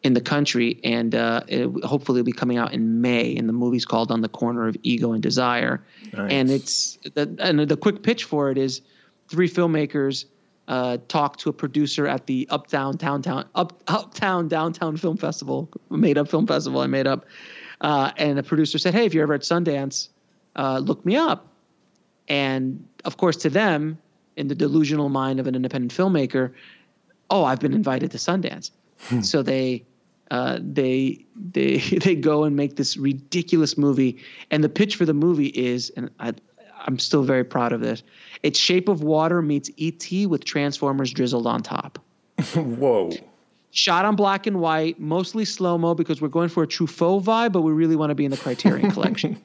in 0.03 0.13
the 0.13 0.21
country. 0.21 0.77
And 0.83 1.15
uh, 1.15 1.43
it, 1.47 1.69
hopefully, 1.85 2.19
it'll 2.19 2.25
be 2.25 2.33
coming 2.33 2.57
out 2.57 2.73
in 2.73 2.99
May. 2.99 3.37
And 3.37 3.47
the 3.47 3.53
movie's 3.53 3.85
called 3.85 4.11
On 4.11 4.19
the 4.19 4.29
Corner 4.29 4.67
of 4.67 4.75
Ego 4.83 5.13
and 5.13 5.23
Desire. 5.23 5.81
Nice. 6.11 6.31
And 6.31 6.51
it's 6.51 6.97
the, 7.13 7.33
and 7.39 7.61
the 7.61 7.77
quick 7.77 8.03
pitch 8.03 8.25
for 8.25 8.51
it 8.51 8.57
is 8.57 8.81
three 9.29 9.47
filmmakers 9.47 10.25
uh, 10.67 10.97
talk 11.07 11.37
to 11.37 11.49
a 11.49 11.53
producer 11.53 12.07
at 12.07 12.27
the 12.27 12.47
Uptown 12.49 12.97
Downtown 12.97 13.45
Up 13.55 13.81
Uptown 13.87 14.47
Downtown 14.47 14.97
Film 14.97 15.17
Festival, 15.17 15.69
made 15.89 16.17
up 16.17 16.29
film 16.29 16.47
festival. 16.47 16.81
I 16.81 16.87
made 16.87 17.07
up, 17.07 17.25
uh, 17.81 18.11
and 18.17 18.37
the 18.37 18.43
producer 18.43 18.77
said, 18.77 18.93
"Hey, 18.93 19.05
if 19.05 19.13
you're 19.13 19.23
ever 19.23 19.33
at 19.33 19.41
Sundance, 19.41 20.09
uh, 20.55 20.79
look 20.79 21.05
me 21.05 21.15
up." 21.15 21.47
And 22.27 22.87
of 23.05 23.17
course, 23.17 23.37
to 23.37 23.49
them, 23.49 23.97
in 24.37 24.47
the 24.47 24.55
delusional 24.55 25.09
mind 25.09 25.39
of 25.39 25.47
an 25.47 25.55
independent 25.55 25.93
filmmaker, 25.93 26.53
oh, 27.29 27.43
I've 27.43 27.59
been 27.59 27.73
invited 27.73 28.11
to 28.11 28.17
Sundance. 28.17 28.71
so 29.21 29.41
they 29.41 29.83
uh, 30.31 30.59
they 30.61 31.25
they 31.35 31.77
they 32.03 32.15
go 32.15 32.43
and 32.45 32.55
make 32.55 32.77
this 32.77 32.97
ridiculous 32.97 33.77
movie, 33.77 34.23
and 34.49 34.63
the 34.63 34.69
pitch 34.69 34.95
for 34.95 35.05
the 35.05 35.13
movie 35.13 35.47
is, 35.47 35.91
and 35.97 36.09
I, 36.19 36.33
I'm 36.85 36.99
still 36.99 37.23
very 37.23 37.43
proud 37.43 37.73
of 37.73 37.81
this. 37.81 38.03
It's 38.43 38.59
Shape 38.59 38.89
of 38.89 39.03
Water 39.03 39.41
meets 39.41 39.69
E.T. 39.77 40.25
with 40.25 40.43
Transformers 40.43 41.11
drizzled 41.11 41.47
on 41.47 41.61
top. 41.61 41.99
Whoa. 42.55 43.11
Shot 43.71 44.03
on 44.03 44.15
black 44.15 44.47
and 44.47 44.59
white, 44.59 44.99
mostly 44.99 45.45
slow 45.45 45.77
mo 45.77 45.95
because 45.95 46.21
we're 46.21 46.27
going 46.27 46.49
for 46.49 46.63
a 46.63 46.67
Truffaut 46.67 47.23
vibe, 47.23 47.53
but 47.53 47.61
we 47.61 47.71
really 47.71 47.95
want 47.95 48.09
to 48.09 48.15
be 48.15 48.25
in 48.25 48.31
the 48.31 48.37
Criterion 48.37 48.91
Collection. 48.93 49.39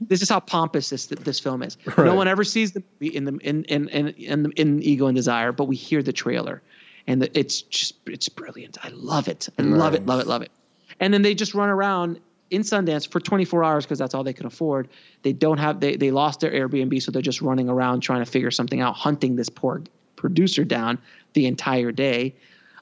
this 0.00 0.22
is 0.22 0.28
how 0.28 0.38
pompous 0.38 0.90
this 0.90 1.06
this 1.06 1.40
film 1.40 1.62
is. 1.62 1.76
Right. 1.96 2.04
No 2.04 2.14
one 2.14 2.28
ever 2.28 2.44
sees 2.44 2.72
the 2.72 2.82
movie 3.00 3.16
in 3.16 3.24
the 3.24 3.36
in 3.38 3.64
in 3.64 3.88
in 3.88 4.08
in, 4.08 4.52
in 4.52 4.82
Ego 4.82 5.06
and 5.06 5.16
Desire, 5.16 5.50
but 5.50 5.64
we 5.64 5.74
hear 5.74 6.00
the 6.00 6.12
trailer, 6.12 6.62
and 7.08 7.22
the, 7.22 7.38
it's 7.38 7.62
just 7.62 7.94
it's 8.06 8.28
brilliant. 8.28 8.78
I 8.84 8.90
love 8.90 9.26
it. 9.26 9.48
I 9.58 9.62
love 9.62 9.94
it. 9.94 10.06
Love 10.06 10.20
it. 10.20 10.28
Love 10.28 10.42
it. 10.42 10.52
And 11.00 11.12
then 11.12 11.22
they 11.22 11.34
just 11.34 11.52
run 11.54 11.68
around 11.68 12.20
in 12.52 12.62
Sundance 12.62 13.10
for 13.10 13.18
24 13.18 13.64
hours 13.64 13.84
because 13.84 13.98
that's 13.98 14.14
all 14.14 14.22
they 14.22 14.34
can 14.34 14.46
afford. 14.46 14.88
They 15.22 15.32
don't 15.32 15.58
have 15.58 15.80
they 15.80 15.96
they 15.96 16.10
lost 16.10 16.40
their 16.40 16.52
Airbnb, 16.52 17.02
so 17.02 17.10
they're 17.10 17.22
just 17.22 17.40
running 17.40 17.68
around 17.68 18.00
trying 18.00 18.22
to 18.22 18.30
figure 18.30 18.50
something 18.50 18.80
out, 18.80 18.94
hunting 18.94 19.36
this 19.36 19.48
poor 19.48 19.82
producer 20.16 20.64
down 20.64 20.98
the 21.32 21.46
entire 21.46 21.90
day. 21.90 22.36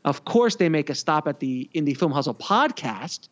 Of 0.05 0.25
course, 0.25 0.57
they 0.57 0.69
make 0.69 0.91
a 0.91 0.95
stop 0.95 1.29
at 1.29 1.41
the 1.41 1.69
Indie 1.75 1.97
Film 1.97 2.11
Hustle 2.11 2.35
podcast. 2.35 3.29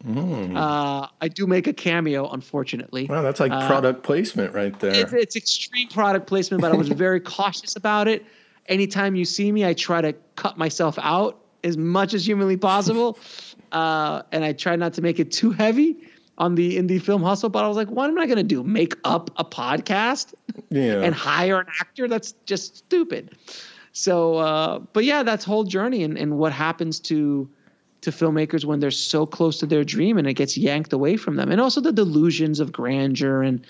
Uh, 0.55 1.09
I 1.21 1.29
do 1.29 1.47
make 1.47 1.67
a 1.67 1.73
cameo, 1.73 2.29
unfortunately. 2.29 3.07
Wow, 3.07 3.23
that's 3.23 3.41
like 3.41 3.51
product 3.51 4.03
placement 4.03 4.55
right 4.55 4.79
there. 4.79 4.95
It's, 4.95 5.13
it's 5.15 5.35
extreme 5.37 5.89
product 5.89 6.27
placement, 6.27 6.61
but 6.61 6.71
I 6.71 6.77
was 6.77 6.89
very 6.89 7.21
cautious 7.37 7.75
about 7.75 8.07
it. 8.07 8.25
Anytime 8.67 9.17
you 9.17 9.25
see 9.25 9.51
me, 9.51 9.65
I 9.65 9.73
try 9.73 10.03
to 10.03 10.13
cut 10.37 10.59
myself 10.59 10.99
out 11.01 11.41
as 11.65 11.79
much 11.79 12.13
as 12.13 12.27
humanly 12.27 12.59
possible, 12.59 13.19
uh, 13.73 14.23
and 14.31 14.45
I 14.45 14.53
try 14.53 14.77
not 14.77 14.93
to 14.95 15.03
make 15.03 15.19
it 15.19 15.33
too 15.33 15.51
heavy 15.51 15.97
on 16.39 16.55
the 16.55 16.79
indie 16.79 17.03
film 17.03 17.23
hustle. 17.23 17.51
But 17.51 17.65
I 17.65 17.69
was 17.69 17.77
like, 17.77 17.89
what 17.89 18.09
am 18.09 18.19
I 18.19 18.27
going 18.27 18.39
to 18.39 18.43
do? 18.43 18.63
Make 18.63 18.95
up 19.05 19.31
a 19.37 19.45
podcast 19.45 20.35
yeah. 20.71 21.03
and 21.03 21.15
hire 21.15 21.61
an 21.61 21.67
actor? 21.81 22.09
That's 22.09 22.33
just 22.47 22.79
stupid. 22.79 23.37
So, 23.93 24.37
uh, 24.37 24.79
but 24.93 25.05
yeah, 25.05 25.23
that's 25.25 25.45
whole 25.45 25.65
journey 25.65 26.05
and, 26.05 26.17
and 26.17 26.39
what 26.39 26.53
happens 26.53 27.01
to 27.01 27.49
to 28.01 28.13
filmmakers 28.13 28.65
when 28.65 28.79
they're 28.79 28.93
so 28.93 29.27
close 29.27 29.59
to 29.59 29.67
their 29.67 29.83
dream 29.83 30.19
and 30.19 30.29
it 30.29 30.35
gets 30.35 30.57
yanked 30.57 30.93
away 30.93 31.17
from 31.17 31.35
them, 31.35 31.51
and 31.51 31.61
also 31.61 31.81
the 31.81 31.93
delusions 31.93 32.61
of 32.61 32.71
grandeur 32.71 33.43
and 33.43 33.67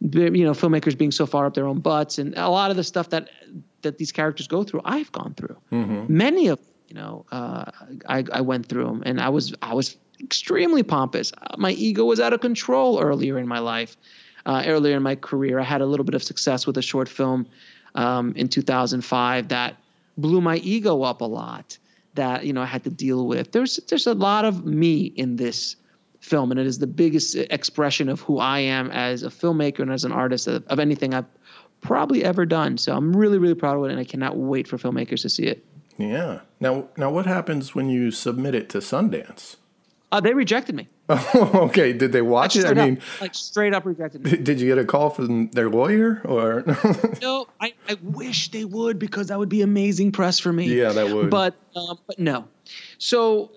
you 0.00 0.44
know 0.44 0.52
filmmakers 0.52 0.96
being 0.96 1.10
so 1.10 1.26
far 1.26 1.44
up 1.44 1.52
their 1.54 1.66
own 1.66 1.80
butts 1.80 2.18
and 2.18 2.32
a 2.38 2.48
lot 2.48 2.70
of 2.70 2.76
the 2.78 2.84
stuff 2.84 3.10
that 3.10 3.28
that 3.82 3.98
these 3.98 4.10
characters 4.10 4.46
go 4.46 4.64
through. 4.64 4.80
I've 4.86 5.12
gone 5.12 5.34
through 5.34 5.56
many 6.08 6.48
of 6.48 6.58
you 6.88 6.94
know 6.94 7.26
uh, 7.30 7.70
I 8.08 8.24
I 8.32 8.40
went 8.40 8.66
through 8.66 8.84
them 8.84 9.02
and 9.04 9.20
I 9.20 9.28
was 9.28 9.54
I 9.60 9.74
was 9.74 9.96
extremely 10.22 10.82
pompous. 10.82 11.32
Uh, 11.32 11.56
My 11.58 11.72
ego 11.72 12.04
was 12.04 12.20
out 12.20 12.32
of 12.32 12.40
control 12.40 13.00
earlier 13.00 13.38
in 13.38 13.46
my 13.46 13.58
life. 13.58 13.96
Uh, 14.46 14.62
earlier 14.66 14.96
in 14.96 15.02
my 15.02 15.14
career, 15.14 15.58
I 15.58 15.64
had 15.64 15.80
a 15.82 15.86
little 15.86 16.04
bit 16.04 16.14
of 16.14 16.22
success 16.22 16.66
with 16.66 16.78
a 16.78 16.82
short 16.82 17.08
film 17.08 17.46
um, 17.94 18.32
in 18.36 18.48
2005 18.48 19.48
that 19.48 19.76
blew 20.16 20.40
my 20.40 20.56
ego 20.56 21.02
up 21.02 21.20
a 21.20 21.24
lot. 21.26 21.76
That 22.14 22.44
you 22.46 22.52
know 22.52 22.62
I 22.62 22.66
had 22.66 22.84
to 22.84 22.90
deal 22.90 23.26
with. 23.26 23.52
There's 23.52 23.76
there's 23.88 24.06
a 24.06 24.14
lot 24.14 24.44
of 24.44 24.64
me 24.64 25.02
in 25.04 25.36
this 25.36 25.76
film, 26.20 26.50
and 26.50 26.58
it 26.58 26.66
is 26.66 26.78
the 26.78 26.86
biggest 26.86 27.36
expression 27.36 28.08
of 28.08 28.20
who 28.22 28.38
I 28.38 28.60
am 28.60 28.90
as 28.90 29.22
a 29.22 29.28
filmmaker 29.28 29.80
and 29.80 29.92
as 29.92 30.04
an 30.04 30.10
artist 30.12 30.48
of, 30.48 30.66
of 30.66 30.80
anything 30.80 31.14
I've 31.14 31.26
probably 31.80 32.24
ever 32.24 32.44
done. 32.44 32.76
So 32.78 32.96
I'm 32.96 33.14
really 33.14 33.38
really 33.38 33.54
proud 33.54 33.76
of 33.76 33.84
it, 33.84 33.90
and 33.92 34.00
I 34.00 34.04
cannot 34.04 34.36
wait 34.36 34.66
for 34.66 34.78
filmmakers 34.78 35.22
to 35.22 35.28
see 35.28 35.44
it. 35.44 35.64
yeah. 35.96 36.40
Now, 36.58 36.88
now, 36.96 37.10
what 37.10 37.26
happens 37.26 37.74
when 37.76 37.88
you 37.88 38.10
submit 38.10 38.54
it 38.54 38.68
to 38.70 38.78
Sundance? 38.78 39.56
Uh, 40.10 40.20
they 40.20 40.34
rejected 40.34 40.74
me. 40.74 40.88
Okay. 41.34 41.92
Did 41.92 42.12
they 42.12 42.22
watch 42.22 42.56
it? 42.56 42.64
I 42.64 42.68
Straight 42.68 42.84
mean, 42.84 42.98
up, 42.98 43.20
like 43.20 43.34
straight 43.34 43.74
up 43.74 43.86
rejected 43.86 44.24
me. 44.24 44.36
did 44.42 44.60
you 44.60 44.66
get 44.66 44.78
a 44.78 44.84
call 44.84 45.10
from 45.10 45.48
their 45.50 45.70
lawyer 45.70 46.20
or? 46.24 46.64
no, 47.22 47.46
I, 47.60 47.74
I 47.88 47.96
wish 48.02 48.50
they 48.50 48.64
would 48.64 48.98
because 48.98 49.28
that 49.28 49.38
would 49.38 49.48
be 49.48 49.62
amazing 49.62 50.12
press 50.12 50.38
for 50.38 50.52
me. 50.52 50.66
Yeah, 50.66 50.92
that 50.92 51.10
would. 51.10 51.30
But 51.30 51.54
um, 51.74 51.98
but 52.06 52.18
no. 52.18 52.46
So 52.98 53.50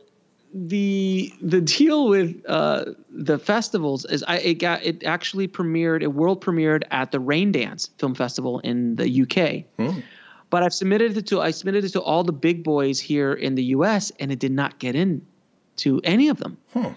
the 0.53 1.33
the 1.41 1.61
deal 1.61 2.07
with 2.07 2.41
uh, 2.47 2.85
the 3.09 3.37
festivals 3.37 4.05
is 4.05 4.23
I 4.23 4.37
it 4.37 4.55
got 4.55 4.83
it 4.83 5.03
actually 5.03 5.47
premiered 5.47 6.01
it 6.01 6.13
world 6.13 6.43
premiered 6.43 6.83
at 6.91 7.11
the 7.11 7.19
Raindance 7.19 7.89
Film 7.97 8.15
Festival 8.15 8.59
in 8.59 8.95
the 8.95 9.21
UK. 9.23 9.65
But 10.49 10.63
I've 10.63 10.73
submitted 10.73 11.15
it 11.17 11.27
to 11.27 11.41
I 11.41 11.51
submitted 11.51 11.85
it 11.85 11.89
to 11.89 12.01
all 12.01 12.23
the 12.23 12.33
big 12.33 12.63
boys 12.63 12.99
here 12.99 13.33
in 13.33 13.55
the 13.55 13.63
US 13.65 14.11
and 14.19 14.31
it 14.31 14.39
did 14.39 14.51
not 14.51 14.79
get 14.79 14.95
in 14.95 15.25
to 15.77 16.01
any 16.03 16.29
of 16.29 16.37
them. 16.37 16.57
Hmm. 16.73 16.87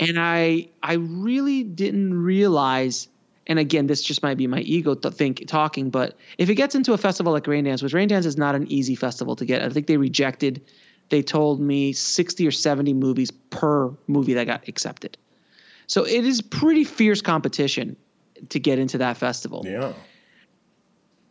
And 0.00 0.18
I 0.18 0.68
I 0.82 0.94
really 0.94 1.62
didn't 1.62 2.14
realize 2.14 3.08
and 3.48 3.58
again, 3.58 3.86
this 3.86 4.02
just 4.02 4.22
might 4.22 4.36
be 4.36 4.46
my 4.46 4.60
ego 4.60 4.94
to 4.94 5.10
think 5.10 5.46
talking, 5.46 5.88
but 5.88 6.16
if 6.36 6.50
it 6.50 6.54
gets 6.56 6.74
into 6.74 6.92
a 6.92 6.98
festival 6.98 7.32
like 7.32 7.44
Raindance, 7.44 7.82
which 7.82 7.94
Raindance 7.94 8.26
is 8.26 8.36
not 8.36 8.54
an 8.54 8.70
easy 8.70 8.94
festival 8.94 9.36
to 9.36 9.46
get, 9.46 9.62
I 9.62 9.70
think 9.70 9.86
they 9.86 9.96
rejected. 9.96 10.62
They 11.08 11.22
told 11.22 11.58
me 11.58 11.94
sixty 11.94 12.46
or 12.46 12.50
seventy 12.50 12.92
movies 12.92 13.30
per 13.30 13.90
movie 14.06 14.34
that 14.34 14.46
got 14.46 14.68
accepted. 14.68 15.16
So 15.86 16.06
it 16.06 16.26
is 16.26 16.42
pretty 16.42 16.84
fierce 16.84 17.22
competition 17.22 17.96
to 18.50 18.60
get 18.60 18.78
into 18.78 18.98
that 18.98 19.16
festival. 19.16 19.64
yeah. 19.66 19.94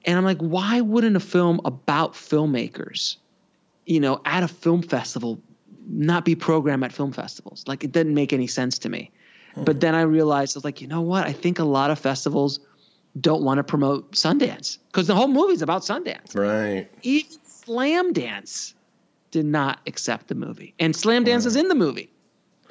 And 0.04 0.18
I'm 0.18 0.24
like, 0.24 0.40
why 0.40 0.82
wouldn't 0.82 1.18
a 1.18 1.20
film 1.20 1.60
about 1.66 2.14
filmmakers, 2.14 3.18
you 3.86 4.00
know, 4.00 4.22
at 4.24 4.42
a 4.42 4.48
film 4.48 4.82
festival 4.82 5.42
not 5.90 6.26
be 6.26 6.36
programmed 6.36 6.84
at 6.84 6.92
film 6.92 7.12
festivals? 7.12 7.64
Like 7.68 7.84
it 7.84 7.92
didn't 7.92 8.14
make 8.14 8.34
any 8.34 8.48
sense 8.48 8.80
to 8.80 8.90
me. 8.90 9.12
But 9.64 9.80
then 9.80 9.96
I 9.96 10.02
realized 10.02 10.56
I 10.56 10.60
was 10.60 10.66
like, 10.66 10.82
you 10.82 10.88
know 10.88 11.02
what? 11.02 11.26
I 11.26 11.34
think 11.34 11.58
a 11.58 11.64
lot 11.64 11.90
of 11.90 11.98
festivals 11.98 12.60
don't 13.20 13.44
want 13.44 13.58
to 13.58 13.64
promote 13.64 14.12
Sundance 14.12 14.78
because 14.88 15.08
the 15.08 15.16
whole 15.16 15.28
movie's 15.28 15.62
about 15.62 15.82
Sundance. 15.82 16.36
Right. 16.36 16.88
Even 17.02 17.32
Slamdance 17.44 18.74
did 19.32 19.46
not 19.46 19.80
accept 19.88 20.28
the 20.28 20.36
movie. 20.36 20.74
And 20.80 20.94
Slamdance 20.94 21.46
is 21.46 21.56
in 21.56 21.68
the 21.68 21.76
movie 21.76 22.10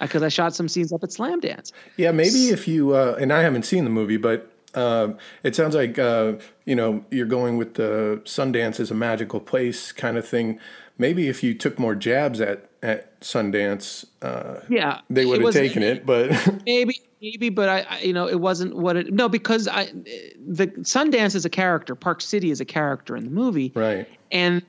because 0.00 0.22
I 0.22 0.28
shot 0.28 0.54
some 0.54 0.68
scenes 0.68 0.92
up 0.92 1.02
at 1.02 1.10
Slamdance. 1.10 1.72
Yeah, 1.96 2.12
maybe 2.12 2.48
if 2.48 2.68
you 2.68 2.94
uh, 2.94 3.16
and 3.20 3.32
I 3.32 3.42
haven't 3.42 3.64
seen 3.64 3.84
the 3.84 3.90
movie, 3.90 4.16
but 4.16 4.50
uh, 4.74 5.14
it 5.42 5.56
sounds 5.56 5.74
like 5.74 5.98
uh, 5.98 6.34
you 6.64 6.74
know 6.74 7.04
you're 7.10 7.26
going 7.26 7.56
with 7.56 7.74
the 7.74 8.20
Sundance 8.24 8.78
is 8.80 8.90
a 8.90 8.94
magical 8.94 9.40
place 9.40 9.92
kind 9.92 10.16
of 10.16 10.26
thing. 10.26 10.58
Maybe 10.98 11.28
if 11.28 11.42
you 11.42 11.52
took 11.54 11.78
more 11.78 11.94
jabs 11.94 12.40
at 12.40 12.75
at 12.86 13.20
Sundance, 13.20 14.04
uh, 14.22 14.60
yeah, 14.68 15.00
they 15.10 15.26
would 15.26 15.42
have 15.42 15.52
taken 15.52 15.82
it. 15.82 16.06
But 16.06 16.30
maybe, 16.66 17.02
maybe, 17.20 17.48
but 17.48 17.68
I, 17.68 17.80
I, 17.90 18.00
you 18.00 18.12
know, 18.12 18.28
it 18.28 18.40
wasn't 18.40 18.76
what 18.76 18.96
it. 18.96 19.12
No, 19.12 19.28
because 19.28 19.66
I, 19.66 19.86
the 19.86 20.68
Sundance 20.82 21.34
is 21.34 21.44
a 21.44 21.50
character. 21.50 21.96
Park 21.96 22.20
City 22.20 22.52
is 22.52 22.60
a 22.60 22.64
character 22.64 23.16
in 23.16 23.24
the 23.24 23.30
movie, 23.30 23.72
right? 23.74 24.08
And 24.30 24.62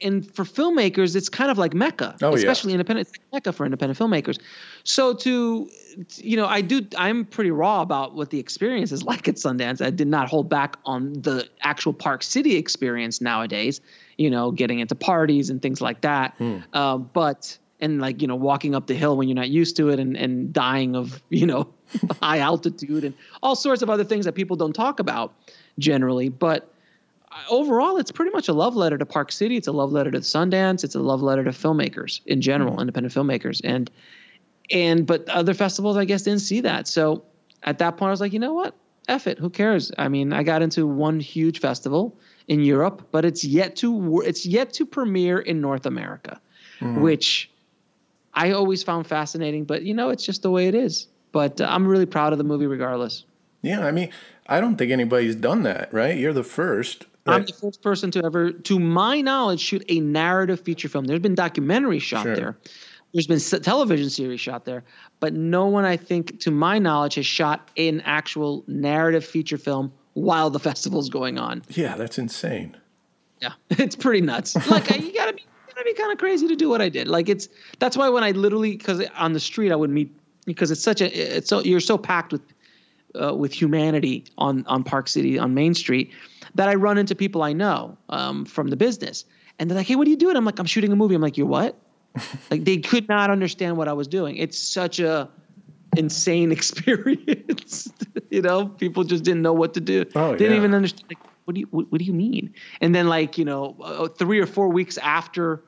and 0.00 0.34
for 0.34 0.44
filmmakers, 0.44 1.14
it's 1.14 1.28
kind 1.28 1.50
of 1.50 1.58
like 1.58 1.74
Mecca, 1.74 2.16
oh, 2.22 2.34
especially 2.34 2.70
yeah. 2.70 2.76
independent 2.76 3.08
Mecca 3.34 3.52
for 3.52 3.66
independent 3.66 3.98
filmmakers. 3.98 4.38
So 4.84 5.12
to, 5.12 5.68
you 6.16 6.36
know, 6.38 6.46
I 6.46 6.62
do. 6.62 6.86
I'm 6.96 7.26
pretty 7.26 7.50
raw 7.50 7.82
about 7.82 8.14
what 8.14 8.30
the 8.30 8.38
experience 8.38 8.92
is 8.92 9.02
like 9.02 9.28
at 9.28 9.34
Sundance. 9.34 9.84
I 9.84 9.90
did 9.90 10.08
not 10.08 10.30
hold 10.30 10.48
back 10.48 10.78
on 10.86 11.12
the 11.12 11.46
actual 11.60 11.92
Park 11.92 12.22
City 12.22 12.56
experience 12.56 13.20
nowadays. 13.20 13.82
You 14.18 14.30
know, 14.30 14.50
getting 14.50 14.78
into 14.80 14.94
parties 14.94 15.50
and 15.50 15.60
things 15.60 15.80
like 15.80 16.00
that. 16.02 16.34
Hmm. 16.38 16.58
Uh, 16.72 16.96
but 16.98 17.58
and 17.80 18.00
like 18.00 18.22
you 18.22 18.28
know, 18.28 18.36
walking 18.36 18.74
up 18.74 18.86
the 18.86 18.94
hill 18.94 19.16
when 19.16 19.28
you're 19.28 19.34
not 19.36 19.50
used 19.50 19.76
to 19.76 19.90
it, 19.90 19.98
and 20.00 20.16
and 20.16 20.52
dying 20.52 20.96
of 20.96 21.22
you 21.28 21.46
know 21.46 21.68
high 22.22 22.38
altitude 22.38 23.04
and 23.04 23.14
all 23.42 23.54
sorts 23.54 23.82
of 23.82 23.90
other 23.90 24.04
things 24.04 24.24
that 24.24 24.32
people 24.34 24.56
don't 24.56 24.72
talk 24.72 25.00
about 25.00 25.34
generally, 25.78 26.28
but 26.30 26.72
overall, 27.50 27.98
it's 27.98 28.10
pretty 28.10 28.30
much 28.30 28.48
a 28.48 28.52
love 28.52 28.74
letter 28.76 28.96
to 28.96 29.04
Park 29.06 29.30
City. 29.32 29.56
It's 29.56 29.66
a 29.68 29.72
love 29.72 29.92
letter 29.92 30.10
to 30.10 30.20
Sundance. 30.20 30.84
It's 30.84 30.94
a 30.94 31.00
love 31.00 31.20
letter 31.22 31.44
to 31.44 31.50
filmmakers 31.50 32.20
in 32.26 32.40
general, 32.40 32.72
Mm-hmm. 32.72 32.80
independent 32.80 33.14
filmmakers. 33.14 33.60
And 33.64 33.90
and 34.70 35.06
but 35.06 35.28
other 35.28 35.54
festivals, 35.54 35.96
I 35.96 36.04
guess, 36.06 36.22
didn't 36.22 36.40
see 36.40 36.62
that. 36.62 36.88
So 36.88 37.24
at 37.62 37.78
that 37.78 37.98
point, 37.98 38.08
I 38.08 38.10
was 38.10 38.20
like, 38.20 38.32
you 38.32 38.38
know 38.38 38.54
what? 38.54 38.74
F 39.08 39.26
it. 39.26 39.38
Who 39.38 39.50
cares? 39.50 39.92
I 39.98 40.08
mean, 40.08 40.32
I 40.32 40.42
got 40.42 40.62
into 40.62 40.86
one 40.86 41.20
huge 41.20 41.60
festival 41.60 42.16
in 42.48 42.60
Europe, 42.60 43.08
but 43.10 43.24
it's 43.24 43.44
yet 43.44 43.76
to 43.76 44.20
it's 44.20 44.46
yet 44.46 44.72
to 44.74 44.86
premiere 44.86 45.38
in 45.40 45.60
North 45.60 45.86
America, 45.86 46.40
Mm-hmm. 46.80 47.00
which 47.00 47.50
I 48.34 48.50
always 48.52 48.82
found 48.82 49.06
fascinating. 49.06 49.64
But 49.64 49.82
you 49.82 49.94
know, 49.94 50.10
it's 50.10 50.24
just 50.24 50.42
the 50.42 50.50
way 50.50 50.68
it 50.68 50.74
is. 50.74 51.06
But 51.32 51.60
uh, 51.60 51.66
I'm 51.68 51.86
really 51.86 52.06
proud 52.06 52.32
of 52.32 52.38
the 52.38 52.44
movie, 52.44 52.66
regardless. 52.66 53.24
yeah, 53.62 53.84
I 53.86 53.90
mean, 53.92 54.10
I 54.46 54.60
don't 54.60 54.76
think 54.76 54.92
anybody's 54.92 55.34
done 55.36 55.62
that. 55.64 55.92
Right? 55.92 56.16
You're 56.18 56.32
the 56.34 56.44
first. 56.44 57.06
I'm 57.28 57.44
the 57.44 57.52
first 57.54 57.82
person 57.82 58.12
to 58.12 58.24
ever, 58.24 58.52
to 58.52 58.78
my 58.78 59.20
knowledge, 59.20 59.58
shoot 59.60 59.82
a 59.88 59.98
narrative 59.98 60.60
feature 60.60 60.88
film. 60.88 61.06
There's 61.06 61.18
been 61.18 61.34
documentaries 61.34 62.02
shot 62.02 62.22
Sure. 62.22 62.36
there. 62.36 62.56
There's 63.12 63.26
been 63.26 63.40
television 63.62 64.10
series 64.10 64.40
shot 64.40 64.64
there, 64.64 64.84
but 65.18 65.32
no 65.32 65.66
one, 65.66 65.84
I 65.84 65.96
think, 65.96 66.38
to 66.40 66.50
my 66.52 66.78
knowledge, 66.78 67.14
has 67.16 67.26
shot 67.26 67.68
an 67.76 68.00
actual 68.04 68.62
narrative 68.68 69.24
feature 69.24 69.58
film 69.58 69.90
while 70.16 70.48
the 70.48 70.58
festival's 70.58 71.10
going 71.10 71.36
on. 71.36 71.62
Yeah, 71.68 71.94
that's 71.94 72.18
insane. 72.18 72.74
Yeah, 73.42 73.52
it's 73.70 73.94
pretty 73.94 74.22
nuts. 74.22 74.56
Like 74.70 74.88
you 74.90 75.12
gotta 75.12 75.34
be, 75.34 75.42
you 75.42 75.74
gotta 75.74 75.84
be 75.84 75.92
kind 75.92 76.10
of 76.10 76.18
crazy 76.18 76.48
to 76.48 76.56
do 76.56 76.70
what 76.70 76.80
I 76.80 76.88
did. 76.88 77.06
Like 77.06 77.28
it's 77.28 77.48
that's 77.78 77.98
why 77.98 78.08
when 78.08 78.24
I 78.24 78.30
literally, 78.30 78.76
because 78.76 79.02
on 79.16 79.34
the 79.34 79.40
street 79.40 79.72
I 79.72 79.76
would 79.76 79.90
meet 79.90 80.10
because 80.46 80.70
it's 80.70 80.82
such 80.82 81.02
a, 81.02 81.36
it's 81.36 81.50
so 81.50 81.60
you're 81.60 81.80
so 81.80 81.98
packed 81.98 82.32
with 82.32 82.40
uh, 83.20 83.34
with 83.34 83.52
humanity 83.52 84.24
on 84.38 84.64
on 84.66 84.84
Park 84.84 85.06
City 85.08 85.38
on 85.38 85.52
Main 85.52 85.74
Street 85.74 86.12
that 86.54 86.70
I 86.70 86.76
run 86.76 86.96
into 86.96 87.14
people 87.14 87.42
I 87.42 87.52
know 87.52 87.98
um, 88.08 88.46
from 88.46 88.68
the 88.68 88.76
business, 88.76 89.26
and 89.58 89.70
they're 89.70 89.76
like, 89.76 89.86
"Hey, 89.86 89.96
what 89.96 90.06
are 90.06 90.10
you 90.10 90.16
doing?" 90.16 90.34
I'm 90.34 90.46
like, 90.46 90.58
"I'm 90.58 90.66
shooting 90.66 90.92
a 90.92 90.96
movie." 90.96 91.14
I'm 91.14 91.20
like, 91.20 91.36
"You're 91.36 91.46
what?" 91.46 91.76
like 92.50 92.64
they 92.64 92.78
could 92.78 93.06
not 93.06 93.28
understand 93.28 93.76
what 93.76 93.86
I 93.86 93.92
was 93.92 94.08
doing. 94.08 94.36
It's 94.36 94.58
such 94.58 94.98
a 94.98 95.28
insane 95.98 96.52
experience. 96.58 97.92
you 98.30 98.42
know, 98.42 98.66
people 98.66 99.04
just 99.04 99.24
didn't 99.24 99.42
know 99.42 99.52
what 99.52 99.74
to 99.74 99.80
do. 99.80 100.04
Oh, 100.14 100.32
didn't 100.36 100.52
yeah. 100.52 100.58
even 100.58 100.74
understand. 100.74 101.04
Like, 101.08 101.18
what 101.46 101.54
do 101.54 101.60
you 101.60 101.68
what, 101.70 101.90
what 101.90 101.98
do 101.98 102.04
you 102.04 102.12
mean? 102.12 102.52
And 102.80 102.94
then 102.94 103.08
like 103.08 103.38
you 103.38 103.44
know, 103.44 103.76
uh, 103.80 104.08
three 104.08 104.40
or 104.40 104.46
four 104.46 104.68
weeks 104.68 104.98
after 104.98 105.62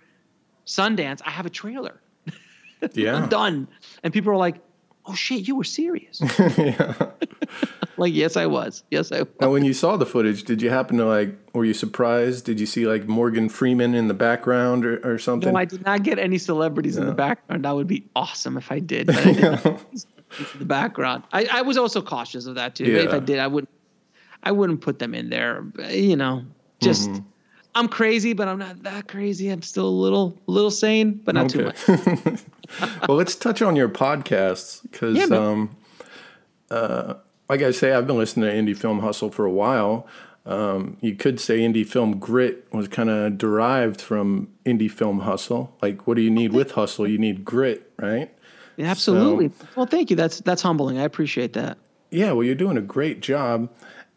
Sundance, 0.66 1.20
I 1.24 1.30
have 1.30 1.46
a 1.46 1.50
trailer 1.50 2.00
Yeah. 2.94 3.26
done, 3.26 3.68
and 4.02 4.12
people 4.12 4.32
are 4.32 4.36
like, 4.36 4.56
"Oh 5.06 5.14
shit, 5.14 5.48
you 5.48 5.56
were 5.56 5.64
serious." 5.64 6.20
yeah. 6.58 6.94
like, 7.96 8.12
yes, 8.12 8.36
I 8.36 8.46
was. 8.46 8.84
Yes, 8.90 9.10
I 9.12 9.20
was. 9.20 9.28
Now, 9.40 9.50
when 9.50 9.64
you 9.64 9.72
saw 9.72 9.96
the 9.96 10.06
footage, 10.06 10.44
did 10.44 10.60
you 10.62 10.70
happen 10.70 10.96
to 10.98 11.06
like? 11.06 11.36
Were 11.54 11.64
you 11.64 11.74
surprised? 11.74 12.44
Did 12.44 12.60
you 12.60 12.66
see 12.66 12.86
like 12.86 13.06
Morgan 13.08 13.48
Freeman 13.48 13.94
in 13.94 14.08
the 14.08 14.14
background 14.14 14.84
or, 14.84 15.00
or 15.04 15.18
something? 15.18 15.52
No, 15.52 15.58
I 15.58 15.64
did 15.64 15.84
not 15.84 16.02
get 16.02 16.18
any 16.18 16.38
celebrities 16.38 16.96
in 16.96 17.06
the 17.06 17.14
background. 17.14 17.64
That 17.64 17.74
would 17.74 17.88
be 17.88 18.04
awesome 18.14 18.56
if 18.56 18.70
I 18.70 18.80
did. 18.80 19.06
But 19.06 19.16
I 19.16 19.78
did 20.30 20.40
not 20.40 20.44
get 20.44 20.44
any 20.44 20.46
celebrities 20.46 20.52
in 20.54 20.58
the 20.58 20.64
background. 20.66 21.24
I, 21.32 21.48
I 21.50 21.62
was 21.62 21.76
also 21.76 22.02
cautious 22.02 22.46
of 22.46 22.54
that 22.56 22.74
too. 22.74 22.84
If 22.84 23.12
I 23.12 23.18
did, 23.18 23.38
I 23.38 23.46
wouldn't. 23.46 23.70
I 24.42 24.52
wouldn't 24.52 24.80
put 24.80 25.00
them 25.00 25.14
in 25.14 25.30
there. 25.30 25.64
You 25.90 26.16
know, 26.16 26.44
just 26.80 27.10
Mm-hmm. 27.10 27.24
I'm 27.74 27.88
crazy, 27.88 28.32
but 28.32 28.48
I'm 28.48 28.58
not 28.58 28.82
that 28.82 29.06
crazy. 29.06 29.50
I'm 29.50 29.62
still 29.62 29.86
a 29.86 29.88
little, 29.88 30.36
little 30.46 30.70
sane, 30.70 31.20
but 31.24 31.36
not 31.36 31.48
too 31.48 31.64
much. 31.64 31.88
well, 33.08 33.16
let's 33.16 33.36
touch 33.36 33.62
on 33.62 33.76
your 33.76 33.88
podcasts 33.88 34.82
because, 34.82 35.16
Yeah, 35.16 35.36
um, 35.36 35.76
uh, 36.70 37.14
like 37.48 37.62
I 37.62 37.70
say, 37.70 37.92
I've 37.92 38.06
been 38.06 38.18
listening 38.18 38.50
to 38.50 38.72
Indie 38.72 38.76
Film 38.76 38.98
Hustle 38.98 39.30
for 39.30 39.44
a 39.44 39.50
while. 39.50 40.08
Um, 40.44 40.96
you 41.00 41.14
could 41.14 41.38
say 41.38 41.60
Indie 41.60 41.86
Film 41.86 42.18
Grit 42.18 42.66
was 42.72 42.88
kind 42.88 43.10
of 43.10 43.38
derived 43.38 44.00
from 44.00 44.48
Indie 44.64 44.90
Film 44.90 45.20
Hustle. 45.20 45.76
Like, 45.80 46.06
what 46.06 46.16
do 46.16 46.22
you 46.22 46.30
need 46.30 46.52
with 46.52 46.72
hustle? 46.72 47.06
You 47.06 47.18
need 47.18 47.44
grit, 47.44 47.92
right? 47.98 48.34
Absolutely. 48.78 49.50
well, 49.76 49.86
thank 49.86 50.10
you. 50.10 50.16
That's 50.16 50.40
that's 50.40 50.62
humbling. 50.62 50.98
I 50.98 51.02
appreciate 51.02 51.54
that. 51.54 51.78
Yeah, 52.10 52.32
well, 52.32 52.44
you're 52.44 52.54
doing 52.54 52.76
a 52.78 52.82
great 52.82 53.20
job, 53.20 53.68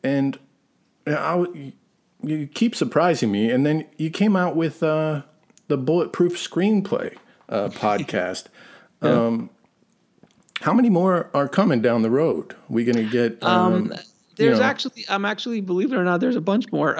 and 0.03 0.37
I, 1.05 1.31
w- 1.31 1.73
you 2.23 2.47
keep 2.47 2.75
surprising 2.75 3.31
me. 3.31 3.49
And 3.49 3.65
then 3.65 3.85
you 3.97 4.09
came 4.09 4.35
out 4.35 4.55
with 4.55 4.81
uh, 4.83 5.23
the 5.67 5.77
Bulletproof 5.77 6.33
Screenplay 6.33 7.15
uh, 7.49 7.67
podcast. 7.73 8.45
um, 9.01 9.49
how 10.61 10.73
many 10.73 10.89
more 10.89 11.29
are 11.33 11.47
coming 11.47 11.81
down 11.81 12.03
the 12.03 12.09
road? 12.11 12.55
We 12.69 12.83
going 12.85 12.97
to 12.97 13.09
get? 13.09 13.41
Um, 13.43 13.93
There's 14.35 14.59
know. 14.59 14.65
actually, 14.65 15.05
I'm 15.09 15.25
actually, 15.25 15.61
believe 15.61 15.91
it 15.91 15.95
or 15.97 16.03
not, 16.03 16.19
there's 16.19 16.35
a 16.35 16.41
bunch 16.41 16.71
more. 16.71 16.95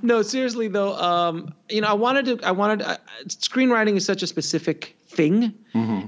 No, 0.00 0.22
seriously 0.22 0.68
though, 0.68 0.94
um, 0.96 1.54
you 1.68 1.80
know, 1.80 1.88
I 1.88 1.92
wanted 1.92 2.24
to, 2.26 2.46
I 2.46 2.52
wanted, 2.52 2.82
uh, 2.82 2.96
screenwriting 3.26 3.96
is 3.96 4.04
such 4.04 4.22
a 4.22 4.26
specific 4.26 4.96
thing, 5.08 5.52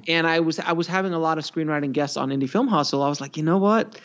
and 0.09 0.27
I 0.27 0.41
was, 0.41 0.59
I 0.59 0.73
was 0.73 0.87
having 0.87 1.13
a 1.13 1.19
lot 1.19 1.37
of 1.39 1.45
screenwriting 1.45 1.93
guests 1.93 2.17
on 2.17 2.31
Indie 2.31 2.49
Film 2.49 2.69
Hustle. 2.69 3.03
I 3.03 3.09
was 3.09 3.21
like, 3.21 3.37
you 3.37 3.43
know 3.43 3.59
what? 3.59 4.01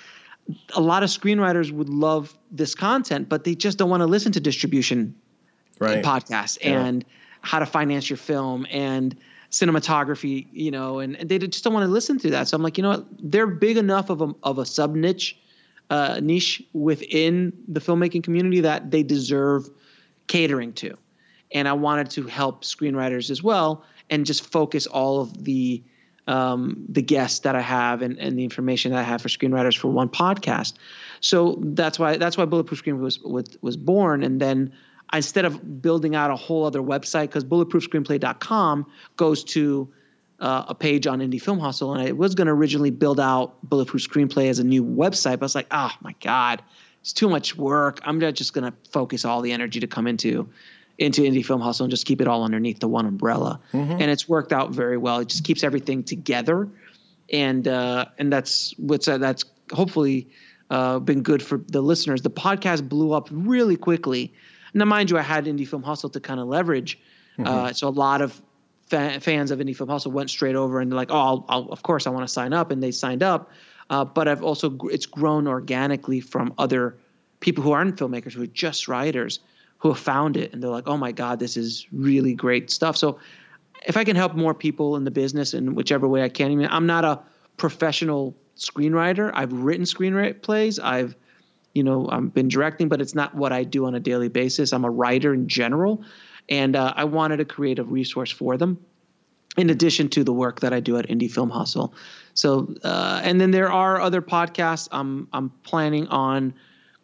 A 0.76 0.82
lot 0.82 1.04
of 1.04 1.10
screenwriters 1.10 1.72
would 1.72 1.90
love 1.90 2.38
this 2.52 2.76
content, 2.76 3.30
but 3.30 3.44
they 3.44 3.56
just 3.56 3.78
don't 3.78 3.90
want 3.90 4.02
to 4.02 4.08
listen 4.08 4.32
to 4.34 4.40
distribution 4.40 5.16
right. 5.80 6.04
podcasts 6.04 6.58
Yeah. 6.62 6.82
and 6.82 7.06
how 7.42 7.60
to 7.60 7.66
finance 7.66 8.10
your 8.10 8.18
film 8.18 8.66
and 8.70 9.16
cinematography, 9.52 10.48
you 10.52 10.72
know, 10.72 11.00
and, 11.00 11.16
and 11.16 11.30
they 11.30 11.40
just 11.40 11.64
don't 11.64 11.74
want 11.74 11.86
to 11.86 11.92
listen 11.92 12.20
to 12.20 12.30
that. 12.32 12.48
So 12.48 12.56
I'm 12.56 12.64
like, 12.64 12.78
you 12.78 12.84
know 12.84 12.90
what? 12.90 13.06
They're 13.20 13.48
big 13.48 13.78
enough 13.78 14.10
of 14.10 14.22
a, 14.22 14.34
of 14.44 14.60
a 14.60 14.66
sub 14.66 14.96
niche, 14.96 15.38
uh, 15.90 16.20
niche 16.22 16.64
within 16.74 17.54
the 17.68 17.80
filmmaking 17.80 18.24
community 18.24 18.62
that 18.62 18.92
they 18.92 19.04
deserve 19.04 19.70
catering 20.28 20.74
to. 20.74 20.98
And 21.52 21.68
I 21.68 21.74
wanted 21.74 22.12
to 22.12 22.28
help 22.28 22.64
screenwriters 22.64 23.30
as 23.30 23.42
well 23.42 23.84
and 24.10 24.26
just 24.26 24.52
focus 24.52 24.86
all 24.88 25.22
of 25.22 25.44
the 25.44 25.84
um, 26.28 26.86
the 26.88 27.02
guests 27.02 27.40
that 27.40 27.56
I 27.56 27.62
have 27.62 28.04
and, 28.04 28.20
and 28.20 28.38
the 28.38 28.44
information 28.44 28.92
that 28.92 29.00
I 29.00 29.04
have 29.04 29.20
for 29.20 29.30
screenwriters 29.30 29.76
for 29.76 29.88
one 29.88 30.10
podcast. 30.10 30.74
So 31.22 31.58
that's 31.60 31.98
why 31.98 32.18
that's 32.18 32.38
why 32.38 32.46
Bulletproof 32.46 32.84
Screenplay 32.84 33.02
was 33.02 33.20
was, 33.22 33.58
was 33.62 33.78
born. 33.78 34.22
And 34.22 34.40
then 34.40 34.72
instead 35.12 35.46
of 35.46 35.82
building 35.82 36.16
out 36.16 36.30
a 36.30 36.36
whole 36.36 36.66
other 36.66 36.82
website, 36.82 37.24
because 37.24 37.44
bulletproofscreenplay.com 37.44 38.86
goes 39.18 39.44
to 39.46 39.92
uh, 40.40 40.66
a 40.68 40.76
page 40.76 41.08
on 41.08 41.20
Indie 41.20 41.42
Film 41.42 41.60
Hustle, 41.60 41.94
and 41.94 42.08
I 42.08 42.12
was 42.12 42.36
going 42.36 42.48
to 42.48 42.54
originally 42.54 42.92
build 42.92 43.20
out 43.20 43.58
Bulletproof 43.64 44.08
Screenplay 44.08 44.50
as 44.50 44.60
a 44.60 44.64
new 44.64 44.84
website, 44.84 45.34
but 45.34 45.44
I 45.44 45.46
was 45.46 45.56
like, 45.56 45.68
oh 45.72 45.92
my 46.02 46.16
god, 46.22 46.62
it's 47.02 47.14
too 47.14 47.30
much 47.30 47.58
work. 47.58 48.00
I'm 48.04 48.20
not 48.20 48.36
just 48.36 48.54
going 48.54 48.72
to 48.72 48.78
focus 48.92 49.26
all 49.26 49.42
the 49.42 49.52
energy 49.52 49.80
to 49.80 49.88
come 49.88 50.08
into 50.08 50.50
into 50.98 51.22
Indie 51.22 51.46
Film 51.46 51.62
Hustle 51.62 51.86
and 51.86 51.92
just 51.92 52.06
keep 52.06 52.20
it 52.20 52.28
all 52.28 52.44
underneath 52.44 52.80
the 52.80 52.88
one 52.90 53.06
umbrella. 53.06 53.62
And 54.02 54.12
it's 54.12 54.28
worked 54.28 54.52
out 54.52 54.72
very 54.72 54.98
well. 54.98 55.20
It 55.20 55.30
just 55.30 55.46
keeps 55.46 55.64
everything 55.64 56.04
together, 56.04 56.68
and 57.32 57.68
uh, 57.68 58.06
and 58.18 58.32
that's 58.32 58.74
what's 58.78 59.08
uh, 59.08 59.18
that's 59.18 59.46
hopefully 59.72 60.30
uh, 60.70 61.00
been 61.00 61.22
good 61.22 61.44
for 61.44 61.58
the 61.68 61.82
listeners. 61.82 62.22
The 62.22 62.30
podcast 62.30 62.88
blew 62.88 63.14
up 63.14 63.28
really 63.32 63.76
quickly. 63.76 64.34
Now, 64.74 64.86
mind 64.86 65.10
you, 65.10 65.18
I 65.18 65.22
had 65.22 65.46
Indie 65.46 65.68
Film 65.68 65.84
Hustle 65.84 66.10
to 66.12 66.20
kind 66.20 66.40
of 66.40 66.48
leverage. 66.48 67.00
Uh, 67.44 67.72
so 67.74 67.88
a 67.88 67.90
lot 67.90 68.22
of 68.22 68.42
fa- 68.90 69.20
fans 69.20 69.52
of 69.52 69.60
Indie 69.60 69.76
Film 69.76 69.90
Hustle 69.90 70.12
went 70.12 70.30
straight 70.30 70.56
over 70.56 70.80
and 70.80 70.92
they're 70.92 70.98
like, 70.98 71.12
"Oh, 71.12 71.18
I'll, 71.18 71.46
I'll, 71.50 71.70
of 71.70 71.84
course 71.84 72.08
I 72.08 72.10
want 72.10 72.28
to 72.28 72.34
sign 72.34 72.54
up," 72.54 72.72
and 72.72 72.84
they 72.84 72.92
signed 72.92 73.24
up. 73.24 73.52
Uh, 73.90 74.06
but 74.06 74.28
I've 74.28 74.44
also 74.44 74.76
it's 74.92 75.06
grown 75.06 75.48
organically 75.48 76.20
from 76.20 76.54
other 76.58 76.98
people 77.40 77.64
who 77.64 77.72
aren't 77.72 77.96
filmmakers 77.96 78.34
who 78.34 78.44
are 78.44 78.48
just 78.48 78.88
writers 78.88 79.40
who 79.80 79.90
have 79.90 80.00
found 80.00 80.38
it 80.38 80.54
and 80.54 80.62
they're 80.62 80.70
like, 80.70 80.88
oh 80.88 80.98
my 80.98 81.12
god, 81.12 81.40
this 81.40 81.58
is 81.58 81.88
really 81.92 82.34
great 82.34 82.70
stuff. 82.70 82.98
So 82.98 83.18
if 83.88 83.98
I 83.98 84.04
can 84.04 84.16
help 84.16 84.36
more 84.36 84.54
people 84.54 84.96
in 84.96 85.06
the 85.06 85.12
business 85.12 85.54
in 85.54 85.74
whichever 85.74 86.08
way 86.08 86.22
I 86.22 86.30
can, 86.30 86.52
I 86.52 86.56
mean, 86.56 86.68
I'm 86.70 86.86
not 86.86 87.06
a 87.06 87.20
professional 87.58 88.36
screenwriter. 88.58 89.32
I've 89.34 89.54
written 89.54 89.86
screenplays. 89.86 90.80
I've 90.84 91.16
you 91.74 91.84
know 91.84 92.10
I've 92.12 92.34
been 92.34 92.50
directing, 92.50 92.90
but 92.90 93.00
it's 93.00 93.16
not 93.16 93.36
what 93.36 93.54
I 93.54 93.64
do 93.64 93.86
on 93.86 93.96
a 93.96 94.00
daily 94.00 94.28
basis. 94.28 94.74
I'm 94.74 94.86
a 94.86 94.90
writer 94.90 95.34
in 95.34 95.48
general, 95.48 96.04
and 96.50 96.76
uh, 96.76 96.94
I 96.96 97.04
wanted 97.04 97.38
to 97.38 97.46
create 97.46 97.80
a 97.80 97.84
resource 97.84 98.32
for 98.32 98.58
them 98.58 98.84
in 99.58 99.70
addition 99.70 100.10
to 100.10 100.24
the 100.24 100.34
work 100.34 100.60
that 100.62 100.74
I 100.74 100.80
do 100.80 100.98
at 100.98 101.08
Indie 101.08 101.32
Film 101.32 101.50
Hustle. 101.50 101.94
So, 102.34 102.74
uh, 102.84 103.22
and 103.24 103.40
then 103.40 103.52
there 103.52 103.72
are 103.72 104.00
other 104.00 104.22
podcasts. 104.22 104.88
I'm 104.92 105.28
I'm 105.34 105.50
planning 105.64 106.08
on 106.08 106.54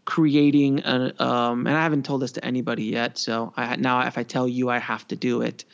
creating 0.05 0.79
a, 0.85 1.13
um, 1.19 1.65
and 1.65 1.75
I 1.75 1.81
haven't 1.81 2.05
told 2.05 2.21
this 2.21 2.31
to 2.33 2.45
anybody 2.45 2.83
yet. 2.83 3.17
So 3.17 3.51
I, 3.57 3.75
now, 3.75 4.05
if 4.05 4.17
I 4.17 4.23
tell 4.23 4.47
you, 4.47 4.69
I 4.69 4.77
have 4.77 5.07
to 5.07 5.15
do 5.15 5.41
it. 5.41 5.65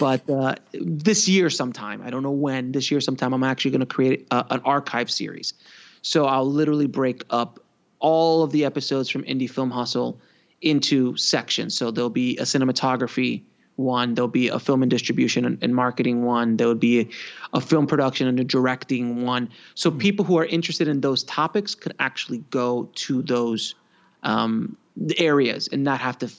But 0.00 0.28
uh, 0.28 0.56
this 0.72 1.28
year, 1.28 1.50
sometime 1.50 2.02
I 2.02 2.10
don't 2.10 2.22
know 2.22 2.30
when. 2.30 2.72
This 2.72 2.90
year, 2.90 3.00
sometime 3.00 3.32
I'm 3.32 3.44
actually 3.44 3.70
going 3.70 3.80
to 3.80 3.86
create 3.86 4.26
a, 4.30 4.44
an 4.50 4.60
archive 4.64 5.10
series. 5.10 5.54
So 6.02 6.26
I'll 6.26 6.50
literally 6.50 6.86
break 6.86 7.22
up 7.30 7.60
all 8.00 8.42
of 8.42 8.50
the 8.50 8.64
episodes 8.64 9.08
from 9.08 9.22
Indie 9.24 9.50
Film 9.50 9.70
Hustle 9.70 10.20
into 10.60 11.16
sections. 11.16 11.76
So 11.76 11.90
there'll 11.90 12.10
be 12.10 12.36
a 12.38 12.42
cinematography 12.42 13.42
one, 13.76 14.14
there'll 14.14 14.28
be 14.28 14.48
a 14.48 14.58
film 14.58 14.82
and 14.82 14.90
distribution 14.90 15.58
and, 15.62 15.74
marketing 15.74 16.24
one, 16.24 16.56
there 16.56 16.66
would 16.66 16.80
be 16.80 17.00
a, 17.00 17.08
a, 17.52 17.60
film 17.60 17.86
production 17.86 18.26
and 18.26 18.40
a 18.40 18.44
directing 18.44 19.22
one. 19.24 19.48
So 19.76 19.88
mm-hmm. 19.88 20.00
people 20.00 20.24
who 20.24 20.36
are 20.36 20.46
interested 20.46 20.88
in 20.88 21.00
those 21.00 21.22
topics 21.22 21.76
could 21.76 21.94
actually 22.00 22.38
go 22.50 22.90
to 22.96 23.22
those 23.22 23.76
um, 24.24 24.76
areas 25.16 25.68
and 25.70 25.84
not 25.84 26.00
have 26.00 26.18
to 26.18 26.30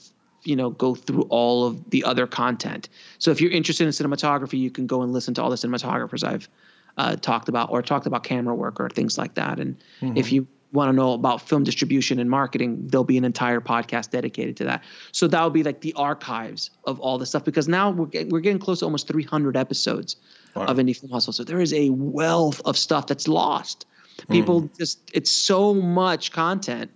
you 0.42 0.56
know 0.56 0.70
go 0.70 0.94
through 0.94 1.22
all 1.22 1.66
of 1.66 1.90
the 1.90 2.04
other 2.04 2.26
content. 2.26 2.88
So 3.18 3.30
if 3.30 3.40
you're 3.40 3.50
interested 3.50 3.84
in 3.84 3.90
cinematography, 3.90 4.58
you 4.58 4.70
can 4.70 4.86
go 4.86 5.02
and 5.02 5.12
listen 5.12 5.34
to 5.34 5.42
all 5.42 5.50
the 5.50 5.56
cinematographers 5.56 6.24
I've 6.24 6.48
uh, 6.96 7.16
talked 7.16 7.48
about 7.48 7.70
or 7.70 7.82
talked 7.82 8.06
about 8.06 8.24
camera 8.24 8.54
work 8.54 8.80
or 8.80 8.88
things 8.88 9.16
like 9.18 9.34
that. 9.34 9.60
And 9.60 9.76
mm-hmm. 10.00 10.16
if 10.16 10.32
you 10.32 10.46
want 10.72 10.88
to 10.88 10.92
know 10.92 11.12
about 11.12 11.42
film 11.42 11.64
distribution 11.64 12.18
and 12.18 12.30
marketing, 12.30 12.86
there'll 12.86 13.04
be 13.04 13.18
an 13.18 13.24
entire 13.24 13.60
podcast 13.60 14.10
dedicated 14.10 14.56
to 14.58 14.64
that. 14.64 14.84
So 15.12 15.26
that 15.26 15.42
will 15.42 15.50
be 15.50 15.62
like 15.62 15.80
the 15.80 15.92
archives 15.94 16.70
of 16.84 17.00
all 17.00 17.18
the 17.18 17.26
stuff 17.26 17.44
because 17.44 17.66
now 17.66 17.90
we're 17.90 18.06
getting, 18.06 18.28
we're 18.28 18.40
getting 18.40 18.60
close 18.60 18.80
to 18.80 18.84
almost 18.84 19.08
300 19.08 19.56
episodes 19.56 20.16
wow. 20.54 20.66
of 20.66 20.76
Indie 20.76 20.96
Film 20.96 21.10
Hustle. 21.10 21.32
So 21.32 21.44
there 21.44 21.60
is 21.60 21.72
a 21.72 21.90
wealth 21.90 22.60
of 22.64 22.76
stuff 22.76 23.06
that's 23.06 23.26
lost. 23.26 23.86
People 24.28 24.62
mm. 24.62 24.78
just 24.78 24.98
it's 25.14 25.30
so 25.30 25.74
much 25.74 26.32
content 26.32 26.90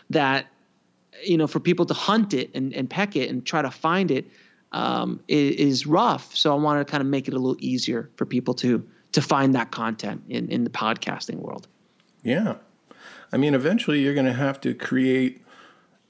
that 0.10 0.46
you 1.22 1.36
know 1.36 1.46
for 1.46 1.60
people 1.60 1.86
to 1.86 1.94
hunt 1.94 2.34
it 2.34 2.50
and, 2.54 2.74
and 2.74 2.90
peck 2.90 3.16
it 3.16 3.30
and 3.30 3.44
try 3.46 3.62
to 3.62 3.70
find 3.70 4.10
it 4.10 4.26
um, 4.72 5.20
is, 5.28 5.56
is 5.56 5.86
rough. 5.86 6.34
So 6.34 6.52
I 6.52 6.56
want 6.60 6.84
to 6.84 6.90
kind 6.90 7.00
of 7.00 7.06
make 7.06 7.28
it 7.28 7.34
a 7.34 7.38
little 7.38 7.56
easier 7.60 8.10
for 8.16 8.26
people 8.26 8.54
to 8.54 8.84
to 9.12 9.22
find 9.22 9.54
that 9.54 9.70
content 9.70 10.22
in 10.28 10.48
in 10.48 10.64
the 10.64 10.70
podcasting 10.70 11.36
world. 11.36 11.68
Yeah, 12.22 12.56
I 13.34 13.36
mean, 13.36 13.52
eventually 13.52 14.00
you're 14.00 14.14
going 14.14 14.26
to 14.26 14.32
have 14.32 14.60
to 14.60 14.74
create 14.74 15.42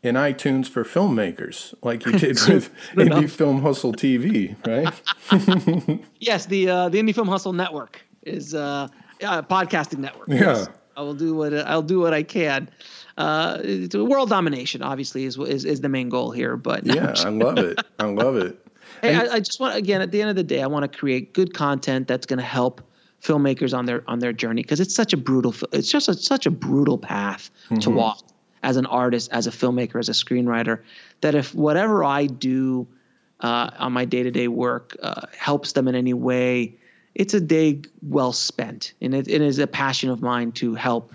an 0.02 0.14
iTunes 0.14 0.68
for 0.68 0.84
filmmakers, 0.84 1.72
like 1.82 2.04
you 2.04 2.12
did 2.12 2.38
with 2.48 2.70
Indie 2.92 3.30
Film 3.30 3.62
Hustle 3.62 3.94
TV, 3.94 4.54
right? 4.66 6.04
yes, 6.20 6.44
the 6.44 6.68
uh, 6.68 6.88
the 6.90 7.00
Indie 7.00 7.14
Film 7.14 7.26
Hustle 7.26 7.54
Network 7.54 8.04
is 8.24 8.54
uh, 8.54 8.88
a 9.22 9.42
podcasting 9.42 10.00
network. 10.00 10.28
Yeah, 10.28 10.38
yes. 10.38 10.68
I 10.98 11.00
will 11.00 11.14
do 11.14 11.34
what 11.34 11.54
I'll 11.54 11.80
do 11.80 12.00
what 12.00 12.12
I 12.12 12.22
can. 12.22 12.68
Uh, 13.16 13.58
world 13.94 14.28
domination, 14.28 14.82
obviously, 14.82 15.24
is, 15.24 15.38
is 15.38 15.64
is 15.64 15.80
the 15.80 15.88
main 15.88 16.10
goal 16.10 16.30
here. 16.30 16.58
But 16.58 16.84
yeah, 16.84 17.14
I 17.16 17.30
love 17.30 17.56
it. 17.56 17.78
I 17.98 18.04
love 18.04 18.36
it. 18.36 18.58
Hey, 19.00 19.14
I, 19.14 19.36
I 19.36 19.38
just 19.38 19.58
want 19.58 19.76
again 19.76 20.02
at 20.02 20.10
the 20.10 20.20
end 20.20 20.28
of 20.28 20.36
the 20.36 20.44
day, 20.44 20.62
I 20.62 20.66
want 20.66 20.92
to 20.92 20.98
create 20.98 21.32
good 21.32 21.54
content 21.54 22.06
that's 22.06 22.26
going 22.26 22.38
to 22.38 22.44
help 22.44 22.82
filmmakers 23.24 23.76
on 23.76 23.86
their 23.86 24.04
on 24.06 24.18
their 24.18 24.32
journey 24.32 24.62
because 24.62 24.80
it's 24.80 24.94
such 24.94 25.12
a 25.12 25.16
brutal 25.16 25.54
it's 25.72 25.90
just 25.90 26.08
a, 26.08 26.14
such 26.14 26.44
a 26.44 26.50
brutal 26.50 26.98
path 26.98 27.50
mm-hmm. 27.64 27.76
to 27.76 27.90
walk 27.90 28.22
as 28.62 28.76
an 28.76 28.84
artist 28.86 29.30
as 29.32 29.46
a 29.46 29.50
filmmaker 29.50 29.98
as 29.98 30.10
a 30.10 30.12
screenwriter 30.12 30.82
that 31.22 31.34
if 31.34 31.54
whatever 31.54 32.04
i 32.04 32.26
do 32.26 32.86
uh, 33.40 33.70
on 33.78 33.92
my 33.92 34.04
day-to-day 34.04 34.48
work 34.48 34.96
uh, 35.02 35.22
helps 35.36 35.72
them 35.72 35.88
in 35.88 35.94
any 35.94 36.12
way 36.12 36.76
it's 37.14 37.32
a 37.32 37.40
day 37.40 37.80
well 38.02 38.32
spent 38.32 38.92
and 39.00 39.14
it, 39.14 39.26
it 39.26 39.40
is 39.40 39.58
a 39.58 39.66
passion 39.66 40.10
of 40.10 40.20
mine 40.20 40.52
to 40.52 40.74
help 40.74 41.14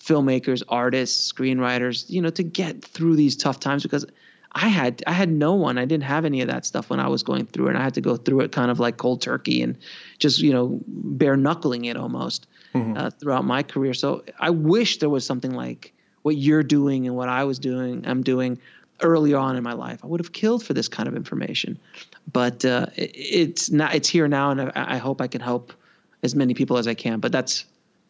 filmmakers 0.00 0.62
artists 0.68 1.32
screenwriters 1.32 2.08
you 2.08 2.22
know 2.22 2.30
to 2.30 2.44
get 2.44 2.84
through 2.84 3.16
these 3.16 3.36
tough 3.36 3.58
times 3.58 3.82
because 3.82 4.06
I 4.54 4.68
had 4.68 5.02
I 5.06 5.12
had 5.12 5.30
no 5.30 5.54
one. 5.54 5.78
I 5.78 5.84
didn't 5.84 6.04
have 6.04 6.24
any 6.24 6.40
of 6.42 6.48
that 6.48 6.66
stuff 6.66 6.90
when 6.90 7.00
I 7.00 7.08
was 7.08 7.22
going 7.22 7.46
through 7.46 7.66
it. 7.66 7.70
And 7.70 7.78
I 7.78 7.82
had 7.82 7.94
to 7.94 8.00
go 8.00 8.16
through 8.16 8.40
it 8.40 8.52
kind 8.52 8.70
of 8.70 8.78
like 8.78 8.98
cold 8.98 9.22
turkey 9.22 9.62
and 9.62 9.78
just 10.18 10.40
you 10.40 10.52
know 10.52 10.80
bare 10.86 11.36
knuckling 11.36 11.86
it 11.86 11.96
almost 11.96 12.46
mm-hmm. 12.74 12.96
uh, 12.96 13.10
throughout 13.10 13.44
my 13.44 13.62
career. 13.62 13.94
So 13.94 14.22
I 14.38 14.50
wish 14.50 14.98
there 14.98 15.08
was 15.08 15.24
something 15.24 15.52
like 15.52 15.92
what 16.22 16.36
you're 16.36 16.62
doing 16.62 17.06
and 17.06 17.16
what 17.16 17.28
I 17.28 17.44
was 17.44 17.58
doing. 17.58 18.06
I'm 18.06 18.22
doing 18.22 18.58
earlier 19.00 19.36
on 19.38 19.56
in 19.56 19.62
my 19.62 19.72
life. 19.72 20.00
I 20.04 20.06
would 20.06 20.20
have 20.20 20.32
killed 20.32 20.64
for 20.64 20.74
this 20.74 20.86
kind 20.86 21.08
of 21.08 21.16
information, 21.16 21.78
but 22.32 22.64
uh, 22.64 22.86
it, 22.96 23.10
it's 23.14 23.70
not. 23.70 23.94
It's 23.94 24.08
here 24.08 24.28
now, 24.28 24.50
and 24.50 24.60
I, 24.60 24.72
I 24.74 24.96
hope 24.98 25.20
I 25.20 25.28
can 25.28 25.40
help 25.40 25.72
as 26.22 26.34
many 26.34 26.52
people 26.52 26.76
as 26.76 26.86
I 26.86 26.94
can. 26.94 27.20
But 27.20 27.32
that's 27.32 27.64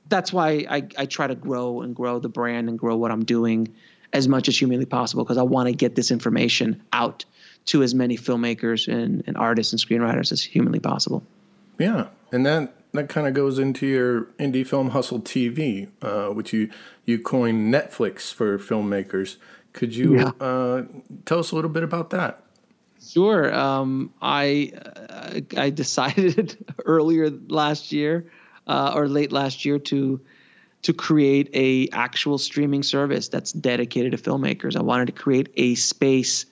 that's 0.08 0.32
why 0.32 0.66
I, 0.68 0.82
I 0.98 1.06
try 1.06 1.28
to 1.28 1.34
grow 1.34 1.82
and 1.82 1.94
grow 1.94 2.18
the 2.18 2.28
brand 2.28 2.68
and 2.68 2.78
grow 2.78 2.96
what 2.96 3.10
I'm 3.12 3.24
doing 3.24 3.72
as 4.12 4.28
much 4.28 4.48
as 4.48 4.58
humanly 4.58 4.86
possible 4.86 5.24
because 5.24 5.38
I 5.38 5.42
want 5.42 5.68
to 5.68 5.74
get 5.74 5.94
this 5.94 6.10
information 6.10 6.82
out 6.92 7.24
to 7.66 7.82
as 7.82 7.94
many 7.94 8.16
filmmakers 8.16 8.92
and, 8.92 9.22
and 9.26 9.36
artists 9.36 9.72
and 9.72 9.80
screenwriters 9.80 10.32
as 10.32 10.42
humanly 10.42 10.80
possible. 10.80 11.22
Yeah, 11.78 12.08
and 12.30 12.44
that 12.46 12.74
that 12.92 13.08
kind 13.08 13.26
of 13.26 13.34
goes 13.34 13.58
into 13.58 13.86
your 13.86 14.24
indie 14.38 14.66
film 14.66 14.90
hustle 14.90 15.20
TV, 15.20 15.88
uh, 16.02 16.28
which 16.28 16.52
you 16.52 16.70
you 17.04 17.18
coined 17.18 17.72
Netflix 17.72 18.32
for 18.32 18.58
filmmakers. 18.58 19.36
Could 19.72 19.96
you 19.96 20.16
yeah. 20.16 20.32
uh, 20.40 20.84
tell 21.24 21.38
us 21.38 21.52
a 21.52 21.54
little 21.54 21.70
bit 21.70 21.82
about 21.82 22.10
that? 22.10 22.42
Sure. 23.04 23.52
Um, 23.52 24.12
I 24.20 24.72
uh, 25.08 25.40
I 25.56 25.70
decided 25.70 26.56
earlier 26.84 27.30
last 27.30 27.92
year 27.92 28.30
uh, 28.66 28.92
or 28.94 29.08
late 29.08 29.32
last 29.32 29.64
year 29.64 29.78
to 29.78 30.20
to 30.82 30.92
create 30.92 31.48
a 31.54 31.88
actual 31.92 32.38
streaming 32.38 32.82
service 32.82 33.28
that's 33.28 33.52
dedicated 33.52 34.12
to 34.12 34.18
filmmakers. 34.18 34.76
I 34.76 34.82
wanted 34.82 35.06
to 35.06 35.12
create 35.12 35.48
a 35.56 35.74
space 35.76 36.46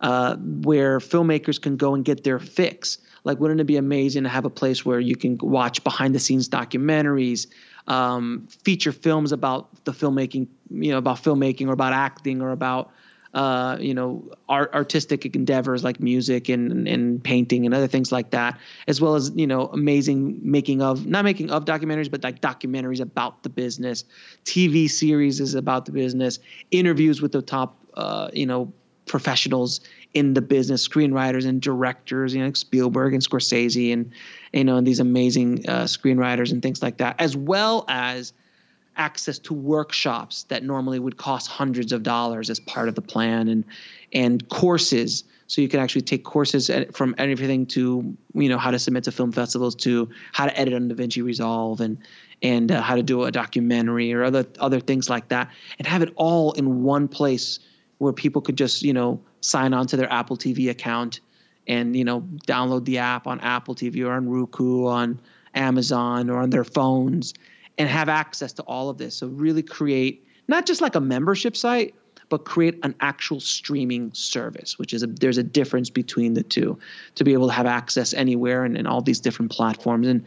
uh, 0.00 0.36
where 0.36 0.98
filmmakers 0.98 1.60
can 1.60 1.76
go 1.76 1.94
and 1.94 2.04
get 2.04 2.22
their 2.22 2.38
fix. 2.38 2.98
Like, 3.24 3.40
wouldn't 3.40 3.60
it 3.60 3.64
be 3.64 3.76
amazing 3.76 4.22
to 4.24 4.28
have 4.28 4.44
a 4.44 4.50
place 4.50 4.84
where 4.84 5.00
you 5.00 5.16
can 5.16 5.38
watch 5.38 5.82
behind 5.82 6.14
the 6.14 6.18
scenes 6.18 6.48
documentaries, 6.48 7.46
um, 7.88 8.46
feature 8.62 8.92
films 8.92 9.32
about 9.32 9.84
the 9.84 9.92
filmmaking, 9.92 10.48
you 10.70 10.92
know, 10.92 10.98
about 10.98 11.16
filmmaking 11.16 11.68
or 11.68 11.72
about 11.72 11.92
acting 11.92 12.42
or 12.42 12.52
about 12.52 12.92
uh, 13.36 13.76
you 13.78 13.92
know, 13.92 14.24
art, 14.48 14.72
artistic 14.72 15.36
endeavors 15.36 15.84
like 15.84 16.00
music 16.00 16.48
and, 16.48 16.88
and 16.88 17.22
painting 17.22 17.66
and 17.66 17.74
other 17.74 17.86
things 17.86 18.10
like 18.10 18.30
that, 18.30 18.58
as 18.88 18.98
well 18.98 19.14
as 19.14 19.30
you 19.36 19.46
know, 19.46 19.66
amazing 19.66 20.40
making 20.42 20.80
of 20.80 21.06
not 21.06 21.22
making 21.22 21.50
of 21.50 21.66
documentaries, 21.66 22.10
but 22.10 22.24
like 22.24 22.40
documentaries 22.40 22.98
about 22.98 23.42
the 23.42 23.50
business, 23.50 24.04
TV 24.46 24.88
series 24.88 25.38
is 25.38 25.54
about 25.54 25.84
the 25.84 25.92
business, 25.92 26.38
interviews 26.70 27.20
with 27.20 27.32
the 27.32 27.42
top, 27.42 27.76
uh, 27.92 28.30
you 28.32 28.46
know, 28.46 28.72
professionals 29.04 29.82
in 30.14 30.32
the 30.32 30.40
business, 30.40 30.88
screenwriters 30.88 31.46
and 31.46 31.60
directors, 31.60 32.34
you 32.34 32.42
know, 32.42 32.50
Spielberg 32.54 33.12
and 33.12 33.22
Scorsese 33.22 33.92
and 33.92 34.10
you 34.54 34.64
know, 34.64 34.78
and 34.78 34.86
these 34.86 34.98
amazing 34.98 35.68
uh, 35.68 35.84
screenwriters 35.84 36.52
and 36.52 36.62
things 36.62 36.82
like 36.82 36.96
that, 36.96 37.20
as 37.20 37.36
well 37.36 37.84
as 37.86 38.32
access 38.96 39.38
to 39.38 39.54
workshops 39.54 40.44
that 40.44 40.64
normally 40.64 40.98
would 40.98 41.16
cost 41.16 41.48
hundreds 41.48 41.92
of 41.92 42.02
dollars 42.02 42.50
as 42.50 42.60
part 42.60 42.88
of 42.88 42.94
the 42.94 43.02
plan 43.02 43.48
and 43.48 43.64
and 44.12 44.48
courses. 44.48 45.24
So 45.48 45.60
you 45.60 45.68
can 45.68 45.78
actually 45.78 46.02
take 46.02 46.24
courses 46.24 46.70
from 46.92 47.14
everything 47.18 47.66
to 47.66 48.16
you 48.34 48.48
know 48.48 48.58
how 48.58 48.70
to 48.70 48.78
submit 48.78 49.04
to 49.04 49.12
film 49.12 49.32
festivals 49.32 49.74
to 49.76 50.08
how 50.32 50.46
to 50.46 50.58
edit 50.58 50.74
on 50.74 50.88
DaVinci 50.88 51.22
Resolve 51.22 51.80
and 51.80 51.98
and 52.42 52.70
uh, 52.70 52.82
how 52.82 52.96
to 52.96 53.02
do 53.02 53.24
a 53.24 53.30
documentary 53.30 54.12
or 54.12 54.24
other 54.24 54.46
other 54.58 54.80
things 54.80 55.08
like 55.08 55.28
that 55.28 55.50
and 55.78 55.86
have 55.86 56.02
it 56.02 56.12
all 56.16 56.52
in 56.52 56.82
one 56.82 57.08
place 57.08 57.60
where 57.98 58.12
people 58.12 58.42
could 58.42 58.56
just 58.56 58.82
you 58.82 58.92
know 58.92 59.20
sign 59.40 59.72
on 59.72 59.86
to 59.86 59.96
their 59.96 60.12
Apple 60.12 60.36
TV 60.36 60.70
account 60.70 61.20
and 61.66 61.96
you 61.96 62.04
know 62.04 62.22
download 62.46 62.84
the 62.84 62.98
app 62.98 63.26
on 63.26 63.40
Apple 63.40 63.74
TV 63.74 64.04
or 64.04 64.12
on 64.12 64.28
Roku 64.28 64.86
on 64.86 65.20
Amazon 65.54 66.28
or 66.28 66.38
on 66.38 66.50
their 66.50 66.64
phones 66.64 67.32
and 67.78 67.88
have 67.88 68.08
access 68.08 68.52
to 68.54 68.62
all 68.62 68.88
of 68.88 68.98
this. 68.98 69.16
So 69.16 69.28
really 69.28 69.62
create 69.62 70.26
not 70.48 70.66
just 70.66 70.80
like 70.80 70.94
a 70.94 71.00
membership 71.00 71.56
site, 71.56 71.94
but 72.28 72.44
create 72.44 72.78
an 72.82 72.94
actual 73.00 73.40
streaming 73.40 74.12
service, 74.12 74.78
which 74.78 74.92
is 74.92 75.02
a, 75.02 75.06
there's 75.06 75.38
a 75.38 75.42
difference 75.42 75.90
between 75.90 76.34
the 76.34 76.42
two 76.42 76.78
to 77.14 77.24
be 77.24 77.32
able 77.32 77.46
to 77.46 77.52
have 77.52 77.66
access 77.66 78.12
anywhere 78.14 78.64
and, 78.64 78.76
and 78.76 78.88
all 78.88 79.00
these 79.00 79.20
different 79.20 79.50
platforms. 79.52 80.08
And 80.08 80.24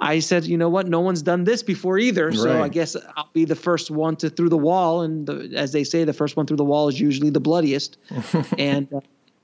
I 0.00 0.18
said, 0.20 0.44
you 0.46 0.56
know 0.56 0.68
what? 0.68 0.88
No 0.88 1.00
one's 1.00 1.22
done 1.22 1.44
this 1.44 1.62
before 1.62 1.98
either. 1.98 2.32
So 2.32 2.62
I 2.62 2.68
guess 2.68 2.96
I'll 3.16 3.30
be 3.32 3.44
the 3.44 3.56
first 3.56 3.90
one 3.90 4.16
to 4.16 4.30
through 4.30 4.48
the 4.48 4.58
wall. 4.58 5.02
And 5.02 5.26
the, 5.26 5.52
as 5.56 5.72
they 5.72 5.84
say, 5.84 6.04
the 6.04 6.12
first 6.12 6.36
one 6.36 6.46
through 6.46 6.56
the 6.56 6.64
wall 6.64 6.88
is 6.88 7.00
usually 7.00 7.30
the 7.30 7.40
bloodiest. 7.40 7.98
and 8.58 8.92
uh, 8.92 9.00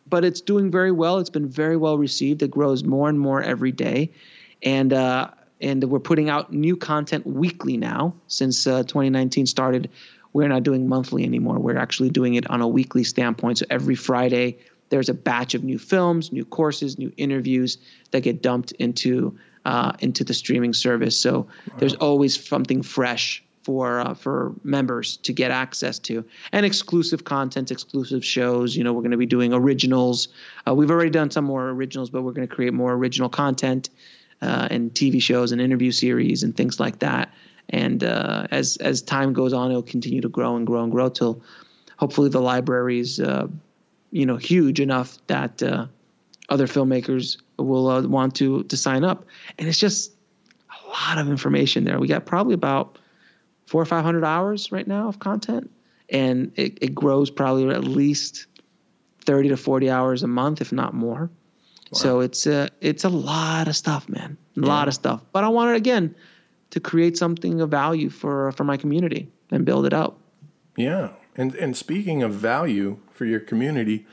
but 0.07 0.25
it's 0.25 0.41
doing 0.41 0.71
very 0.71 0.93
well. 0.93 1.19
It's 1.19 1.31
been 1.31 1.49
very 1.49 1.77
well 1.77 1.99
received. 1.99 2.43
It 2.43 2.51
grows 2.51 2.85
more 2.85 3.09
and 3.09 3.19
more 3.19 3.43
every 3.43 3.73
day, 3.73 4.11
and 4.63 4.93
uh, 4.93 5.31
and 5.65 5.83
we're 5.85 5.99
putting 5.99 6.29
out 6.29 6.53
new 6.53 6.77
content 6.77 7.27
weekly 7.27 7.79
now. 7.79 8.15
Since 8.29 8.67
uh, 8.67 8.83
2019 8.83 9.47
started, 9.47 9.91
we're 10.35 10.47
not 10.47 10.63
doing 10.63 10.87
monthly 10.89 11.25
anymore. 11.25 11.59
We're 11.59 11.79
actually 11.79 12.11
doing 12.11 12.35
it 12.35 12.49
on 12.51 12.61
a 12.61 12.69
weekly 12.69 13.03
standpoint. 13.03 13.59
So 13.59 13.67
every 13.71 13.95
Friday, 13.95 14.59
there's 14.91 15.09
a 15.09 15.15
batch 15.15 15.55
of 15.55 15.65
new 15.65 15.79
films, 15.79 16.31
new 16.33 16.45
courses, 16.45 16.99
new 16.99 17.11
interviews 17.17 17.79
that 18.11 18.21
get 18.21 18.43
dumped 18.43 18.73
into 18.73 19.37
uh, 19.65 19.93
into 20.01 20.23
the 20.23 20.35
streaming 20.35 20.75
service. 20.75 21.19
So 21.19 21.47
there's 21.79 21.95
always 21.95 22.47
something 22.47 22.83
fresh 22.83 23.43
for 23.63 24.01
uh, 24.01 24.13
for 24.13 24.53
members 24.63 25.17
to 25.19 25.33
get 25.33 25.51
access 25.51 25.99
to 26.01 26.27
and 26.53 26.67
exclusive 26.67 27.25
content, 27.25 27.71
exclusive 27.71 28.23
shows. 28.23 28.77
You 28.77 28.85
know, 28.85 28.93
we're 28.93 29.01
going 29.01 29.13
to 29.13 29.17
be 29.17 29.25
doing 29.25 29.55
originals. 29.55 30.29
Uh, 30.69 30.75
we've 30.75 30.91
already 30.91 31.09
done 31.09 31.31
some 31.31 31.47
more 31.47 31.71
originals, 31.71 32.11
but 32.11 32.21
we're 32.21 32.33
going 32.33 32.47
to 32.47 32.55
create 32.55 32.75
more 32.75 32.93
original 32.93 33.31
content 33.31 33.89
uh, 34.45 34.69
and 34.71 34.93
TV 34.93 35.21
shows 35.21 35.53
and 35.53 35.61
interview 35.61 35.91
series 35.91 36.43
and 36.43 36.57
things 36.57 36.79
like 36.79 36.99
that. 36.99 37.33
And 37.71 38.05
uh, 38.05 38.47
as 38.51 38.77
as 38.77 39.01
time 39.01 39.33
goes 39.33 39.53
on, 39.53 39.71
it'll 39.71 39.83
continue 39.83 40.21
to 40.21 40.29
grow 40.29 40.57
and 40.57 40.67
grow 40.67 40.83
and 40.83 40.93
grow 40.93 41.09
till 41.09 41.43
hopefully 41.97 42.29
the 42.29 42.41
library 42.41 43.01
is 43.01 43.21
uh, 43.21 43.47
you 44.11 44.27
know 44.27 44.37
huge 44.37 44.81
enough 44.81 45.19
that 45.29 45.63
uh, 45.63 45.87
other 46.51 46.67
filmmakers 46.67 47.39
will 47.57 47.89
uh, 47.89 48.03
want 48.03 48.35
to 48.37 48.65
to 48.65 48.77
sign 48.77 49.03
up. 49.03 49.25
And 49.59 49.67
it's 49.67 49.79
just 49.79 50.13
a 50.71 50.89
lot 50.89 51.19
of 51.19 51.29
information 51.31 51.85
there. 51.85 51.99
We 51.99 52.07
got 52.07 52.27
probably 52.27 52.55
about 52.55 52.99
four 53.67 53.81
or 53.81 53.87
five 53.87 54.05
hundred 54.05 54.25
hours 54.25 54.71
right 54.71 54.87
now 54.87 55.09
of 55.09 55.19
content, 55.19 55.71
and 56.11 56.53
it, 56.57 56.79
it 56.83 56.95
grows 56.95 57.31
probably 57.31 57.75
at 57.75 57.85
least 57.85 58.47
thirty 59.25 59.49
to 59.49 59.57
forty 59.57 59.89
hours 59.89 60.23
a 60.23 60.29
month, 60.29 60.61
if 60.61 60.71
not 60.71 60.93
more. 60.93 61.31
So 61.93 62.21
it's 62.21 62.47
a 62.47 62.71
it's 62.81 63.05
a 63.05 63.09
lot 63.09 63.69
of 63.69 63.77
stuff, 63.77 64.09
man, 64.09 64.37
a 64.57 64.61
lot 64.61 64.89
of 64.89 64.95
stuff. 64.95 65.23
But 65.33 65.45
I 65.45 65.49
wanted 65.49 65.77
again 65.77 66.15
to 66.71 66.81
create 66.81 67.17
something 67.17 67.61
of 67.61 67.71
value 67.71 68.11
for 68.11 68.51
for 68.53 68.65
my 68.65 68.77
community 68.77 69.31
and 69.51 69.65
build 69.65 69.87
it 69.87 69.93
up. 69.93 70.19
Yeah, 70.77 71.11
and 71.37 71.55
and 71.55 71.77
speaking 71.77 72.23
of 72.23 72.33
value 72.33 72.99
for 73.13 73.27
your 73.27 73.41
community, 73.41 74.07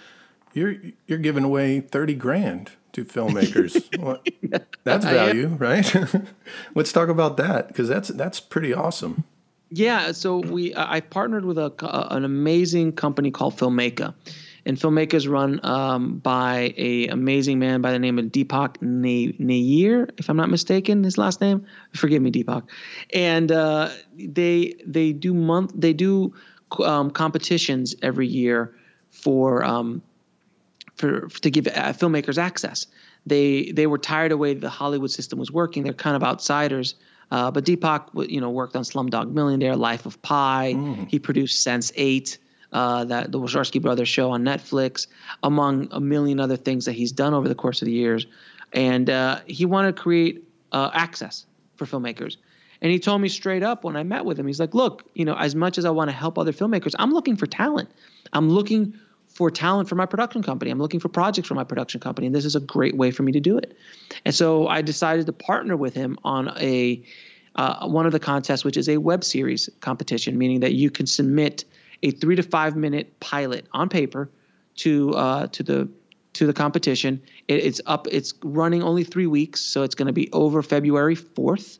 you're 0.53 0.75
you're 1.07 1.17
giving 1.17 1.43
away 1.43 1.79
thirty 1.79 2.13
grand 2.13 2.71
to 2.93 3.05
filmmakers. 3.05 3.81
Well, 4.01 4.21
that's 4.84 5.05
value, 5.05 5.47
right? 5.47 5.95
Let's 6.75 6.91
talk 6.91 7.10
about 7.10 7.38
that 7.38 7.67
because 7.67 7.88
that's 7.88 8.10
that's 8.10 8.39
pretty 8.39 8.73
awesome. 8.73 9.23
Yeah, 9.69 10.12
so 10.12 10.39
we 10.39 10.73
I 10.75 10.99
partnered 10.99 11.45
with 11.45 11.57
a 11.57 11.73
an 12.13 12.25
amazing 12.25 12.93
company 12.93 13.31
called 13.31 13.55
Filmmaker, 13.57 14.13
and 14.65 14.78
Filmmaker 14.78 15.15
is 15.15 15.28
run 15.28 15.60
um, 15.63 16.17
by 16.17 16.74
a 16.78 17.08
amazing 17.08 17.60
man 17.60 17.82
by 17.82 17.91
the 17.91 18.00
name 18.00 18.19
of 18.19 18.26
Deepak 18.26 18.82
Na- 18.82 19.34
Nair, 19.39 20.08
if 20.17 20.30
I'm 20.30 20.38
not 20.38 20.50
mistaken, 20.50 21.04
his 21.04 21.17
last 21.17 21.41
name. 21.41 21.65
Forgive 21.93 22.21
me, 22.21 22.32
Deepak. 22.32 22.63
And 23.13 23.52
uh, 23.52 23.89
they 24.17 24.76
they 24.86 25.13
do 25.13 25.34
month 25.34 25.71
they 25.76 25.93
do 25.93 26.34
um, 26.84 27.12
competitions 27.12 27.95
every 28.02 28.28
year 28.28 28.76
for 29.10 29.63
um, 29.63 30.02
for 30.95 31.28
to 31.28 31.50
give 31.50 31.67
uh, 31.67 31.93
filmmakers 31.93 32.38
access. 32.38 32.88
They 33.26 33.71
they 33.71 33.88
were 33.88 33.97
tired 33.97 34.32
of 34.32 34.38
the 34.38 34.38
way 34.38 34.54
the 34.54 34.69
Hollywood 34.69 35.12
system 35.12 35.39
was 35.39 35.52
working. 35.52 35.84
They're 35.84 35.93
kind 35.93 36.15
of 36.15 36.24
outsiders. 36.24 36.95
Uh, 37.32 37.50
but 37.50 37.63
Deepak, 37.63 38.30
you 38.30 38.41
know, 38.41 38.50
worked 38.50 38.76
on 38.76 38.84
Slumdog 38.84 39.32
Millionaire, 39.32 39.78
Life 39.78 40.06
of 40.06 40.21
Pi. 40.21 40.74
He 41.08 41.17
produced 41.17 41.65
Sense8, 41.65 42.38
uh, 42.71 43.05
that 43.05 43.31
the 43.31 43.39
Wachowski 43.39 43.81
brothers 43.81 44.07
show 44.07 44.31
on 44.31 44.43
Netflix, 44.43 45.07
among 45.43 45.88
a 45.91 45.99
million 45.99 46.39
other 46.39 46.57
things 46.57 46.86
that 46.86 46.93
he's 46.93 47.12
done 47.12 47.34
over 47.34 47.47
the 47.47 47.55
course 47.55 47.81
of 47.81 47.86
the 47.86 47.91
years. 47.91 48.25
And 48.73 49.10
uh, 49.10 49.41
he 49.47 49.65
wanted 49.65 49.95
to 49.95 50.01
create 50.01 50.43
uh, 50.71 50.89
access 50.93 51.45
for 51.75 51.86
filmmakers. 51.86 52.38
And 52.81 52.91
he 52.91 52.99
told 52.99 53.21
me 53.21 53.29
straight 53.29 53.62
up 53.62 53.84
when 53.84 53.95
I 53.95 54.03
met 54.03 54.25
with 54.25 54.39
him, 54.39 54.47
he's 54.47 54.60
like, 54.60 54.73
look, 54.73 55.03
you 55.13 55.25
know, 55.25 55.36
as 55.36 55.53
much 55.53 55.77
as 55.77 55.86
I 55.86 55.91
want 55.91 56.10
to 56.10 56.15
help 56.15 56.38
other 56.38 56.51
filmmakers, 56.51 56.95
I'm 56.97 57.13
looking 57.13 57.36
for 57.36 57.45
talent. 57.45 57.89
I'm 58.34 58.49
looking 58.49 58.93
for 59.27 59.51
talent 59.51 59.88
for 59.88 59.95
my 59.95 60.05
production 60.05 60.41
company. 60.41 60.71
I'm 60.71 60.79
looking 60.79 60.99
for 60.99 61.07
projects 61.07 61.47
for 61.47 61.53
my 61.53 61.63
production 61.63 62.01
company, 62.01 62.27
and 62.27 62.36
this 62.36 62.45
is 62.45 62.55
a 62.55 62.60
great 62.60 62.97
way 62.97 63.12
for 63.12 63.23
me 63.23 63.31
to 63.34 63.39
do 63.39 63.57
it. 63.57 63.77
And 64.25 64.34
so 64.34 64.67
I 64.67 64.81
decided 64.81 65.25
to 65.27 65.34
partner 65.34 65.77
with 65.77 65.93
him 65.93 66.17
on 66.23 66.49
a 66.60 67.01
uh, 67.55 67.86
one 67.88 68.05
of 68.05 68.13
the 68.13 68.19
contests, 68.19 68.63
which 68.63 68.77
is 68.77 68.88
a 68.88 68.97
web 68.97 69.23
series 69.23 69.69
competition, 69.81 70.38
meaning 70.38 70.62
that 70.62 70.73
you 70.73 70.89
can 70.89 71.05
submit 71.05 71.65
a 72.03 72.11
three 72.11 72.35
to 72.35 72.43
five 72.43 72.75
minute 72.75 73.19
pilot 73.19 73.67
on 73.73 73.89
paper 73.89 74.29
to 74.75 75.11
uh, 75.11 75.47
to 75.47 75.63
the 75.63 75.89
to 76.33 76.45
the 76.45 76.53
competition. 76.53 77.21
It, 77.47 77.63
it's 77.65 77.81
up. 77.85 78.07
It's 78.11 78.33
running 78.43 78.83
only 78.83 79.03
three 79.03 79.27
weeks, 79.27 79.61
so 79.61 79.83
it's 79.83 79.95
going 79.95 80.07
to 80.07 80.13
be 80.13 80.31
over 80.31 80.61
February 80.61 81.15
fourth. 81.15 81.79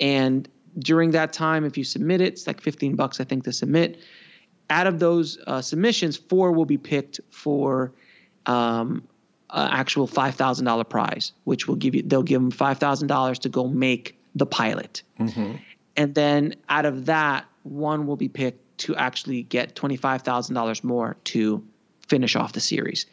And 0.00 0.48
during 0.78 1.12
that 1.12 1.32
time, 1.32 1.64
if 1.64 1.78
you 1.78 1.84
submit 1.84 2.20
it, 2.20 2.32
it's 2.32 2.46
like 2.46 2.60
15 2.60 2.96
bucks, 2.96 3.20
I 3.20 3.24
think, 3.24 3.44
to 3.44 3.52
submit. 3.52 3.98
Out 4.70 4.86
of 4.86 4.98
those 4.98 5.38
uh, 5.46 5.60
submissions, 5.62 6.16
four 6.16 6.50
will 6.50 6.64
be 6.64 6.78
picked 6.78 7.20
for 7.30 7.92
um, 8.46 9.06
uh, 9.50 9.68
actual 9.70 10.06
five 10.06 10.34
thousand 10.34 10.64
dollar 10.64 10.84
prize, 10.84 11.32
which 11.44 11.68
will 11.68 11.76
give 11.76 11.94
you. 11.94 12.02
They'll 12.02 12.22
give 12.22 12.40
them 12.40 12.50
five 12.50 12.78
thousand 12.78 13.08
dollars 13.08 13.38
to 13.40 13.48
go 13.48 13.68
make 13.68 14.18
the 14.34 14.46
pilot, 14.46 15.02
and 15.96 16.14
then 16.14 16.56
out 16.68 16.86
of 16.86 17.06
that, 17.06 17.44
one 17.62 18.06
will 18.06 18.16
be 18.16 18.28
picked 18.28 18.63
to 18.78 18.94
actually 18.96 19.42
get 19.42 19.74
twenty 19.74 19.96
five 19.96 20.22
thousand 20.22 20.54
dollars 20.54 20.82
more 20.84 21.16
to 21.24 21.64
finish 22.08 22.36
off 22.36 22.52
the 22.52 22.60
series 22.60 23.06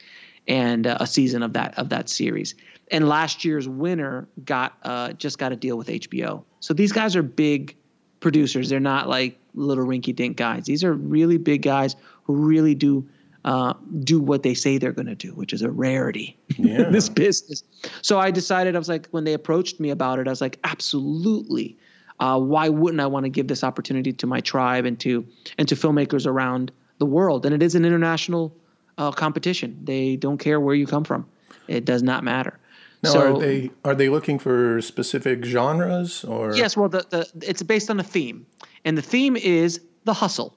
and 0.48 0.88
uh, 0.88 0.98
a 1.00 1.08
season 1.08 1.44
of 1.44 1.54
that 1.54 1.78
of 1.78 1.90
that 1.90 2.10
series. 2.10 2.56
And 2.90 3.08
last 3.08 3.46
year's 3.46 3.68
winner 3.70 4.28
got 4.44 4.74
uh, 4.84 5.14
just 5.14 5.38
got 5.38 5.52
a 5.52 5.56
deal 5.56 5.78
with 5.78 5.88
HBO. 5.88 6.44
So 6.60 6.74
these 6.74 6.92
guys 6.92 7.16
are 7.16 7.24
big 7.24 7.76
producers. 8.20 8.70
They're 8.70 8.80
not 8.80 9.08
like 9.08 9.38
little 9.54 9.86
rinky 9.86 10.16
dink 10.16 10.38
guys. 10.38 10.66
These 10.66 10.84
are 10.84 10.94
really 10.94 11.38
big 11.38 11.62
guys 11.62 11.96
who 12.24 12.36
really 12.36 12.76
do 12.76 13.08
uh, 13.44 13.74
do 14.04 14.20
what 14.20 14.44
they 14.44 14.54
say 14.54 14.78
they're 14.78 14.92
going 14.92 15.08
to 15.08 15.16
do, 15.16 15.30
which 15.34 15.52
is 15.54 15.62
a 15.64 15.72
rarity 15.72 16.38
Yeah. 16.58 16.84
in 16.88 16.92
this 16.92 17.10
business. 17.10 17.64
So 18.04 18.20
I 18.20 18.30
decided 18.30 18.76
I 18.76 18.80
was 18.80 18.90
like 18.90 19.08
when 19.10 19.24
they 19.24 19.34
approached 19.34 19.80
me 19.80 19.90
about 19.90 20.20
it, 20.20 20.28
I 20.28 20.30
was 20.30 20.42
like 20.42 20.60
absolutely. 20.64 21.78
Uh, 22.22 22.40
why 22.40 22.70
wouldn't 22.70 23.02
I 23.02 23.08
want 23.08 23.26
to 23.26 23.30
give 23.30 23.48
this 23.48 23.64
opportunity 23.64 24.14
to 24.14 24.28
my 24.28 24.40
tribe 24.40 24.86
and 24.86 24.98
to 25.00 25.26
and 25.58 25.68
to 25.68 25.76
filmmakers 25.76 26.28
around 26.28 26.72
the 27.00 27.06
world? 27.06 27.48
And 27.48 27.56
it 27.56 27.64
is 27.64 27.74
an 27.74 27.84
international 27.84 28.56
uh, 29.00 29.12
competition. 29.12 29.80
They 29.84 30.18
don't 30.18 30.38
care 30.38 30.60
where 30.60 30.76
you 30.76 30.86
come 30.86 31.04
from. 31.04 31.28
It 31.68 31.84
does 31.84 32.04
not 32.04 32.24
matter. 32.24 32.60
Now, 33.04 33.10
so 33.10 33.36
are 33.36 33.40
they 33.40 33.72
are 33.84 33.96
they 33.96 34.08
looking 34.10 34.38
for 34.38 34.82
specific 34.82 35.44
genres 35.44 36.24
or? 36.24 36.56
yes, 36.56 36.78
well, 36.78 36.90
the, 36.90 37.06
the 37.10 37.50
it's 37.50 37.64
based 37.64 37.90
on 37.90 38.00
a 38.00 38.04
theme, 38.04 38.46
and 38.86 38.96
the 38.96 39.02
theme 39.02 39.36
is 39.36 39.82
the 40.04 40.14
hustle. 40.14 40.56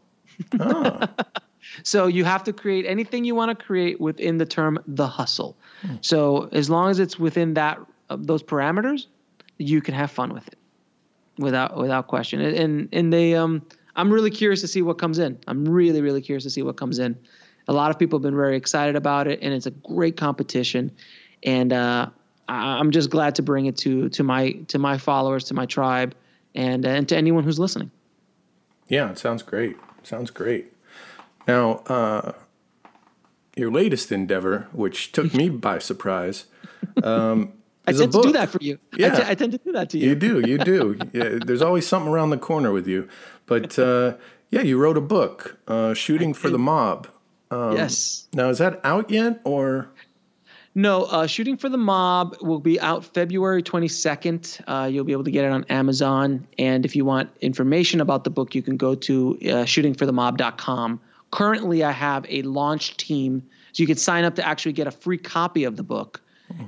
Ah, 0.61 1.09
So 1.83 2.07
you 2.07 2.24
have 2.24 2.44
to 2.44 2.53
create 2.53 2.85
anything 2.85 3.24
you 3.24 3.35
want 3.35 3.59
to 3.59 3.64
create 3.64 3.98
within 3.98 4.37
the 4.37 4.44
term 4.44 4.79
the 4.87 5.09
hustle. 5.09 5.57
So 6.03 6.48
as 6.53 6.68
long 6.68 6.90
as 6.90 6.98
it's 6.98 7.18
within 7.18 7.55
that 7.55 7.79
uh, 8.11 8.16
those 8.20 8.42
parameters, 8.42 9.07
you 9.59 9.81
can 9.81 9.94
have 9.94 10.11
fun 10.11 10.33
with 10.33 10.46
it 10.46 10.59
without 11.38 11.77
without 11.77 12.07
question. 12.07 12.40
And 12.40 12.88
and, 12.92 13.12
they 13.12 13.35
um 13.35 13.62
I'm 13.97 14.12
really 14.12 14.31
curious 14.31 14.61
to 14.62 14.68
see 14.68 14.83
what 14.83 14.99
comes 14.99 15.18
in. 15.18 15.38
I'm 15.47 15.64
really 15.64 16.01
really 16.01 16.20
curious 16.23 16.44
to 16.44 16.51
see 16.51 16.62
what 16.62 16.77
comes 16.77 16.99
in. 16.99 17.16
A 17.68 17.73
lot 17.73 17.90
of 17.90 17.99
people 17.99 18.18
have 18.18 18.23
been 18.23 18.37
very 18.37 18.57
excited 18.57 18.94
about 18.97 19.27
it, 19.27 19.38
and 19.42 19.55
it's 19.55 19.66
a 19.66 19.70
great 19.70 20.16
competition. 20.16 20.90
And 21.42 21.73
uh, 21.73 22.09
I- 22.49 22.79
I'm 22.79 22.90
just 22.90 23.09
glad 23.11 23.35
to 23.37 23.42
bring 23.42 23.66
it 23.66 23.77
to 23.79 24.09
to 24.11 24.23
my 24.23 24.53
to 24.68 24.79
my 24.79 24.99
followers, 24.99 25.44
to 25.44 25.55
my 25.55 25.66
tribe, 25.66 26.14
and 26.55 26.85
and 26.85 27.09
to 27.09 27.16
anyone 27.16 27.42
who's 27.44 27.59
listening. 27.59 27.90
yeah, 28.88 29.11
it 29.11 29.18
sounds 29.18 29.42
great. 29.42 29.77
Sounds 30.03 30.31
great. 30.31 30.73
Now, 31.49 31.77
uh, 31.87 32.33
your 33.57 33.70
latest 33.70 34.11
endeavor, 34.12 34.66
which 34.73 35.12
took 35.12 35.33
me 35.35 35.49
by 35.49 35.79
surprise, 35.79 36.47
um, 37.03 37.53
I 37.87 37.92
tend 37.92 38.12
to 38.12 38.23
do 38.23 38.33
that 38.33 38.51
for 38.51 38.59
you. 38.62 38.79
Yeah. 38.97 39.14
te- 39.14 39.31
I 39.31 39.35
tend 39.35 39.53
to 39.53 39.59
do 39.59 39.73
that 39.73 39.90
to 39.90 39.99
you. 39.99 40.09
You 40.11 40.14
do, 40.14 40.40
you 40.40 40.59
do. 40.59 40.99
yeah, 41.12 41.39
there's 41.45 41.62
always 41.62 41.87
something 41.87 42.11
around 42.11 42.30
the 42.30 42.39
corner 42.39 42.72
with 42.72 42.87
you. 42.87 43.09
But 43.47 43.78
uh, 43.78 44.16
yeah, 44.51 44.62
you 44.62 44.78
wrote 44.78 44.97
a 44.97 45.03
book, 45.03 45.59
uh, 45.68 45.95
"Shooting 45.95 46.35
for 46.35 46.49
the 46.51 46.59
Mob." 46.59 47.09
yes. 47.53 48.26
Now, 48.32 48.49
is 48.49 48.59
that 48.59 48.80
out 48.85 49.11
yet, 49.11 49.41
or 49.45 49.89
No, 50.74 51.05
uh, 51.05 51.26
Shooting 51.26 51.57
for 51.57 51.68
the 51.68 51.78
Mob 51.78 52.37
will 52.41 52.59
be 52.59 52.80
out 52.80 53.05
February 53.05 53.62
22nd. 53.62 54.61
Uh, 54.66 54.87
you'll 54.87 55.05
be 55.05 55.12
able 55.12 55.24
to 55.24 55.30
get 55.30 55.45
it 55.45 55.53
on 55.53 55.64
Amazon. 55.68 56.47
And 56.59 56.85
if 56.85 56.97
you 56.97 57.05
want 57.05 57.30
information 57.41 58.01
about 58.01 58.24
the 58.24 58.30
book, 58.30 58.55
you 58.55 58.62
can 58.62 58.76
go 58.76 58.95
to 58.97 59.39
uh, 59.43 59.47
shootingforthemob.com. 59.64 61.01
Currently, 61.30 61.85
I 61.85 61.93
have 61.93 62.26
a 62.28 62.43
launch 62.43 62.97
team, 62.97 63.43
so 63.72 63.82
you 63.82 63.87
can 63.87 63.97
sign 63.97 64.24
up 64.24 64.37
to 64.37 64.47
actually 64.47 64.72
get 64.72 64.87
a 64.87 64.93
free 64.93 65.18
copy 65.18 65.64
of 65.64 65.76
the 65.76 65.82
book. 65.82 66.20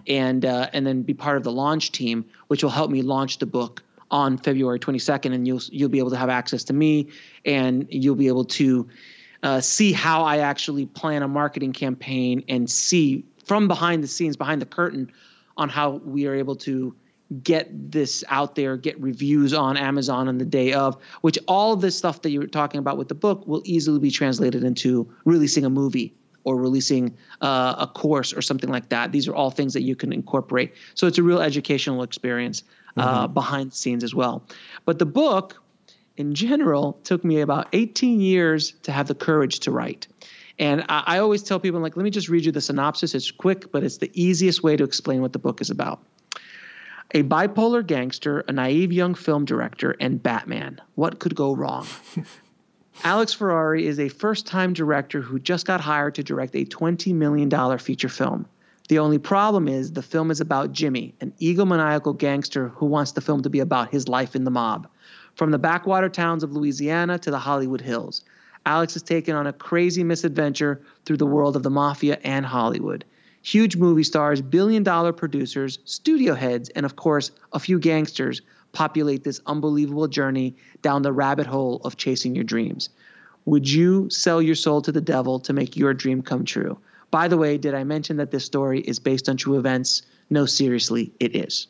And 0.07 0.45
uh, 0.45 0.69
and 0.73 0.87
then 0.87 1.03
be 1.03 1.15
part 1.15 1.37
of 1.37 1.45
the 1.45 1.53
launch 1.53 1.93
team, 1.93 2.25
which 2.49 2.63
will 2.63 2.71
help 2.71 2.91
me 2.91 3.03
launch 3.03 3.39
the 3.39 3.47
book 3.47 3.83
on 4.11 4.39
February 4.39 4.79
22nd, 4.79 5.35
and 5.35 5.47
you'll 5.47 5.63
you'll 5.71 5.89
be 5.89 5.99
able 5.99 6.11
to 6.11 6.17
have 6.17 6.29
access 6.29 6.65
to 6.65 6.73
me, 6.73 7.09
and 7.45 7.87
you'll 7.91 8.15
be 8.15 8.29
able 8.29 8.45
to 8.45 8.89
uh, 9.43 9.61
see 9.61 9.93
how 9.93 10.23
I 10.23 10.39
actually 10.39 10.87
plan 10.87 11.23
a 11.23 11.29
marketing 11.29 11.73
campaign 11.73 12.45
and 12.49 12.71
see 12.71 13.25
from 13.45 13.69
behind 13.69 14.03
the 14.03 14.09
scenes, 14.09 14.37
behind 14.37 14.61
the 14.61 14.67
curtain, 14.67 15.11
on 15.57 15.69
how 15.69 15.91
we 16.05 16.27
are 16.27 16.35
able 16.35 16.57
to 16.57 16.95
get 17.43 17.91
this 17.91 18.23
out 18.29 18.55
there, 18.55 18.77
get 18.77 19.01
reviews 19.01 19.53
on 19.53 19.77
Amazon 19.77 20.29
on 20.29 20.39
the 20.39 20.45
day 20.45 20.73
of, 20.73 20.97
which 21.23 21.39
all 21.49 21.73
of 21.73 21.81
this 21.81 21.97
stuff 21.97 22.23
that 22.23 22.31
you 22.31 22.39
were 22.39 22.47
talking 22.47 22.79
about 22.79 22.97
with 22.97 23.09
the 23.09 23.15
book 23.15 23.47
will 23.47 23.63
easily 23.65 23.99
be 23.99 24.11
translated 24.11 24.63
into 24.63 25.13
releasing 25.25 25.65
a 25.65 25.71
movie 25.71 26.15
or 26.47 26.57
releasing 26.57 27.15
uh, 27.43 27.75
a 27.77 27.87
course 27.89 28.33
or 28.33 28.41
something 28.41 28.71
like 28.71 28.89
that. 28.89 29.11
These 29.11 29.27
are 29.29 29.35
all 29.35 29.51
things 29.51 29.75
that 29.75 29.83
you 29.83 29.97
can 29.97 30.13
incorporate. 30.13 30.73
So 30.95 31.09
it's 31.09 31.19
a 31.19 31.23
real 31.23 31.43
educational 31.43 32.05
experience 32.05 32.63
uh, 32.97 33.25
mm-hmm. 33.25 33.35
behind 33.35 33.73
the 33.73 33.77
scenes 33.77 34.05
as 34.05 34.15
well. 34.15 34.45
But 34.85 35.01
the 35.01 35.07
book, 35.07 35.61
in 36.17 36.35
general, 36.35 36.99
took 37.03 37.25
me 37.25 37.41
about 37.41 37.67
18 37.73 38.21
years 38.21 38.75
to 38.85 38.93
have 38.93 39.09
the 39.09 39.15
courage 39.15 39.61
to 39.61 39.73
write. 39.73 40.07
And 40.57 40.85
I, 40.89 41.03
I 41.07 41.19
always 41.19 41.43
tell 41.43 41.59
people, 41.59 41.81
like, 41.81 41.97
let 41.97 42.05
me 42.05 42.11
just 42.11 42.29
read 42.29 42.45
you 42.45 42.53
the 42.53 42.61
synopsis. 42.61 43.17
It's 43.17 43.33
quick, 43.33 43.73
but 43.73 43.83
it's 43.83 43.99
the 43.99 44.11
easiest 44.15 44.63
way 44.63 44.77
to 44.77 44.85
explain 44.85 45.23
what 45.23 45.33
the 45.33 45.41
book 45.41 45.61
is 45.61 45.71
about. 45.71 46.01
A 47.11 47.25
bipolar 47.25 47.85
gangster, 47.85 48.45
a 48.47 48.53
naive 48.53 48.93
young 48.93 49.17
film 49.17 49.45
director, 49.45 49.97
and 49.99 50.23
Batman. 50.23 50.81
What 50.95 51.19
could 51.19 51.35
go 51.35 51.55
wrong? 51.55 51.89
Alex 53.05 53.33
Ferrari 53.33 53.87
is 53.87 54.01
a 54.01 54.09
first 54.09 54.47
time 54.47 54.73
director 54.73 55.21
who 55.21 55.39
just 55.39 55.67
got 55.67 55.81
hired 55.81 56.15
to 56.15 56.23
direct 56.23 56.57
a 56.57 56.65
$20 56.65 57.15
million 57.15 57.79
feature 57.79 58.09
film. 58.09 58.47
The 58.89 58.99
only 58.99 59.19
problem 59.19 59.69
is 59.69 59.93
the 59.93 60.03
film 60.03 60.31
is 60.31 60.41
about 60.41 60.73
Jimmy, 60.73 61.15
an 61.21 61.33
egomaniacal 61.41 62.19
gangster 62.19 62.69
who 62.69 62.87
wants 62.87 63.13
the 63.13 63.21
film 63.21 63.43
to 63.43 63.51
be 63.51 63.61
about 63.61 63.91
his 63.91 64.09
life 64.09 64.35
in 64.35 64.45
the 64.45 64.51
mob. 64.51 64.89
From 65.35 65.51
the 65.51 65.59
backwater 65.59 66.09
towns 66.09 66.43
of 66.43 66.53
Louisiana 66.53 67.19
to 67.19 67.31
the 67.31 67.39
Hollywood 67.39 67.81
Hills, 67.81 68.25
Alex 68.65 68.95
has 68.95 69.03
taken 69.03 69.37
on 69.37 69.47
a 69.47 69.53
crazy 69.53 70.03
misadventure 70.03 70.81
through 71.05 71.19
the 71.19 71.27
world 71.27 71.55
of 71.55 71.63
the 71.63 71.71
mafia 71.71 72.19
and 72.25 72.47
Hollywood. 72.47 73.05
Huge 73.43 73.77
movie 73.77 74.03
stars, 74.03 74.41
billion 74.41 74.83
dollar 74.83 75.13
producers, 75.13 75.79
studio 75.85 76.35
heads, 76.35 76.71
and 76.71 76.87
of 76.87 76.97
course, 76.97 77.31
a 77.53 77.61
few 77.61 77.79
gangsters 77.79 78.41
populate 78.73 79.25
this 79.25 79.41
unbelievable 79.47 80.09
journey 80.09 80.57
down 80.83 81.03
the 81.03 81.13
rabbit 81.13 81.47
hole 81.47 81.81
of 81.85 81.97
chasing 81.97 82.35
your 82.35 82.45
dreams. 82.45 82.91
Would 83.45 83.69
you 83.69 84.11
sell 84.11 84.43
your 84.43 84.55
soul 84.55 84.83
to 84.83 84.93
the 84.93 85.01
devil 85.01 85.39
to 85.41 85.53
make 85.53 85.77
your 85.77 85.95
dream 85.95 86.23
come 86.23 86.45
true? 86.45 86.79
By 87.11 87.29
the 87.29 87.37
way, 87.37 87.59
did 87.59 87.75
I 87.75 87.85
mention 87.85 88.17
that 88.17 88.31
this 88.31 88.45
story 88.45 88.81
is 88.81 88.99
based 88.99 89.29
on 89.29 89.37
true 89.37 89.59
events? 89.59 90.03
No, 90.29 90.47
seriously, 90.47 91.13
it 91.21 91.37
is. 91.37 91.69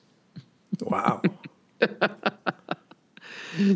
Wow. 0.81 1.23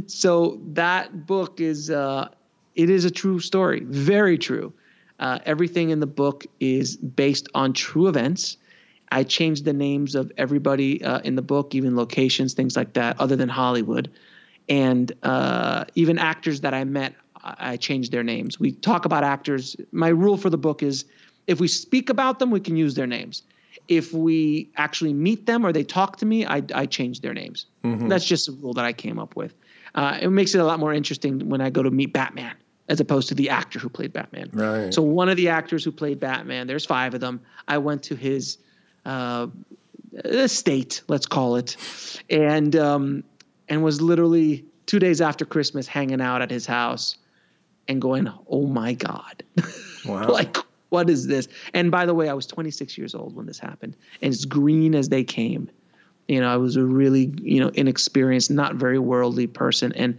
so 0.06 0.60
that 0.72 1.26
book 1.26 1.60
is 1.60 1.90
uh, 1.90 2.28
it 2.74 2.90
is 2.90 3.04
a 3.04 3.10
true 3.10 3.40
story, 3.40 3.80
very 3.84 4.38
true. 4.38 4.72
Uh, 5.18 5.38
everything 5.44 5.90
in 5.90 6.00
the 6.00 6.06
book 6.06 6.46
is 6.60 6.96
based 6.96 7.48
on 7.54 7.74
true 7.74 8.08
events. 8.08 8.56
I 9.12 9.24
changed 9.24 9.64
the 9.64 9.72
names 9.72 10.14
of 10.14 10.30
everybody 10.36 11.02
uh, 11.02 11.20
in 11.20 11.34
the 11.34 11.42
book, 11.42 11.74
even 11.74 11.96
locations, 11.96 12.54
things 12.54 12.76
like 12.76 12.92
that, 12.92 13.18
other 13.20 13.36
than 13.36 13.48
Hollywood. 13.48 14.10
And 14.68 15.12
uh, 15.22 15.84
even 15.94 16.18
actors 16.18 16.60
that 16.60 16.74
I 16.74 16.84
met, 16.84 17.14
I 17.42 17.76
changed 17.76 18.12
their 18.12 18.22
names. 18.22 18.60
We 18.60 18.72
talk 18.72 19.04
about 19.04 19.24
actors. 19.24 19.74
My 19.92 20.08
rule 20.08 20.36
for 20.36 20.50
the 20.50 20.58
book 20.58 20.82
is 20.82 21.04
if 21.46 21.58
we 21.58 21.68
speak 21.68 22.10
about 22.10 22.38
them, 22.38 22.50
we 22.50 22.60
can 22.60 22.76
use 22.76 22.94
their 22.94 23.06
names. 23.06 23.42
If 23.88 24.12
we 24.12 24.70
actually 24.76 25.14
meet 25.14 25.46
them 25.46 25.66
or 25.66 25.72
they 25.72 25.82
talk 25.82 26.16
to 26.18 26.26
me, 26.26 26.46
I, 26.46 26.62
I 26.74 26.86
change 26.86 27.22
their 27.22 27.34
names. 27.34 27.66
Mm-hmm. 27.82 28.08
That's 28.08 28.24
just 28.24 28.48
a 28.48 28.52
rule 28.52 28.74
that 28.74 28.84
I 28.84 28.92
came 28.92 29.18
up 29.18 29.34
with. 29.34 29.54
Uh, 29.94 30.18
it 30.20 30.28
makes 30.28 30.54
it 30.54 30.58
a 30.58 30.64
lot 30.64 30.78
more 30.78 30.92
interesting 30.92 31.48
when 31.48 31.60
I 31.60 31.70
go 31.70 31.82
to 31.82 31.90
meet 31.90 32.12
Batman 32.12 32.54
as 32.88 33.00
opposed 33.00 33.28
to 33.28 33.34
the 33.34 33.48
actor 33.50 33.78
who 33.78 33.88
played 33.88 34.12
Batman. 34.12 34.50
Right. 34.52 34.92
So 34.92 35.02
one 35.02 35.28
of 35.28 35.36
the 35.36 35.48
actors 35.48 35.82
who 35.82 35.90
played 35.92 36.20
Batman, 36.20 36.66
there's 36.66 36.84
five 36.84 37.14
of 37.14 37.20
them. 37.20 37.40
I 37.66 37.78
went 37.78 38.02
to 38.04 38.14
his 38.14 38.58
uh, 39.04 39.48
estate, 40.24 41.02
let's 41.08 41.26
call 41.26 41.56
it, 41.56 41.76
and 42.28 42.74
um, 42.76 43.24
and 43.68 43.82
was 43.82 44.00
literally 44.00 44.64
two 44.86 44.98
days 44.98 45.20
after 45.20 45.44
Christmas 45.44 45.86
hanging 45.86 46.20
out 46.20 46.42
at 46.42 46.50
his 46.50 46.66
house 46.66 47.16
and 47.88 48.00
going, 48.00 48.28
"Oh 48.48 48.66
my 48.66 48.94
God, 48.94 49.42
wow. 50.04 50.28
like 50.30 50.56
what 50.88 51.08
is 51.08 51.26
this?" 51.26 51.48
And 51.74 51.90
by 51.90 52.06
the 52.06 52.14
way, 52.14 52.28
I 52.28 52.34
was 52.34 52.46
26 52.46 52.98
years 52.98 53.14
old 53.14 53.34
when 53.34 53.46
this 53.46 53.58
happened, 53.58 53.96
and 54.22 54.30
as 54.30 54.44
green 54.44 54.94
as 54.94 55.08
they 55.08 55.24
came. 55.24 55.70
You 56.28 56.40
know, 56.40 56.48
I 56.48 56.58
was 56.58 56.76
a 56.76 56.84
really 56.84 57.32
you 57.42 57.60
know 57.60 57.70
inexperienced, 57.74 58.50
not 58.50 58.76
very 58.76 58.98
worldly 58.98 59.46
person, 59.46 59.92
and 59.92 60.18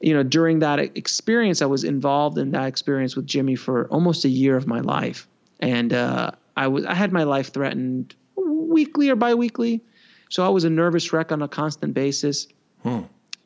you 0.00 0.12
know, 0.14 0.22
during 0.22 0.58
that 0.60 0.78
experience, 0.78 1.62
I 1.62 1.66
was 1.66 1.84
involved 1.84 2.38
in 2.38 2.50
that 2.50 2.66
experience 2.66 3.16
with 3.16 3.26
Jimmy 3.26 3.56
for 3.56 3.86
almost 3.88 4.24
a 4.24 4.28
year 4.28 4.56
of 4.56 4.66
my 4.66 4.80
life, 4.80 5.26
and 5.60 5.92
uh, 5.92 6.32
I 6.56 6.68
was 6.68 6.84
I 6.84 6.94
had 6.94 7.12
my 7.12 7.24
life 7.24 7.52
threatened 7.52 8.14
weekly 8.36 9.10
or 9.10 9.16
biweekly, 9.16 9.82
so 10.28 10.44
I 10.44 10.48
was 10.48 10.64
a 10.64 10.70
nervous 10.70 11.12
wreck 11.12 11.32
on 11.32 11.42
a 11.42 11.48
constant 11.48 11.94
basis. 11.94 12.48
Hmm. 12.82 13.02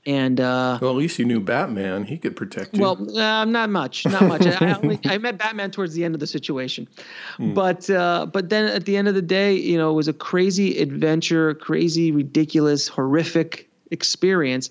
And 0.07 0.41
uh, 0.41 0.79
well, 0.81 0.93
at 0.93 0.97
least 0.97 1.19
you 1.19 1.27
knew 1.27 1.41
Batman; 1.41 2.05
he 2.05 2.17
could 2.17 2.35
protect 2.35 2.75
you. 2.75 2.81
Well, 2.81 3.19
uh, 3.19 3.45
not 3.45 3.69
much, 3.69 4.07
not 4.07 4.23
much. 4.23 4.47
I, 4.47 4.71
I, 4.71 4.75
only, 4.75 4.99
I, 5.05 5.19
met 5.19 5.37
Batman 5.37 5.71
towards 5.71 5.93
the 5.93 6.05
end 6.05 6.15
of 6.15 6.21
the 6.21 6.27
situation, 6.27 6.89
hmm. 7.37 7.53
but 7.53 7.91
uh, 7.91 8.27
but 8.27 8.49
then 8.49 8.65
at 8.65 8.87
the 8.87 8.97
end 8.97 9.09
of 9.09 9.15
the 9.15 9.23
day, 9.23 9.55
you 9.55 9.77
know, 9.77 9.91
it 9.91 9.95
was 9.95 10.09
a 10.09 10.15
crazy 10.15 10.81
adventure, 10.81 11.55
crazy, 11.55 12.13
ridiculous, 12.13 12.89
horrific 12.89 13.69
experience 13.91 14.71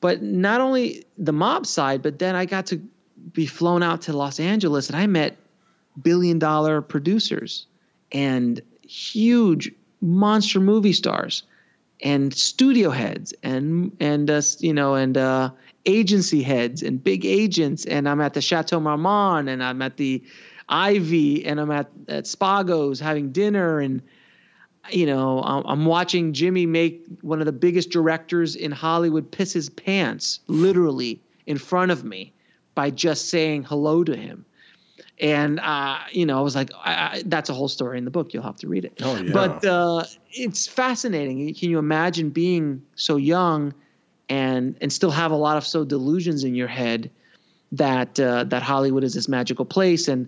but 0.00 0.22
not 0.22 0.60
only 0.60 1.04
the 1.18 1.32
mob 1.32 1.66
side, 1.66 2.02
but 2.02 2.18
then 2.18 2.34
I 2.34 2.46
got 2.46 2.66
to 2.66 2.78
be 3.32 3.46
flown 3.46 3.82
out 3.82 4.02
to 4.02 4.12
Los 4.12 4.40
Angeles 4.40 4.88
and 4.88 4.96
I 4.96 5.06
met 5.06 5.36
billion 6.02 6.38
dollar 6.38 6.80
producers 6.80 7.66
and 8.12 8.60
huge 8.82 9.70
monster 10.00 10.60
movie 10.60 10.92
stars 10.92 11.42
and 12.02 12.34
studio 12.34 12.90
heads 12.90 13.34
and 13.42 13.94
and 14.00 14.30
uh, 14.30 14.40
you 14.58 14.72
know 14.72 14.94
and 14.94 15.16
uh, 15.18 15.50
agency 15.86 16.42
heads 16.42 16.82
and 16.82 17.02
big 17.02 17.24
agents 17.24 17.84
and 17.84 18.08
I'm 18.08 18.20
at 18.20 18.34
the 18.34 18.40
Chateau 18.40 18.80
Marmont 18.80 19.48
and 19.48 19.62
I'm 19.62 19.82
at 19.82 19.96
the 19.96 20.22
Ivy 20.68 21.44
and 21.44 21.60
I'm 21.60 21.70
at 21.70 21.90
at 22.08 22.24
Spago's 22.24 23.00
having 23.00 23.32
dinner 23.32 23.80
and 23.80 24.02
you 24.88 25.06
know, 25.06 25.40
I'm 25.42 25.84
watching 25.84 26.32
Jimmy 26.32 26.66
make 26.66 27.04
one 27.20 27.40
of 27.40 27.46
the 27.46 27.52
biggest 27.52 27.90
directors 27.90 28.56
in 28.56 28.72
Hollywood 28.72 29.30
piss 29.30 29.52
his 29.52 29.68
pants 29.68 30.40
literally 30.46 31.20
in 31.46 31.58
front 31.58 31.92
of 31.92 32.04
me 32.04 32.32
by 32.74 32.90
just 32.90 33.28
saying 33.28 33.64
hello 33.64 34.02
to 34.04 34.16
him. 34.16 34.44
And, 35.20 35.60
uh, 35.60 35.98
you 36.10 36.24
know, 36.24 36.38
I 36.38 36.40
was 36.40 36.54
like, 36.54 36.70
I, 36.82 36.92
I, 36.92 37.22
that's 37.26 37.50
a 37.50 37.54
whole 37.54 37.68
story 37.68 37.98
in 37.98 38.06
the 38.06 38.10
book. 38.10 38.32
You'll 38.32 38.42
have 38.42 38.56
to 38.56 38.68
read 38.68 38.86
it. 38.86 38.94
Oh, 39.02 39.16
yeah. 39.16 39.32
But 39.32 39.64
uh, 39.64 40.04
it's 40.30 40.66
fascinating. 40.66 41.54
Can 41.54 41.70
you 41.70 41.78
imagine 41.78 42.30
being 42.30 42.82
so 42.94 43.16
young 43.16 43.74
and, 44.30 44.76
and 44.80 44.90
still 44.90 45.10
have 45.10 45.30
a 45.30 45.36
lot 45.36 45.58
of 45.58 45.66
so 45.66 45.84
delusions 45.84 46.42
in 46.44 46.54
your 46.54 46.68
head 46.68 47.10
that, 47.72 48.18
uh, 48.18 48.44
that 48.44 48.62
Hollywood 48.62 49.04
is 49.04 49.12
this 49.12 49.28
magical 49.28 49.66
place? 49.66 50.08
And, 50.08 50.26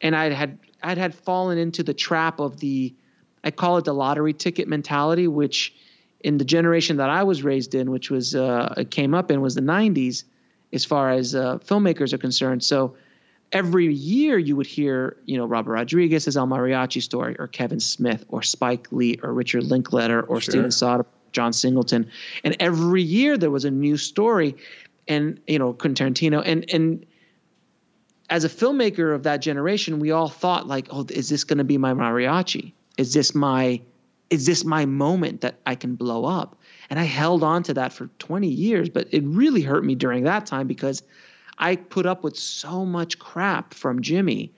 and 0.00 0.14
I 0.14 0.30
had, 0.30 0.56
I'd 0.84 0.98
had 0.98 1.16
fallen 1.16 1.58
into 1.58 1.82
the 1.82 1.94
trap 1.94 2.38
of 2.38 2.60
the, 2.60 2.94
I 3.42 3.50
call 3.50 3.78
it 3.78 3.84
the 3.84 3.94
lottery 3.94 4.34
ticket 4.34 4.68
mentality, 4.68 5.26
which 5.26 5.74
in 6.20 6.38
the 6.38 6.44
generation 6.44 6.96
that 6.98 7.10
I 7.10 7.22
was 7.22 7.42
raised 7.42 7.74
in, 7.74 7.90
which 7.90 8.10
was 8.10 8.34
uh, 8.34 8.84
came 8.90 9.14
up 9.14 9.30
in, 9.30 9.40
was 9.40 9.54
the 9.54 9.60
'90s, 9.60 10.24
as 10.72 10.84
far 10.84 11.10
as 11.10 11.34
uh, 11.34 11.58
filmmakers 11.58 12.12
are 12.12 12.18
concerned. 12.18 12.64
So 12.64 12.96
every 13.52 13.92
year 13.92 14.38
you 14.38 14.56
would 14.56 14.66
hear, 14.66 15.16
you 15.24 15.36
know, 15.36 15.46
Robert 15.46 15.72
Rodriguez's 15.72 16.36
El 16.36 16.46
Mariachi 16.46 17.02
story, 17.02 17.36
or 17.38 17.46
Kevin 17.46 17.80
Smith, 17.80 18.24
or 18.28 18.42
Spike 18.42 18.88
Lee, 18.90 19.18
or 19.22 19.32
Richard 19.32 19.64
Linklater, 19.64 20.22
or 20.22 20.40
sure. 20.40 20.52
Steven 20.52 20.70
Soderbergh, 20.70 21.06
John 21.32 21.52
Singleton, 21.52 22.10
and 22.44 22.56
every 22.60 23.02
year 23.02 23.36
there 23.36 23.50
was 23.50 23.64
a 23.64 23.70
new 23.70 23.96
story, 23.96 24.56
and 25.06 25.40
you 25.46 25.58
know, 25.58 25.72
Quentin 25.72 26.14
Tarantino, 26.14 26.42
and 26.44 26.68
and 26.72 27.06
as 28.30 28.44
a 28.44 28.48
filmmaker 28.48 29.14
of 29.14 29.22
that 29.22 29.38
generation, 29.38 30.00
we 30.00 30.10
all 30.10 30.28
thought 30.28 30.66
like, 30.66 30.88
oh, 30.90 31.06
is 31.10 31.28
this 31.30 31.44
going 31.44 31.58
to 31.58 31.64
be 31.64 31.78
my 31.78 31.94
mariachi? 31.94 32.72
is 32.98 33.14
this 33.14 33.34
my 33.34 33.80
is 34.28 34.44
this 34.44 34.62
my 34.62 34.84
moment 34.84 35.40
that 35.40 35.58
I 35.64 35.74
can 35.74 35.94
blow 35.94 36.26
up? 36.26 36.60
And 36.90 37.00
I 37.00 37.04
held 37.04 37.42
on 37.42 37.62
to 37.62 37.74
that 37.74 37.94
for 37.94 38.08
20 38.18 38.46
years, 38.46 38.90
but 38.90 39.08
it 39.10 39.24
really 39.24 39.62
hurt 39.62 39.84
me 39.84 39.94
during 39.94 40.24
that 40.24 40.44
time 40.44 40.66
because 40.66 41.02
I 41.58 41.76
put 41.76 42.06
up 42.06 42.22
with 42.22 42.38
so 42.38 42.84
much 42.84 43.18
crap 43.18 43.74
from 43.74 44.00
Jimmy 44.00 44.52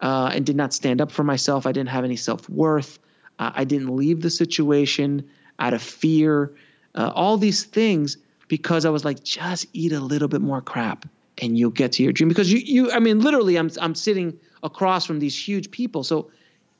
uh, 0.00 0.30
and 0.32 0.44
did 0.44 0.56
not 0.56 0.72
stand 0.72 1.00
up 1.00 1.10
for 1.10 1.24
myself. 1.24 1.66
I 1.66 1.72
didn't 1.72 1.88
have 1.88 2.04
any 2.04 2.16
self 2.16 2.48
worth. 2.48 2.98
Uh, 3.38 3.52
I 3.54 3.64
didn't 3.64 3.96
leave 3.96 4.20
the 4.20 4.30
situation 4.30 5.28
out 5.58 5.74
of 5.74 5.82
fear. 5.82 6.54
Uh, 6.94 7.12
all 7.14 7.36
these 7.36 7.64
things 7.64 8.18
because 8.48 8.84
I 8.84 8.90
was 8.90 9.04
like, 9.04 9.22
just 9.22 9.66
eat 9.72 9.92
a 9.92 10.00
little 10.00 10.28
bit 10.28 10.40
more 10.40 10.60
crap 10.60 11.06
and 11.40 11.58
you'll 11.58 11.70
get 11.70 11.92
to 11.92 12.02
your 12.02 12.12
dream. 12.12 12.28
Because 12.28 12.52
you, 12.52 12.58
you, 12.58 12.92
I 12.92 12.98
mean, 12.98 13.20
literally, 13.20 13.56
I'm, 13.56 13.70
I'm 13.80 13.94
sitting 13.94 14.38
across 14.62 15.06
from 15.06 15.20
these 15.20 15.38
huge 15.38 15.70
people. 15.70 16.02
So 16.02 16.30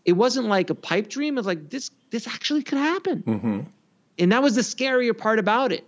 it 0.04 0.12
wasn't 0.12 0.46
like 0.46 0.70
a 0.70 0.74
pipe 0.74 1.08
dream. 1.08 1.38
It's 1.38 1.46
like 1.46 1.70
this 1.70 1.90
this 2.10 2.26
actually 2.26 2.62
could 2.62 2.78
happen, 2.78 3.22
mm-hmm. 3.22 3.60
and 4.18 4.32
that 4.32 4.42
was 4.42 4.54
the 4.54 4.62
scarier 4.62 5.16
part 5.16 5.38
about 5.38 5.70
it. 5.70 5.84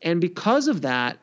And 0.00 0.20
because 0.22 0.68
of 0.68 0.80
that, 0.82 1.18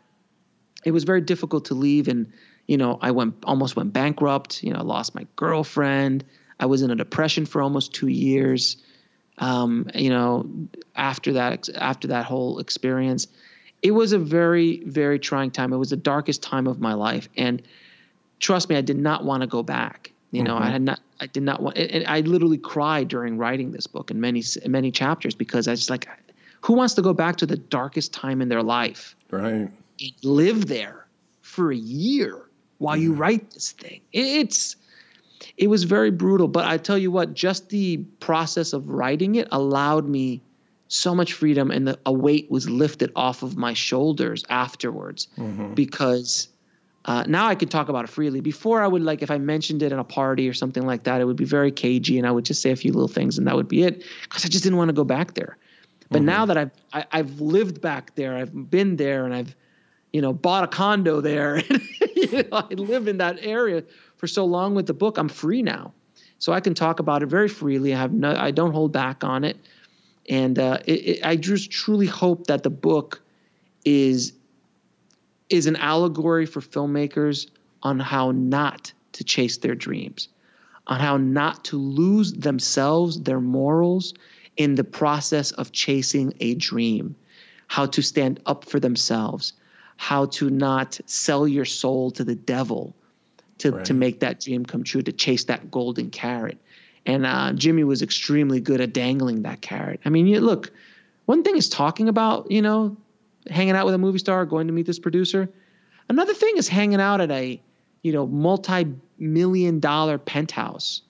it 0.86 0.92
was 0.92 1.04
very 1.04 1.22
difficult 1.22 1.66
to 1.66 1.74
leave. 1.74 2.08
And 2.08 2.32
you 2.68 2.78
know, 2.78 3.00
I 3.02 3.12
went 3.12 3.36
almost 3.44 3.76
went 3.76 3.94
bankrupt. 3.94 4.64
You 4.64 4.74
know, 4.74 4.80
I 4.80 4.84
lost 4.84 5.16
my 5.16 5.26
girlfriend. 5.36 6.24
I 6.60 6.66
was 6.66 6.82
in 6.82 6.92
a 6.92 6.96
depression 6.96 7.46
for 7.46 7.62
almost 7.62 7.94
two 7.94 8.08
years. 8.08 8.78
Um, 9.38 9.90
you 9.96 10.10
know, 10.10 10.50
after 10.96 11.34
that 11.34 11.70
after 11.76 12.10
that 12.10 12.26
whole 12.26 12.60
experience, 12.60 13.28
it 13.82 13.92
was 13.92 14.12
a 14.12 14.20
very 14.20 14.84
very 14.86 15.20
trying 15.20 15.52
time. 15.52 15.74
It 15.74 15.78
was 15.78 15.90
the 15.90 15.98
darkest 15.98 16.44
time 16.44 16.68
of 16.68 16.80
my 16.80 16.94
life, 16.94 17.30
and 17.38 17.62
trust 18.40 18.70
me, 18.70 18.76
I 18.76 18.82
did 18.82 18.98
not 18.98 19.24
want 19.24 19.42
to 19.42 19.48
go 19.48 19.64
back. 19.64 20.12
You 20.32 20.44
know, 20.44 20.54
mm-hmm. 20.54 20.64
I 20.64 20.70
had 20.70 20.82
not, 20.84 21.00
I 21.20 21.26
did 21.26 21.44
not 21.44 21.62
want, 21.62 21.78
and 21.78 22.06
I 22.06 22.20
literally 22.20 22.60
cried 22.60 23.08
during 23.08 23.38
writing 23.38 23.72
this 23.72 23.88
book 23.88 24.12
in 24.12 24.22
many, 24.22 24.44
many 24.68 24.92
chapters 24.92 25.34
because 25.34 25.68
I 25.68 25.72
was 25.72 25.90
like, 25.90 26.08
who 26.62 26.74
wants 26.74 26.94
to 26.96 27.02
go 27.02 27.14
back 27.14 27.38
to 27.38 27.48
the 27.48 27.58
darkest 27.58 28.14
time 28.14 28.42
in 28.42 28.48
their 28.48 28.62
life? 28.62 29.16
Right. 29.32 29.72
Live 30.24 30.68
there 30.68 31.08
for 31.41 31.72
a 31.72 31.78
year 31.78 32.50
while 32.78 32.97
you 32.97 33.12
mm-hmm. 33.12 33.22
write 33.22 33.52
this 33.52 33.72
thing. 33.74 34.02
It's, 34.14 34.76
it 35.58 35.68
was 35.68 35.84
very 35.84 36.12
brutal, 36.12 36.47
but 36.47 36.66
I 36.66 36.78
tell 36.78 36.97
you 36.97 37.12
what, 37.12 37.34
just 37.34 37.70
the 37.70 37.97
process 38.20 38.74
of 38.74 38.89
writing 38.89 39.36
it 39.36 39.47
allowed 39.52 40.08
me 40.08 40.41
so 40.88 41.14
much 41.14 41.34
freedom 41.34 41.70
and 41.70 41.88
the, 41.88 42.00
a 42.06 42.12
weight 42.12 42.50
was 42.50 42.70
lifted 42.70 43.12
off 43.16 43.43
of 43.43 43.56
my 43.56 43.74
shoulders 43.74 44.43
afterwards 44.50 45.28
mm-hmm. 45.38 45.74
because 45.76 46.50
uh, 47.06 47.24
now 47.28 47.47
I 47.47 47.56
can 47.56 47.70
talk 47.70 47.89
about 47.89 48.04
it 48.04 48.10
freely. 48.10 48.41
Before 48.41 48.82
I 48.82 48.88
would 48.88 49.02
like 49.02 49.22
if 49.22 49.32
I 49.32 49.38
mentioned 49.38 49.82
it 49.84 49.91
in 49.91 50.00
a 50.00 50.04
party 50.04 50.50
or 50.50 50.54
something 50.54 50.86
like 50.86 51.04
that, 51.04 51.22
it 51.22 51.26
would 51.26 51.38
be 51.38 51.45
very 51.45 51.72
cagey, 51.72 52.18
and 52.18 52.28
I 52.28 52.32
would 52.32 52.45
just 52.45 52.62
say 52.62 52.72
a 52.72 52.76
few 52.76 52.91
little 52.91 53.08
things, 53.08 53.38
and 53.38 53.47
that 53.47 53.56
would 53.56 53.68
be 53.68 53.84
it 53.84 54.04
because 54.24 54.45
I 54.45 54.50
just 54.50 54.64
didn't 54.64 54.78
want 54.78 54.89
to 54.89 54.93
go 54.93 55.06
back 55.06 55.34
there. 55.34 55.58
But 56.10 56.20
mm-hmm. 56.20 56.26
now 56.26 56.45
that 56.45 56.58
I've 56.58 56.72
I, 56.91 56.97
have 56.97 57.08
i 57.12 57.18
have 57.18 57.41
lived 57.41 57.82
back 57.82 58.16
there, 58.16 58.36
I've 58.36 58.70
been 58.70 58.97
there, 58.97 59.26
and 59.26 59.34
I've 59.34 59.56
you 60.12 60.22
know 60.22 60.34
bought 60.34 60.64
a 60.64 60.68
condo 60.68 61.22
there, 61.22 61.62
you 62.16 62.43
know, 62.43 62.47
I 62.51 62.74
live 62.74 63.07
in 63.07 63.18
that 63.18 63.38
area 63.41 63.84
for 64.18 64.28
so 64.28 64.45
long 64.45 64.76
with 64.76 64.88
the 64.88 64.93
book. 64.93 65.18
I'm 65.18 65.30
free 65.30 65.62
now, 65.62 65.93
so 66.38 66.53
I 66.53 66.60
can 66.60 66.74
talk 66.74 66.99
about 66.99 67.24
it 67.24 67.28
very 67.28 67.49
freely. 67.49 67.93
I 67.93 67.99
have 67.99 68.14
no, 68.14 68.36
I 68.36 68.51
don't 68.51 68.74
hold 68.74 68.91
back 68.91 69.24
on 69.24 69.43
it, 69.43 69.57
and 70.28 70.57
uh, 70.57 70.80
it, 70.86 70.91
it, 70.91 71.26
I 71.26 71.36
just 71.36 71.72
truly 71.72 72.07
hope 72.07 72.47
that 72.47 72.64
the 72.64 72.70
book 72.70 73.22
is 73.86 74.34
is 75.49 75.66
an 75.66 75.76
allegory 75.78 76.45
for 76.45 76.62
filmmakers 76.62 77.49
on 77.82 77.99
how 77.99 78.32
not 78.32 78.93
to 79.14 79.24
chase 79.24 79.57
their 79.57 79.76
dreams, 79.76 80.30
on 80.88 80.99
how 80.99 81.18
not 81.18 81.64
to 81.66 81.78
lose 81.78 82.34
themselves, 82.34 83.22
their 83.22 83.41
morals, 83.41 84.14
in 84.57 84.76
the 84.76 84.84
process 84.84 85.51
of 85.51 85.72
chasing 85.72 86.34
a 86.39 86.53
dream, 86.55 87.16
how 87.68 87.86
to 87.86 88.01
stand 88.01 88.39
up 88.45 88.66
for 88.66 88.80
themselves, 88.80 89.53
how 90.00 90.26
to 90.26 90.50
not 90.50 90.97
sell 91.08 91.45
your 91.45 91.66
soul 91.66 92.10
to 92.10 92.24
the 92.24 92.34
devil 92.34 92.95
to, 93.58 93.72
right. 93.72 93.84
to 93.84 93.93
make 93.93 94.22
that 94.22 94.39
dream 94.39 94.66
come 94.66 94.82
true, 94.82 95.02
to 95.02 95.12
chase 95.12 95.43
that 95.43 95.70
golden 95.70 96.10
carrot. 96.10 96.58
And 97.06 97.26
uh, 97.26 97.52
Jimmy 97.52 97.84
was 97.84 98.02
extremely 98.02 98.62
good 98.62 98.80
at 98.80 98.93
dangling 98.93 99.41
that 99.41 99.60
carrot. 99.60 100.00
I 100.06 100.10
mean, 100.10 100.26
you, 100.26 100.39
look, 100.39 100.72
one 101.26 101.43
thing 101.43 101.58
is 101.58 101.68
talking 101.68 102.08
about, 102.08 102.50
you 102.50 102.62
know, 102.62 102.95
hanging 103.50 103.76
out 103.76 103.86
with 103.86 103.93
a 103.93 103.97
movie 103.97 104.20
star, 104.20 104.45
going 104.45 104.68
to 104.68 104.74
meet 104.74 104.86
this 104.86 105.00
producer. 105.00 105.50
Another 106.08 106.34
thing 106.34 106.56
is 106.56 106.70
hanging 106.70 107.02
out 107.02 107.20
at 107.20 107.30
a, 107.30 107.62
you 108.02 108.14
know, 108.14 108.26
multi-million 108.26 109.82
dollar 109.82 110.18
penthouse 110.18 111.02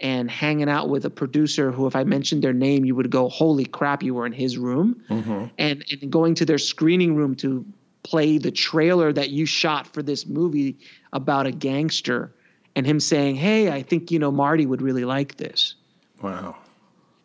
and 0.00 0.30
hanging 0.30 0.70
out 0.70 0.88
with 0.88 1.04
a 1.04 1.10
producer 1.10 1.72
who, 1.72 1.86
if 1.86 1.94
I 1.94 2.04
mentioned 2.04 2.42
their 2.42 2.54
name, 2.54 2.86
you 2.86 2.94
would 2.94 3.10
go, 3.10 3.28
"Holy 3.28 3.66
crap, 3.66 4.02
you 4.02 4.14
were 4.14 4.24
in 4.24 4.32
his 4.32 4.56
room," 4.56 5.02
mm-hmm. 5.10 5.44
and 5.58 5.84
and 5.90 6.10
going 6.10 6.34
to 6.36 6.46
their 6.46 6.58
screening 6.58 7.14
room 7.16 7.34
to 7.36 7.66
play 8.04 8.38
the 8.38 8.52
trailer 8.52 9.12
that 9.12 9.30
you 9.30 9.46
shot 9.46 9.88
for 9.88 10.02
this 10.02 10.26
movie 10.26 10.78
about 11.12 11.46
a 11.46 11.50
gangster, 11.50 12.32
and 12.76 12.86
him 12.86 13.00
saying, 13.00 13.34
"Hey, 13.34 13.70
I 13.70 13.82
think 13.82 14.12
you 14.12 14.20
know 14.20 14.30
Marty 14.30 14.66
would 14.66 14.82
really 14.82 15.04
like 15.04 15.36
this." 15.36 15.74
Wow. 16.22 16.56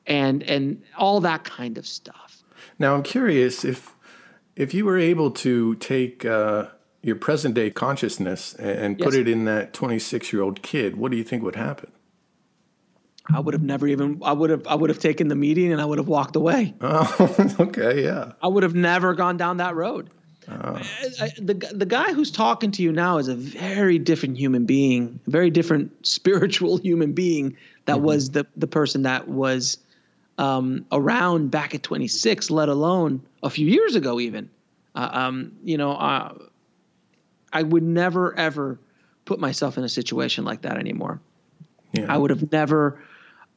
And 0.08 0.42
and 0.44 0.82
all 0.98 1.20
that 1.22 1.44
kind 1.44 1.78
of 1.78 1.86
stuff. 1.86 2.44
Now 2.80 2.96
I'm 2.96 3.04
curious 3.04 3.64
if 3.64 3.94
if 4.56 4.74
you 4.74 4.86
were 4.86 4.98
able 4.98 5.30
to 5.32 5.76
take 5.76 6.26
uh, 6.26 6.68
your 7.02 7.16
present 7.16 7.54
day 7.54 7.70
consciousness 7.70 8.56
and 8.56 8.98
put 8.98 9.14
yes. 9.14 9.22
it 9.22 9.28
in 9.28 9.46
that 9.46 9.74
26 9.74 10.34
year 10.34 10.42
old 10.42 10.62
kid, 10.62 10.98
what 10.98 11.12
do 11.12 11.18
you 11.18 11.24
think 11.24 11.44
would 11.44 11.56
happen? 11.56 11.92
I 13.32 13.40
would 13.40 13.54
have 13.54 13.64
never 13.64 13.88
even. 13.88 14.22
I 14.24 14.34
would 14.34 14.50
have. 14.50 14.66
I 14.66 14.76
would 14.76 14.90
have 14.90 15.00
taken 15.00 15.28
the 15.28 15.36
meeting 15.36 15.72
and 15.72 15.80
I 15.80 15.86
would 15.86 16.00
have 16.00 16.08
walked 16.08 16.36
away. 16.36 16.74
Oh, 16.82 17.36
okay, 17.60 18.04
yeah. 18.04 18.32
I 18.42 18.48
would 18.48 18.64
have 18.64 18.74
never 18.74 19.14
gone 19.14 19.38
down 19.38 19.58
that 19.58 19.76
road. 19.76 20.10
I, 20.50 21.32
the 21.38 21.54
the 21.54 21.86
guy 21.86 22.14
who's 22.14 22.32
talking 22.32 22.72
to 22.72 22.84
you 22.84 22.92
now 22.92 23.18
is 23.18 23.28
a 23.28 23.36
very 23.36 24.00
different 24.00 24.38
human 24.38 24.66
being, 24.66 25.20
a 25.28 25.30
very 25.30 25.50
different 25.50 26.06
spiritual 26.08 26.78
human 26.78 27.14
being 27.14 27.56
that 27.86 27.98
mm-hmm. 27.98 28.06
was 28.06 28.32
the 28.32 28.46
the 28.56 28.68
person 28.68 29.04
that 29.04 29.28
was 29.28 29.78
um, 30.38 30.86
around 30.92 31.52
back 31.52 31.76
at 31.76 31.84
26, 31.84 32.50
let 32.50 32.70
alone 32.70 33.22
a 33.44 33.50
few 33.50 33.68
years 33.68 33.96
ago, 33.96 34.20
even. 34.20 34.50
Uh, 34.96 35.10
um, 35.12 35.52
you 35.64 35.78
know, 35.78 35.92
uh, 35.92 36.34
I 37.52 37.64
would 37.64 37.84
never 37.84 38.38
ever 38.38 38.80
put 39.26 39.40
myself 39.40 39.78
in 39.78 39.84
a 39.84 39.90
situation 39.90 40.46
like 40.46 40.64
that 40.64 40.78
anymore. 40.78 41.20
Yeah. 41.92 42.06
I 42.10 42.18
would 42.18 42.30
have 42.30 42.52
never. 42.52 43.04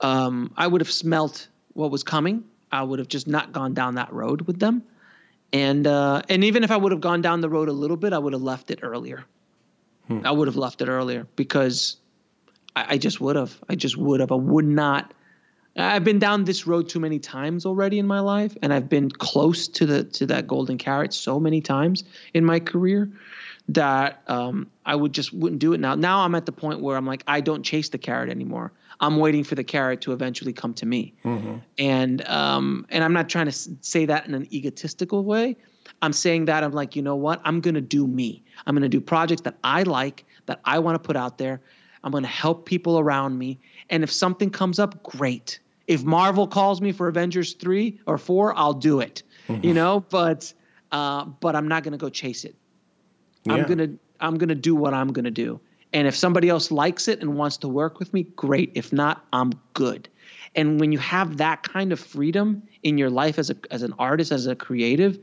Um, 0.00 0.52
I 0.56 0.66
would 0.66 0.80
have 0.80 0.90
smelt 0.90 1.48
what 1.74 1.90
was 1.90 2.02
coming. 2.02 2.44
I 2.72 2.82
would 2.82 2.98
have 2.98 3.08
just 3.08 3.28
not 3.28 3.52
gone 3.52 3.74
down 3.74 3.94
that 3.94 4.12
road 4.12 4.42
with 4.42 4.58
them, 4.58 4.82
and 5.52 5.86
uh, 5.86 6.22
and 6.28 6.44
even 6.44 6.64
if 6.64 6.70
I 6.70 6.76
would 6.76 6.92
have 6.92 7.00
gone 7.00 7.22
down 7.22 7.40
the 7.40 7.48
road 7.48 7.68
a 7.68 7.72
little 7.72 7.96
bit, 7.96 8.12
I 8.12 8.18
would 8.18 8.32
have 8.32 8.42
left 8.42 8.70
it 8.70 8.80
earlier. 8.82 9.24
Hmm. 10.08 10.20
I 10.24 10.30
would 10.30 10.48
have 10.48 10.56
left 10.56 10.80
it 10.82 10.88
earlier 10.88 11.26
because 11.36 11.96
I, 12.74 12.94
I 12.94 12.98
just 12.98 13.20
would 13.20 13.36
have. 13.36 13.58
I 13.68 13.74
just 13.74 13.96
would 13.96 14.20
have. 14.20 14.32
I 14.32 14.36
would 14.36 14.66
not 14.66 15.12
I've 15.76 16.04
been 16.04 16.18
down 16.18 16.44
this 16.44 16.66
road 16.66 16.88
too 16.88 17.00
many 17.00 17.18
times 17.18 17.64
already 17.64 17.98
in 17.98 18.06
my 18.06 18.20
life, 18.20 18.56
and 18.60 18.74
I've 18.74 18.88
been 18.88 19.10
close 19.10 19.66
to 19.68 19.86
the 19.86 20.04
to 20.04 20.26
that 20.26 20.46
golden 20.46 20.76
carrot 20.76 21.14
so 21.14 21.40
many 21.40 21.60
times 21.60 22.04
in 22.34 22.44
my 22.44 22.60
career 22.60 23.10
that 23.68 24.22
um, 24.26 24.70
I 24.84 24.94
would 24.94 25.12
just 25.12 25.32
wouldn't 25.32 25.60
do 25.60 25.72
it 25.72 25.80
now. 25.80 25.94
Now 25.94 26.20
I'm 26.20 26.34
at 26.34 26.46
the 26.46 26.52
point 26.52 26.80
where 26.80 26.96
I'm 26.96 27.06
like, 27.06 27.22
I 27.26 27.40
don't 27.40 27.62
chase 27.62 27.88
the 27.88 27.98
carrot 27.98 28.30
anymore. 28.30 28.72
I'm 29.00 29.16
waiting 29.16 29.44
for 29.44 29.54
the 29.54 29.64
carrot 29.64 30.00
to 30.02 30.12
eventually 30.12 30.52
come 30.52 30.74
to 30.74 30.86
me, 30.86 31.14
mm-hmm. 31.24 31.56
and 31.78 32.28
um, 32.28 32.86
and 32.90 33.02
I'm 33.02 33.12
not 33.12 33.28
trying 33.28 33.46
to 33.46 33.52
say 33.52 34.06
that 34.06 34.26
in 34.26 34.34
an 34.34 34.46
egotistical 34.52 35.24
way. 35.24 35.56
I'm 36.00 36.12
saying 36.12 36.46
that 36.46 36.64
I'm 36.64 36.72
like, 36.72 36.96
you 36.96 37.02
know 37.02 37.16
what? 37.16 37.40
I'm 37.44 37.60
gonna 37.60 37.80
do 37.80 38.06
me. 38.06 38.44
I'm 38.66 38.74
gonna 38.74 38.88
do 38.88 39.00
projects 39.00 39.42
that 39.42 39.56
I 39.64 39.82
like, 39.82 40.24
that 40.46 40.60
I 40.64 40.78
want 40.78 40.94
to 40.96 41.06
put 41.06 41.16
out 41.16 41.38
there. 41.38 41.60
I'm 42.04 42.12
gonna 42.12 42.26
help 42.26 42.66
people 42.66 42.98
around 42.98 43.38
me, 43.38 43.58
and 43.90 44.04
if 44.04 44.12
something 44.12 44.50
comes 44.50 44.78
up, 44.78 45.02
great 45.02 45.58
if 45.86 46.04
Marvel 46.04 46.46
calls 46.46 46.80
me 46.80 46.92
for 46.92 47.08
Avengers 47.08 47.54
three 47.54 48.00
or 48.06 48.18
four, 48.18 48.56
I'll 48.56 48.74
do 48.74 49.00
it. 49.00 49.22
Mm-hmm. 49.48 49.66
You 49.66 49.74
know, 49.74 50.00
but 50.08 50.52
uh, 50.90 51.24
but 51.24 51.56
I'm 51.56 51.68
not 51.68 51.82
gonna 51.82 51.98
go 51.98 52.08
chase 52.08 52.44
it. 52.44 52.54
Yeah. 53.44 53.54
I'm 53.54 53.64
gonna 53.64 53.88
I'm 54.20 54.38
gonna 54.38 54.54
do 54.54 54.74
what 54.74 54.94
I'm 54.94 55.12
gonna 55.12 55.30
do. 55.30 55.60
And 55.92 56.08
if 56.08 56.16
somebody 56.16 56.48
else 56.48 56.70
likes 56.70 57.06
it 57.06 57.20
and 57.20 57.36
wants 57.36 57.58
to 57.58 57.68
work 57.68 57.98
with 57.98 58.14
me, 58.14 58.22
great. 58.22 58.72
If 58.74 58.92
not, 58.92 59.26
I'm 59.32 59.52
good. 59.74 60.08
And 60.54 60.80
when 60.80 60.92
you 60.92 60.98
have 60.98 61.36
that 61.38 61.62
kind 61.62 61.92
of 61.92 62.00
freedom 62.00 62.62
in 62.82 62.98
your 62.98 63.10
life 63.10 63.38
as 63.38 63.50
a 63.50 63.56
as 63.70 63.82
an 63.82 63.94
artist, 63.98 64.32
as 64.32 64.46
a 64.46 64.54
creative, 64.54 65.18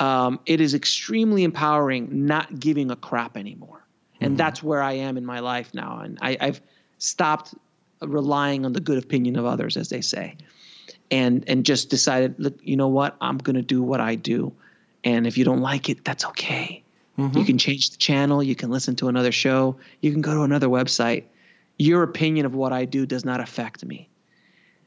um, 0.00 0.40
it 0.46 0.60
is 0.60 0.74
extremely 0.74 1.44
empowering. 1.44 2.26
Not 2.26 2.58
giving 2.58 2.90
a 2.90 2.96
crap 2.96 3.36
anymore, 3.36 3.84
and 4.20 4.30
mm-hmm. 4.30 4.36
that's 4.36 4.62
where 4.62 4.82
I 4.82 4.92
am 4.92 5.16
in 5.16 5.24
my 5.24 5.40
life 5.40 5.72
now. 5.74 6.00
And 6.00 6.18
I, 6.22 6.36
I've 6.40 6.60
stopped 6.98 7.54
relying 8.00 8.64
on 8.64 8.72
the 8.72 8.80
good 8.80 9.02
opinion 9.02 9.36
of 9.36 9.46
others, 9.46 9.76
as 9.76 9.88
they 9.88 10.00
say, 10.00 10.36
and 11.10 11.44
and 11.48 11.64
just 11.64 11.90
decided, 11.90 12.34
look, 12.38 12.58
you 12.62 12.76
know 12.76 12.88
what, 12.88 13.16
I'm 13.20 13.38
going 13.38 13.56
to 13.56 13.62
do 13.62 13.82
what 13.82 14.00
I 14.00 14.14
do, 14.14 14.52
and 15.02 15.26
if 15.26 15.38
you 15.38 15.44
don't 15.44 15.60
like 15.60 15.88
it, 15.88 16.04
that's 16.04 16.24
okay. 16.26 16.83
Mm-hmm. 17.18 17.38
You 17.38 17.44
can 17.44 17.58
change 17.58 17.90
the 17.90 17.96
channel, 17.96 18.42
you 18.42 18.56
can 18.56 18.70
listen 18.70 18.96
to 18.96 19.08
another 19.08 19.32
show, 19.32 19.76
you 20.00 20.10
can 20.10 20.20
go 20.20 20.34
to 20.34 20.42
another 20.42 20.68
website. 20.68 21.24
Your 21.78 22.02
opinion 22.02 22.46
of 22.46 22.54
what 22.54 22.72
I 22.72 22.84
do 22.84 23.06
does 23.06 23.24
not 23.24 23.40
affect 23.40 23.84
me. 23.84 24.08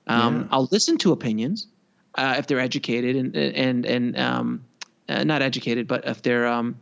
Um, 0.07 0.41
yeah. 0.41 0.47
I'll 0.51 0.69
listen 0.71 0.97
to 0.99 1.11
opinions 1.11 1.67
uh, 2.15 2.35
if 2.37 2.47
they're 2.47 2.59
educated 2.59 3.15
and 3.15 3.35
and 3.35 3.85
and 3.85 4.17
um, 4.17 4.65
uh, 5.09 5.23
not 5.23 5.41
educated, 5.41 5.87
but 5.87 6.05
if 6.07 6.21
they're 6.21 6.47
um, 6.47 6.79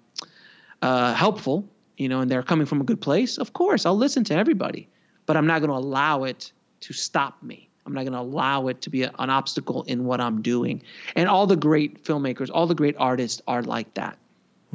uh, 0.83 1.13
helpful, 1.15 1.67
you 1.97 2.07
know, 2.07 2.19
and 2.19 2.29
they're 2.29 2.43
coming 2.43 2.67
from 2.67 2.81
a 2.81 2.83
good 2.83 3.01
place. 3.01 3.39
Of 3.39 3.53
course, 3.53 3.85
I'll 3.85 3.97
listen 3.97 4.23
to 4.25 4.35
everybody 4.35 4.87
but 5.25 5.37
I'm 5.37 5.47
not 5.47 5.59
going 5.59 5.69
to 5.69 5.77
allow 5.77 6.23
it 6.23 6.51
to 6.81 6.93
stop 6.93 7.41
me. 7.41 7.69
I'm 7.85 7.93
not 7.93 8.01
going 8.01 8.13
to 8.13 8.19
allow 8.19 8.67
it 8.67 8.81
to 8.81 8.89
be 8.89 9.03
a, 9.03 9.11
an 9.19 9.29
obstacle 9.29 9.83
in 9.83 10.05
what 10.05 10.19
I'm 10.19 10.41
doing. 10.41 10.81
And 11.15 11.29
all 11.29 11.45
the 11.45 11.55
great 11.55 12.03
filmmakers, 12.03 12.49
all 12.51 12.67
the 12.67 12.75
great 12.75 12.95
artists 12.97 13.41
are 13.47 13.61
like 13.61 13.93
that. 13.93 14.17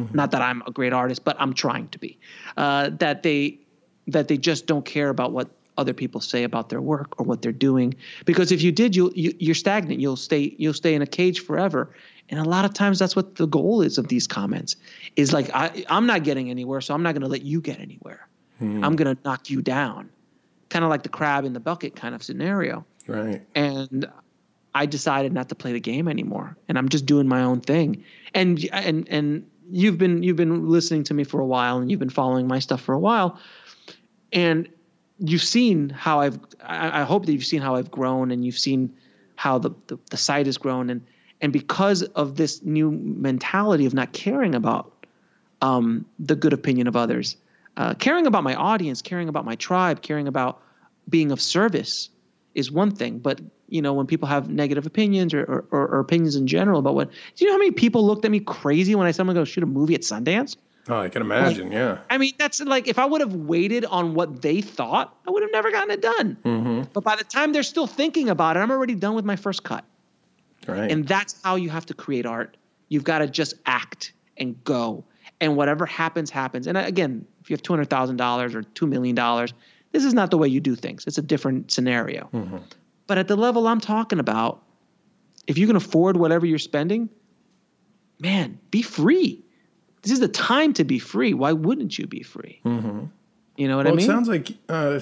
Mm-hmm. 0.01 0.16
Not 0.16 0.30
that 0.32 0.42
I'm 0.42 0.62
a 0.66 0.70
great 0.70 0.92
artist, 0.92 1.24
but 1.24 1.36
I'm 1.38 1.55
trying 1.55 1.88
to 1.88 1.98
be. 1.98 2.18
Uh, 2.57 2.90
that 2.98 3.22
they 3.22 3.59
that 4.07 4.28
they 4.28 4.36
just 4.36 4.66
don't 4.66 4.84
care 4.84 5.09
about 5.09 5.32
what 5.32 5.48
other 5.76 5.94
people 5.94 6.20
say 6.20 6.44
about 6.44 6.68
their 6.68 6.80
work 6.80 7.18
or 7.18 7.24
what 7.24 7.42
they're 7.42 7.53
doing. 7.53 7.94
Because 8.24 8.53
if 8.53 8.61
you 8.61 8.70
did, 8.70 8.94
you'll, 8.94 9.12
you, 9.14 9.34
you're 9.38 9.55
stagnant. 9.55 10.01
You'll 10.01 10.16
stay 10.16 10.55
you'll 10.59 10.74
stay 10.74 10.94
in 10.94 11.03
a 11.03 11.07
cage 11.07 11.40
forever. 11.40 11.94
And 12.28 12.38
a 12.38 12.44
lot 12.44 12.64
of 12.64 12.72
times 12.74 12.98
that's 12.98 13.16
what 13.16 13.36
the 13.36 13.46
goal 13.46 13.82
is 13.82 13.98
of 13.98 14.09
these 14.09 14.26
comments 14.26 14.76
is 15.16 15.32
like 15.32 15.51
I, 15.53 15.84
I'm 15.88 16.07
not 16.07 16.22
getting 16.22 16.51
anywhere, 16.51 16.80
so 16.80 16.94
I'm 16.94 17.03
not 17.03 17.12
going 17.12 17.22
to 17.22 17.28
let 17.28 17.42
you 17.42 17.61
get 17.61 17.80
anywhere. 17.80 18.28
Hmm. 18.59 18.84
I'm 18.84 18.94
going 18.94 19.16
to 19.16 19.20
knock 19.24 19.51
you 19.51 19.62
down, 19.62 20.11
kind 20.68 20.84
of 20.84 20.90
like 20.90 21.03
the 21.03 21.09
crab 21.09 21.44
in 21.44 21.55
the 21.55 21.61
bucket 21.61 21.96
kind 21.96 22.14
of 22.14 22.22
scenario. 22.22 22.84
Right. 23.09 23.42
And 23.55 24.09
I 24.74 24.86
decided 24.86 25.32
not 25.32 25.48
to 25.48 25.55
play 25.55 25.72
the 25.72 25.80
game 25.80 26.07
anymore, 26.07 26.57
and 26.68 26.78
I'm 26.78 26.88
just 26.88 27.07
doing 27.07 27.26
my 27.26 27.42
own 27.42 27.61
thing. 27.61 28.05
And 28.34 28.64
and 28.72 29.09
and 29.09 29.49
you've 29.71 29.99
been 29.99 30.23
you've 30.23 30.37
been 30.37 30.68
listening 30.68 31.05
to 31.05 31.14
me 31.14 31.25
for 31.25 31.41
a 31.41 31.47
while, 31.47 31.79
and 31.79 31.91
you've 31.91 32.01
been 32.01 32.11
following 32.11 32.47
my 32.47 32.59
stuff 32.59 32.81
for 32.81 32.95
a 32.95 32.99
while, 32.99 33.39
and 34.33 34.68
you've 35.18 35.43
seen 35.43 35.91
how 35.91 36.21
I've. 36.21 36.39
I, 36.62 37.01
I 37.01 37.05
hope 37.05 37.27
that 37.27 37.33
you've 37.33 37.45
seen 37.45 37.62
how 37.62 37.77
I've 37.77 37.91
grown, 37.91 38.31
and 38.31 38.45
you've 38.45 38.59
seen 38.59 38.95
how 39.37 39.59
the, 39.59 39.71
the 39.87 39.99
the 40.11 40.16
site 40.16 40.47
has 40.47 40.59
grown, 40.59 40.91
and 40.91 41.07
and 41.41 41.53
because 41.53 42.03
of 42.03 42.37
this 42.37 42.62
new 42.62 42.91
mentality 42.91 43.87
of 43.87 43.95
not 43.95 44.12
caring 44.12 44.55
about 44.55 45.07
um, 45.62 46.07
the 46.18 46.37
good 46.37 46.53
opinion 46.53 46.87
of 46.87 46.97
others, 46.97 47.37
uh, 47.77 47.95
caring 47.95 48.27
about 48.27 48.45
my 48.45 48.55
audience, 48.55 49.03
caring 49.03 49.29
about 49.29 49.45
my 49.45 49.57
tribe, 49.57 50.03
caring 50.03 50.29
about 50.29 50.62
being 51.09 51.33
of 51.33 51.41
service 51.41 52.11
is 52.55 52.70
one 52.70 52.90
thing. 52.90 53.18
But 53.18 53.40
you 53.68 53.80
know, 53.80 53.92
when 53.92 54.07
people 54.07 54.26
have 54.28 54.51
negative 54.51 54.86
opinions 54.86 55.32
or, 55.32 55.44
or, 55.44 55.86
or, 55.86 56.01
opinions 56.01 56.34
in 56.34 56.48
general 56.48 56.80
about 56.80 56.96
what, 56.96 57.09
do 57.11 57.44
you 57.44 57.46
know 57.46 57.55
how 57.55 57.59
many 57.59 57.70
people 57.70 58.05
looked 58.05 58.24
at 58.24 58.30
me 58.30 58.40
crazy 58.40 58.96
when 58.96 59.07
I 59.07 59.12
said 59.12 59.20
I'm 59.20 59.26
going 59.28 59.36
to 59.36 59.40
go 59.40 59.44
shoot 59.44 59.62
a 59.62 59.66
movie 59.66 59.94
at 59.94 60.01
Sundance? 60.01 60.57
Oh, 60.88 60.98
I 60.98 61.09
can 61.09 61.22
imagine. 61.22 61.68
Like, 61.68 61.74
yeah. 61.74 61.98
I 62.11 62.18
mean, 62.18 62.32
that's 62.36 62.61
like 62.61 62.88
if 62.88 62.98
I 62.98 63.05
would 63.05 63.20
have 63.20 63.34
waited 63.34 63.84
on 63.84 64.14
what 64.14 64.42
they 64.42 64.61
thought, 64.61 65.16
I 65.26 65.30
would 65.30 65.42
have 65.42 65.53
never 65.53 65.70
gotten 65.70 65.90
it 65.92 66.03
done. 66.03 66.36
Mm-hmm. 66.44 66.82
But 66.92 67.05
by 67.05 67.16
the 67.16 67.24
time 67.24 67.53
they're 67.53 67.62
still 67.62 67.86
thinking 67.86 68.28
about 68.28 68.57
it, 68.57 68.61
I'm 68.61 68.70
already 68.70 68.96
done 68.96 69.14
with 69.14 69.24
my 69.24 69.36
first 69.36 69.62
cut. 69.62 69.84
Right. 70.66 70.90
And 70.90 71.07
that's 71.07 71.40
how 71.42 71.57
you 71.57 71.70
have 71.70 71.86
to 71.86 71.94
create 71.94 72.26
art. 72.26 72.57
You've 72.88 73.05
got 73.05 73.18
to 73.18 73.28
just 73.28 73.55
act 73.66 74.12
and 74.36 74.62
go. 74.64 75.05
And 75.40 75.57
whatever 75.57 75.86
happens, 75.86 76.30
happens. 76.30 76.66
And 76.66 76.76
again, 76.76 77.24
if 77.40 77.51
you 77.51 77.55
have 77.55 77.62
$200,000 77.62 78.55
or 78.55 78.62
$2 78.62 78.88
million, 78.88 79.48
this 79.93 80.05
is 80.05 80.14
not 80.14 80.30
the 80.30 80.38
way 80.38 80.49
you 80.49 80.61
do 80.61 80.74
things. 80.74 81.05
It's 81.07 81.18
a 81.18 81.22
different 81.22 81.70
scenario. 81.70 82.28
Mm-hmm. 82.32 82.59
But 83.07 83.18
at 83.18 83.28
the 83.28 83.36
level 83.36 83.66
I'm 83.66 83.80
talking 83.80 84.18
about, 84.18 84.62
if 85.47 85.59
you 85.59 85.66
can 85.66 85.76
afford 85.76 86.16
whatever 86.16 86.47
you're 86.47 86.59
spending, 86.59 87.09
man, 88.20 88.59
be 88.70 88.82
free. 88.82 89.45
This 90.03 90.12
is 90.12 90.20
the 90.20 90.28
time 90.28 90.72
to 90.74 90.84
be 90.84 90.99
free. 90.99 91.34
Why 91.34 91.53
wouldn't 91.53 91.99
you 91.99 92.07
be 92.07 92.22
free? 92.22 92.61
Mm-hmm. 92.64 93.07
You 93.57 93.68
know 93.68 93.76
what 93.76 93.86
well, 93.86 93.95
I 93.95 93.97
mean? 93.97 94.05
It 94.05 94.07
sounds 94.07 94.28
like 94.28 94.53
uh, 94.68 95.01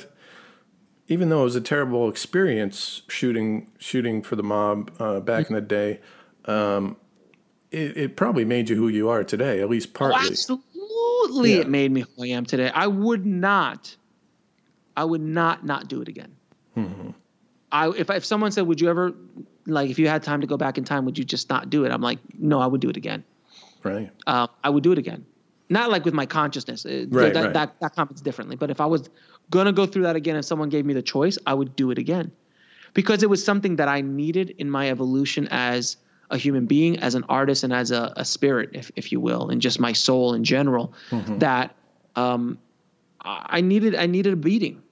even 1.08 1.28
though 1.28 1.40
it 1.40 1.44
was 1.44 1.56
a 1.56 1.60
terrible 1.60 2.08
experience 2.08 3.02
shooting 3.08 3.68
shooting 3.78 4.22
for 4.22 4.36
the 4.36 4.42
mob 4.42 4.90
uh, 4.98 5.20
back 5.20 5.44
mm-hmm. 5.44 5.54
in 5.54 5.60
the 5.60 5.66
day, 5.66 6.00
um, 6.44 6.96
it, 7.70 7.96
it, 7.96 8.16
probably 8.16 8.44
made 8.44 8.68
you 8.68 8.76
who 8.76 8.88
you 8.88 9.08
are 9.08 9.24
today, 9.24 9.60
at 9.60 9.68
least 9.68 9.94
partly. 9.94 10.20
Oh, 10.22 10.28
absolutely, 10.28 11.54
yeah. 11.54 11.60
it 11.60 11.68
made 11.68 11.92
me 11.92 12.02
who 12.02 12.24
I 12.24 12.28
am 12.28 12.46
today. 12.46 12.70
I 12.74 12.86
would 12.86 13.26
not, 13.26 13.96
I 14.98 15.04
would 15.04 15.20
not 15.22 15.64
not 15.64 15.88
do 15.88 16.02
it 16.02 16.08
again. 16.08 16.34
Mm-hmm. 16.76 17.10
I 17.70 17.90
if 17.90 18.10
if 18.10 18.24
someone 18.24 18.50
said, 18.50 18.66
"Would 18.66 18.80
you 18.80 18.90
ever 18.90 19.14
like 19.66 19.90
if 19.90 19.98
you 19.98 20.08
had 20.08 20.24
time 20.24 20.40
to 20.40 20.46
go 20.46 20.56
back 20.56 20.76
in 20.76 20.82
time, 20.82 21.04
would 21.04 21.16
you 21.16 21.24
just 21.24 21.48
not 21.48 21.70
do 21.70 21.84
it?" 21.84 21.92
I'm 21.92 22.00
like, 22.00 22.18
"No, 22.36 22.60
I 22.60 22.66
would 22.66 22.80
do 22.80 22.90
it 22.90 22.96
again." 22.96 23.22
Right. 23.84 24.10
Uh, 24.26 24.48
I 24.64 24.70
would 24.70 24.82
do 24.82 24.90
it 24.90 24.98
again. 24.98 25.24
Not 25.68 25.90
like 25.90 26.04
with 26.04 26.14
my 26.14 26.26
consciousness. 26.26 26.84
Right, 26.84 27.32
that, 27.32 27.44
right. 27.44 27.52
that 27.54 27.80
that 27.80 27.94
comments 27.94 28.20
differently. 28.22 28.56
But 28.56 28.70
if 28.70 28.80
I 28.80 28.86
was 28.86 29.08
gonna 29.50 29.72
go 29.72 29.86
through 29.86 30.02
that 30.02 30.16
again, 30.16 30.34
if 30.34 30.44
someone 30.44 30.68
gave 30.68 30.84
me 30.84 30.94
the 30.94 31.02
choice, 31.02 31.38
I 31.46 31.54
would 31.54 31.76
do 31.76 31.92
it 31.92 31.98
again, 31.98 32.32
because 32.92 33.22
it 33.22 33.30
was 33.30 33.44
something 33.44 33.76
that 33.76 33.86
I 33.86 34.00
needed 34.00 34.50
in 34.58 34.68
my 34.68 34.90
evolution 34.90 35.46
as 35.52 35.96
a 36.30 36.36
human 36.36 36.66
being, 36.66 36.98
as 36.98 37.14
an 37.14 37.24
artist, 37.28 37.62
and 37.62 37.72
as 37.72 37.92
a, 37.92 38.12
a 38.16 38.24
spirit, 38.24 38.70
if 38.72 38.90
if 38.96 39.12
you 39.12 39.20
will, 39.20 39.48
and 39.48 39.62
just 39.62 39.78
my 39.78 39.92
soul 39.92 40.34
in 40.34 40.42
general. 40.42 40.92
Mm-hmm. 41.10 41.38
That 41.38 41.76
um, 42.16 42.58
I 43.20 43.60
needed. 43.60 43.94
I 43.94 44.06
needed 44.06 44.32
a 44.32 44.36
beating. 44.36 44.82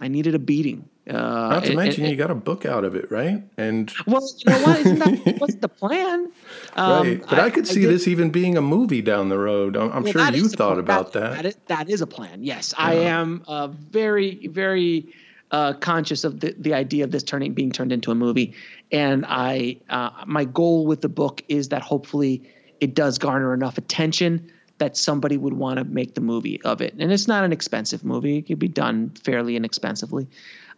I 0.00 0.08
needed 0.08 0.34
a 0.34 0.38
beating 0.38 0.88
uh, 1.08 1.12
Not 1.12 1.64
to 1.64 1.68
and, 1.68 1.76
mention, 1.76 2.02
and, 2.02 2.10
you 2.10 2.16
got 2.16 2.32
a 2.32 2.34
book 2.34 2.66
out 2.66 2.84
of 2.84 2.96
it, 2.96 3.10
right? 3.12 3.42
And 3.56 3.92
well, 4.06 4.28
you 4.38 4.52
know 4.52 4.62
what? 4.62 4.80
Isn't 4.80 4.98
that 4.98 5.36
what's 5.38 5.54
the 5.56 5.68
plan? 5.68 6.32
Um, 6.74 7.06
right, 7.06 7.20
but 7.20 7.38
I, 7.38 7.46
I 7.46 7.50
could 7.50 7.66
see 7.66 7.84
I 7.86 7.90
this 7.90 8.08
even 8.08 8.30
being 8.30 8.56
a 8.56 8.60
movie 8.60 9.02
down 9.02 9.28
the 9.28 9.38
road. 9.38 9.76
I'm, 9.76 9.92
I'm 9.92 10.02
well, 10.02 10.12
sure 10.12 10.30
you 10.32 10.48
thought 10.48 10.78
about 10.78 11.12
that. 11.12 11.34
That 11.34 11.46
is, 11.46 11.56
that 11.66 11.88
is 11.88 12.00
a 12.00 12.08
plan. 12.08 12.42
Yes, 12.42 12.74
I 12.76 12.94
am 12.94 13.44
uh, 13.46 13.68
very, 13.68 14.48
very 14.48 15.14
uh, 15.52 15.74
conscious 15.74 16.24
of 16.24 16.40
the, 16.40 16.56
the 16.58 16.74
idea 16.74 17.04
of 17.04 17.12
this 17.12 17.22
turning 17.22 17.54
being 17.54 17.70
turned 17.70 17.92
into 17.92 18.10
a 18.10 18.16
movie, 18.16 18.54
and 18.90 19.24
I 19.28 19.78
uh, 19.88 20.10
my 20.26 20.44
goal 20.44 20.86
with 20.86 21.02
the 21.02 21.08
book 21.08 21.44
is 21.48 21.68
that 21.68 21.82
hopefully 21.82 22.42
it 22.80 22.94
does 22.94 23.18
garner 23.18 23.54
enough 23.54 23.78
attention 23.78 24.50
that 24.78 24.96
somebody 24.96 25.36
would 25.36 25.54
want 25.54 25.78
to 25.78 25.84
make 25.84 26.14
the 26.14 26.20
movie 26.20 26.60
of 26.62 26.80
it. 26.80 26.94
And 26.98 27.12
it's 27.12 27.28
not 27.28 27.44
an 27.44 27.52
expensive 27.52 28.04
movie; 28.04 28.38
it 28.38 28.42
could 28.46 28.58
be 28.58 28.68
done 28.68 29.10
fairly 29.22 29.56
inexpensively. 29.56 30.28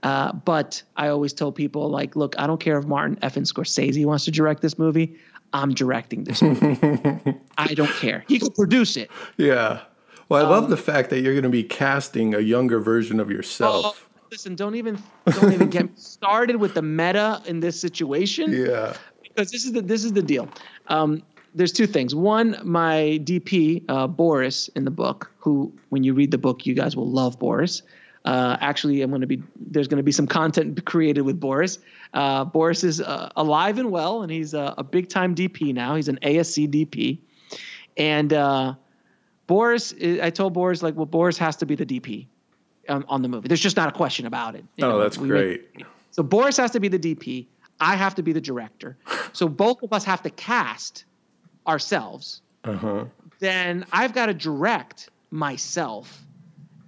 Uh, 0.02 0.32
but 0.32 0.82
I 0.96 1.08
always 1.08 1.32
tell 1.32 1.50
people, 1.50 1.88
like, 1.90 2.14
look, 2.14 2.34
I 2.38 2.46
don't 2.46 2.60
care 2.60 2.78
if 2.78 2.86
Martin 2.86 3.18
and 3.20 3.32
Scorsese 3.32 4.04
wants 4.04 4.24
to 4.26 4.30
direct 4.30 4.62
this 4.62 4.78
movie. 4.78 5.16
I'm 5.52 5.74
directing 5.74 6.24
this 6.24 6.42
movie. 6.42 6.78
I 7.58 7.74
don't 7.74 7.90
care. 7.90 8.24
He 8.28 8.38
can 8.38 8.50
produce 8.50 8.96
it. 8.96 9.10
Yeah. 9.36 9.80
Well, 10.28 10.40
I 10.40 10.44
um, 10.44 10.50
love 10.50 10.70
the 10.70 10.76
fact 10.76 11.10
that 11.10 11.20
you're 11.20 11.32
going 11.32 11.42
to 11.44 11.48
be 11.48 11.64
casting 11.64 12.34
a 12.34 12.40
younger 12.40 12.80
version 12.80 13.18
of 13.18 13.30
yourself. 13.30 14.08
Oh, 14.14 14.26
listen, 14.30 14.54
don't 14.54 14.74
even 14.74 15.02
don't 15.26 15.52
even 15.52 15.70
get 15.70 15.98
started 15.98 16.56
with 16.56 16.74
the 16.74 16.82
meta 16.82 17.42
in 17.46 17.60
this 17.60 17.80
situation. 17.80 18.52
Yeah. 18.68 18.94
Because 19.22 19.52
this 19.52 19.64
is 19.64 19.72
the 19.72 19.82
this 19.82 20.04
is 20.04 20.12
the 20.12 20.22
deal. 20.22 20.48
Um, 20.88 21.22
there's 21.54 21.72
two 21.72 21.86
things. 21.86 22.14
One, 22.14 22.58
my 22.62 23.20
DP 23.24 23.84
uh, 23.88 24.06
Boris 24.06 24.68
in 24.68 24.84
the 24.84 24.90
book, 24.90 25.30
who 25.38 25.72
when 25.88 26.04
you 26.04 26.14
read 26.14 26.30
the 26.30 26.38
book, 26.38 26.66
you 26.66 26.74
guys 26.74 26.96
will 26.96 27.08
love 27.08 27.38
Boris. 27.38 27.82
Uh, 28.24 28.56
actually, 28.60 29.00
I'm 29.02 29.10
going 29.10 29.22
to 29.22 29.26
be 29.26 29.42
there's 29.56 29.88
going 29.88 29.98
to 29.98 30.02
be 30.02 30.12
some 30.12 30.26
content 30.26 30.84
created 30.84 31.22
with 31.22 31.40
Boris. 31.40 31.78
Uh, 32.12 32.44
Boris 32.44 32.84
is 32.84 33.00
uh, 33.00 33.30
alive 33.36 33.78
and 33.78 33.90
well, 33.90 34.22
and 34.22 34.30
he's 34.30 34.54
a, 34.54 34.74
a 34.76 34.84
big 34.84 35.08
time 35.08 35.34
DP 35.34 35.72
now. 35.72 35.94
He's 35.94 36.08
an 36.08 36.18
ASC 36.22 36.68
DP, 36.68 37.18
and 37.96 38.32
uh, 38.32 38.74
Boris, 39.46 39.94
I 40.00 40.30
told 40.30 40.52
Boris 40.52 40.82
like, 40.82 40.94
well, 40.94 41.06
Boris 41.06 41.38
has 41.38 41.56
to 41.56 41.66
be 41.66 41.74
the 41.74 41.86
DP 41.86 42.26
on, 42.88 43.04
on 43.08 43.22
the 43.22 43.28
movie. 43.28 43.48
There's 43.48 43.60
just 43.60 43.76
not 43.76 43.88
a 43.88 43.92
question 43.92 44.26
about 44.26 44.54
it. 44.54 44.64
You 44.76 44.86
oh, 44.86 44.90
know, 44.90 44.98
that's 45.00 45.16
great. 45.16 45.74
Make, 45.74 45.86
so 46.10 46.22
Boris 46.22 46.56
has 46.58 46.70
to 46.72 46.80
be 46.80 46.88
the 46.88 46.98
DP. 46.98 47.46
I 47.80 47.96
have 47.96 48.14
to 48.16 48.22
be 48.22 48.32
the 48.32 48.40
director. 48.40 48.96
So 49.32 49.48
both 49.48 49.82
of 49.82 49.92
us 49.92 50.04
have 50.04 50.22
to 50.22 50.30
cast 50.30 51.04
ourselves. 51.68 52.42
Uh-huh. 52.64 53.04
Then 53.38 53.86
I've 53.92 54.12
got 54.12 54.26
to 54.26 54.34
direct 54.34 55.10
myself 55.30 56.22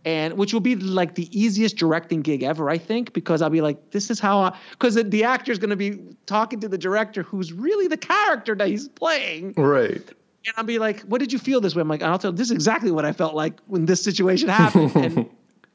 and 0.05 0.39
which 0.39 0.53
will 0.53 0.61
be 0.61 0.77
like 0.77 1.15
the 1.15 1.29
easiest 1.39 1.77
directing 1.77 2.23
gig 2.23 2.43
ever, 2.43 2.71
I 2.71 2.79
think, 2.79 3.13
because 3.13 3.43
I'll 3.43 3.51
be 3.51 3.61
like, 3.61 3.91
this 3.91 4.11
is 4.11 4.19
how 4.19 4.39
I, 4.41 4.59
because 4.71 4.95
the 4.95 5.25
actor 5.25 5.53
is 5.53 5.59
going 5.59 5.71
to 5.71 5.77
be 5.77 6.01
talking 6.27 6.61
to 6.61 6.69
the 6.69 6.79
director 6.79 7.23
who's 7.23 7.53
really 7.53 7.87
the 7.87 7.99
character 7.99 8.55
that 8.55 8.69
he's 8.69 8.89
playing. 8.89 9.55
Right. 9.57 10.03
And 10.47 10.55
I'll 10.57 10.65
be 10.65 10.79
like, 10.79 11.01
what 11.03 11.19
did 11.19 11.33
you 11.33 11.39
feel 11.39 11.61
this 11.61 11.75
way? 11.75 11.83
I'm 11.83 11.89
like, 11.89 12.03
I'll 12.03 12.19
tell, 12.19 12.33
this 12.33 12.47
is 12.47 12.53
exactly 12.53 12.91
what 12.91 13.05
I 13.05 13.13
felt 13.13 13.35
like 13.35 13.61
when 13.67 13.85
this 13.85 14.03
situation 14.03 14.49
happened. 14.49 14.97
and 14.97 15.31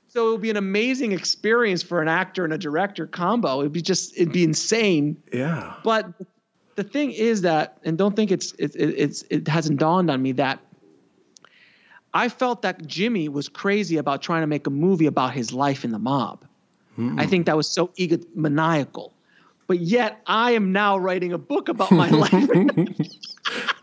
so 0.07 0.29
it 0.29 0.31
would 0.31 0.41
be 0.41 0.49
an 0.49 0.57
amazing 0.57 1.11
experience 1.11 1.83
for 1.83 2.01
an 2.01 2.07
actor 2.07 2.43
and 2.43 2.53
a 2.53 2.57
director 2.57 3.05
combo. 3.05 3.59
It'd 3.59 3.73
be 3.73 3.83
just, 3.83 4.15
it'd 4.15 4.33
be 4.33 4.43
insane. 4.43 5.21
Yeah. 5.31 5.75
But 5.83 6.17
the 6.17 6.25
thing 6.83 7.11
is 7.11 7.41
that, 7.41 7.77
and 7.83 7.97
don't 7.97 8.15
think 8.15 8.31
it's, 8.31 8.51
it, 8.53 8.75
it's, 8.75 9.23
it 9.29 9.47
hasn't 9.47 9.79
dawned 9.79 10.11
on 10.11 10.21
me 10.21 10.33
that 10.33 10.59
I 12.13 12.29
felt 12.29 12.61
that 12.61 12.87
Jimmy 12.87 13.27
was 13.27 13.49
crazy 13.49 13.97
about 13.97 14.21
trying 14.21 14.41
to 14.41 14.47
make 14.47 14.65
a 14.67 14.69
movie 14.69 15.05
about 15.05 15.33
his 15.33 15.51
life 15.51 15.83
in 15.83 15.91
the 15.91 15.99
mob. 15.99 16.45
Mm. 16.97 17.19
I 17.19 17.25
think 17.25 17.45
that 17.47 17.57
was 17.57 17.69
so 17.69 17.87
egomaniacal. 17.99 19.11
But 19.67 19.79
yet 19.79 20.21
I 20.25 20.51
am 20.51 20.71
now 20.71 20.97
writing 20.97 21.33
a 21.33 21.37
book 21.37 21.67
about 21.67 21.91
my 21.91 22.09
life. 22.23 22.31
and 22.31 22.87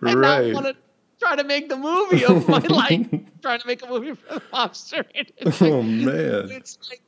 right. 0.01 0.51
I 0.51 0.53
want 0.53 0.67
to 0.67 0.77
try 1.21 1.37
to 1.37 1.45
make 1.45 1.69
the 1.69 1.77
movie 1.77 2.25
of 2.25 2.49
my 2.49 2.59
life, 2.69 3.07
trying 3.43 3.61
to 3.61 3.67
make 3.67 3.85
a 3.85 3.89
movie 3.89 4.15
for 4.15 4.35
the 4.35 4.41
mobster. 4.53 5.05
oh 5.61 5.83
man. 5.83 6.51
It's 6.51 6.79
like 6.89 7.03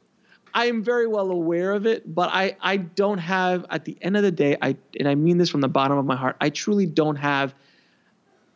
I 0.55 0.67
am 0.67 0.85
very 0.85 1.09
well 1.09 1.31
aware 1.33 1.73
of 1.73 1.85
it, 1.85 2.15
but 2.15 2.31
I, 2.33 2.57
I 2.61 2.77
don't 2.77 3.19
have 3.19 3.67
at 3.71 3.85
the 3.85 3.99
end 4.01 4.17
of 4.17 4.23
the 4.23 4.31
day, 4.31 4.57
I 4.63 4.77
and 4.99 5.09
I 5.09 5.17
mean 5.17 5.37
this 5.39 5.51
from 5.51 5.61
the 5.61 5.69
bottom 5.69 5.99
of 5.99 6.07
my 6.07 6.15
heart, 6.15 6.37
I 6.41 6.51
truly 6.51 6.87
don't 6.87 7.17
have 7.17 7.55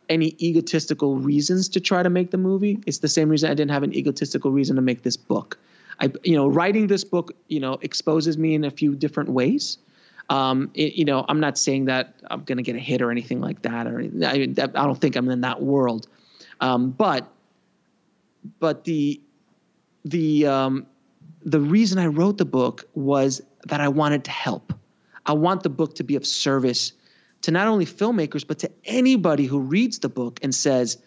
any 0.07 0.35
egotistical 0.41 1.17
reasons 1.17 1.67
to 1.69 1.79
try 1.79 2.01
to 2.01 2.09
make 2.09 2.31
the 2.31 2.37
movie. 2.37 2.79
It's 2.87 2.99
the 2.99 3.09
same 3.09 3.29
reason 3.29 3.51
I 3.51 3.53
didn't 3.53 3.71
have 3.71 3.83
an 3.83 3.93
egotistical 3.93 4.49
reason 4.49 4.77
to 4.77 4.81
make 4.81 5.03
this 5.03 5.17
book. 5.17 5.59
I, 5.99 6.11
you 6.23 6.35
know, 6.35 6.47
writing 6.47 6.87
this 6.87 7.03
book, 7.03 7.33
you 7.47 7.59
know, 7.59 7.77
exposes 7.81 8.37
me 8.37 8.55
in 8.55 8.63
a 8.63 8.71
few 8.71 8.95
different 8.95 9.29
ways. 9.29 9.77
Um, 10.29 10.71
it, 10.73 10.93
you 10.93 11.03
know, 11.03 11.25
I'm 11.27 11.39
not 11.39 11.57
saying 11.57 11.85
that 11.85 12.15
I'm 12.31 12.43
going 12.43 12.57
to 12.57 12.63
get 12.63 12.75
a 12.75 12.79
hit 12.79 13.01
or 13.01 13.11
anything 13.11 13.41
like 13.41 13.61
that, 13.63 13.87
or 13.87 13.99
I, 13.99 14.33
I 14.33 14.85
don't 14.85 14.99
think 14.99 15.15
I'm 15.15 15.29
in 15.29 15.41
that 15.41 15.61
world. 15.61 16.07
Um, 16.61 16.91
but, 16.91 17.27
but 18.59 18.85
the, 18.85 19.19
the, 20.05 20.47
um, 20.47 20.85
the 21.43 21.59
reason 21.59 21.99
I 21.99 22.07
wrote 22.07 22.37
the 22.37 22.45
book 22.45 22.87
was 22.93 23.41
that 23.65 23.81
I 23.81 23.87
wanted 23.87 24.23
to 24.25 24.31
help. 24.31 24.73
I 25.25 25.33
want 25.33 25.63
the 25.63 25.69
book 25.69 25.95
to 25.95 26.03
be 26.03 26.15
of 26.15 26.25
service 26.25 26.93
to 27.41 27.51
not 27.51 27.67
only 27.67 27.85
filmmakers, 27.85 28.45
but 28.45 28.59
to 28.59 28.71
anybody 28.85 29.45
who 29.45 29.59
reads 29.59 29.99
the 29.99 30.09
book 30.09 30.39
and 30.41 30.53
says, 30.53 30.97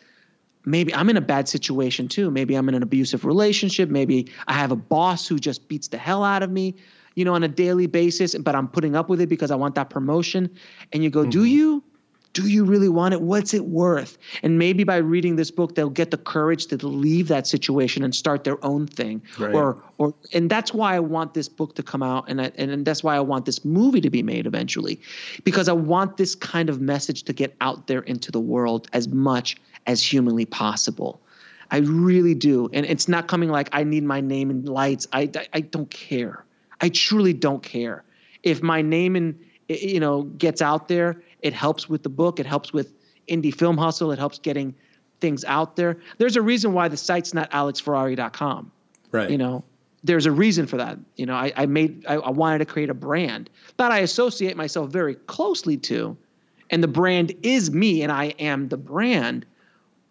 maybe 0.64 0.94
I'm 0.94 1.10
in 1.10 1.16
a 1.16 1.22
bad 1.22 1.48
situation 1.48 2.08
too. 2.08 2.30
Maybe 2.30 2.54
I'm 2.54 2.68
in 2.68 2.74
an 2.74 2.82
abusive 2.82 3.24
relationship. 3.24 3.88
Maybe 3.90 4.30
I 4.46 4.54
have 4.54 4.72
a 4.72 4.76
boss 4.76 5.26
who 5.26 5.38
just 5.38 5.68
beats 5.68 5.88
the 5.88 5.98
hell 5.98 6.24
out 6.24 6.42
of 6.42 6.50
me, 6.50 6.76
you 7.14 7.24
know, 7.24 7.34
on 7.34 7.42
a 7.42 7.48
daily 7.48 7.86
basis, 7.86 8.34
but 8.36 8.54
I'm 8.54 8.68
putting 8.68 8.96
up 8.96 9.08
with 9.08 9.20
it 9.20 9.28
because 9.28 9.50
I 9.50 9.56
want 9.56 9.74
that 9.74 9.90
promotion. 9.90 10.50
And 10.92 11.04
you 11.04 11.10
go, 11.10 11.20
mm-hmm. 11.20 11.30
do 11.30 11.44
you? 11.44 11.84
Do 12.32 12.48
you 12.48 12.64
really 12.64 12.88
want 12.88 13.12
it? 13.12 13.20
What's 13.20 13.52
it 13.52 13.66
worth? 13.66 14.16
And 14.42 14.58
maybe 14.58 14.84
by 14.84 14.96
reading 14.96 15.36
this 15.36 15.50
book, 15.50 15.74
they'll 15.74 15.90
get 15.90 16.10
the 16.10 16.16
courage 16.16 16.66
to 16.66 16.86
leave 16.86 17.28
that 17.28 17.46
situation 17.46 18.02
and 18.02 18.14
start 18.14 18.44
their 18.44 18.62
own 18.64 18.86
thing. 18.86 19.22
Right. 19.38 19.54
Or, 19.54 19.82
or, 19.98 20.14
and 20.32 20.48
that's 20.48 20.72
why 20.72 20.94
I 20.94 21.00
want 21.00 21.34
this 21.34 21.48
book 21.48 21.74
to 21.74 21.82
come 21.82 22.02
out, 22.02 22.24
and 22.28 22.40
I, 22.40 22.52
and 22.56 22.84
that's 22.84 23.04
why 23.04 23.16
I 23.16 23.20
want 23.20 23.44
this 23.44 23.64
movie 23.64 24.00
to 24.00 24.10
be 24.10 24.22
made 24.22 24.46
eventually, 24.46 25.00
because 25.44 25.68
I 25.68 25.72
want 25.72 26.16
this 26.16 26.34
kind 26.34 26.70
of 26.70 26.80
message 26.80 27.24
to 27.24 27.32
get 27.32 27.54
out 27.60 27.86
there 27.86 28.00
into 28.00 28.32
the 28.32 28.40
world 28.40 28.88
as 28.92 29.08
much 29.08 29.56
as 29.86 30.02
humanly 30.02 30.46
possible. 30.46 31.20
I 31.70 31.78
really 31.78 32.34
do, 32.34 32.68
and 32.72 32.86
it's 32.86 33.08
not 33.08 33.28
coming 33.28 33.50
like 33.50 33.68
I 33.72 33.84
need 33.84 34.04
my 34.04 34.20
name 34.20 34.50
in 34.50 34.64
lights. 34.64 35.06
I, 35.12 35.30
I, 35.34 35.46
I 35.54 35.60
don't 35.60 35.90
care. 35.90 36.44
I 36.80 36.88
truly 36.88 37.32
don't 37.32 37.62
care 37.62 38.04
if 38.42 38.62
my 38.62 38.82
name 38.82 39.16
in 39.16 39.38
you 39.68 40.00
know 40.00 40.22
gets 40.22 40.60
out 40.60 40.88
there 40.88 41.22
it 41.42 41.52
helps 41.52 41.88
with 41.88 42.02
the 42.02 42.08
book. 42.08 42.40
It 42.40 42.46
helps 42.46 42.72
with 42.72 42.94
indie 43.28 43.54
film 43.54 43.76
hustle. 43.76 44.12
It 44.12 44.18
helps 44.18 44.38
getting 44.38 44.74
things 45.20 45.44
out 45.44 45.76
there. 45.76 45.98
There's 46.18 46.36
a 46.36 46.42
reason 46.42 46.72
why 46.72 46.88
the 46.88 46.96
site's 46.96 47.34
not 47.34 47.50
alexferrari.com. 47.50 48.72
Right. 49.10 49.30
You 49.30 49.38
know, 49.38 49.64
there's 50.04 50.26
a 50.26 50.32
reason 50.32 50.66
for 50.66 50.76
that. 50.78 50.98
You 51.16 51.26
know, 51.26 51.34
I, 51.34 51.52
I 51.56 51.66
made, 51.66 52.04
I, 52.08 52.14
I 52.14 52.30
wanted 52.30 52.58
to 52.58 52.64
create 52.64 52.90
a 52.90 52.94
brand 52.94 53.50
that 53.76 53.92
I 53.92 53.98
associate 53.98 54.56
myself 54.56 54.90
very 54.90 55.14
closely 55.14 55.76
to. 55.78 56.16
And 56.70 56.82
the 56.82 56.88
brand 56.88 57.32
is 57.42 57.70
me 57.70 58.02
and 58.02 58.10
I 58.10 58.26
am 58.38 58.68
the 58.68 58.76
brand. 58.76 59.46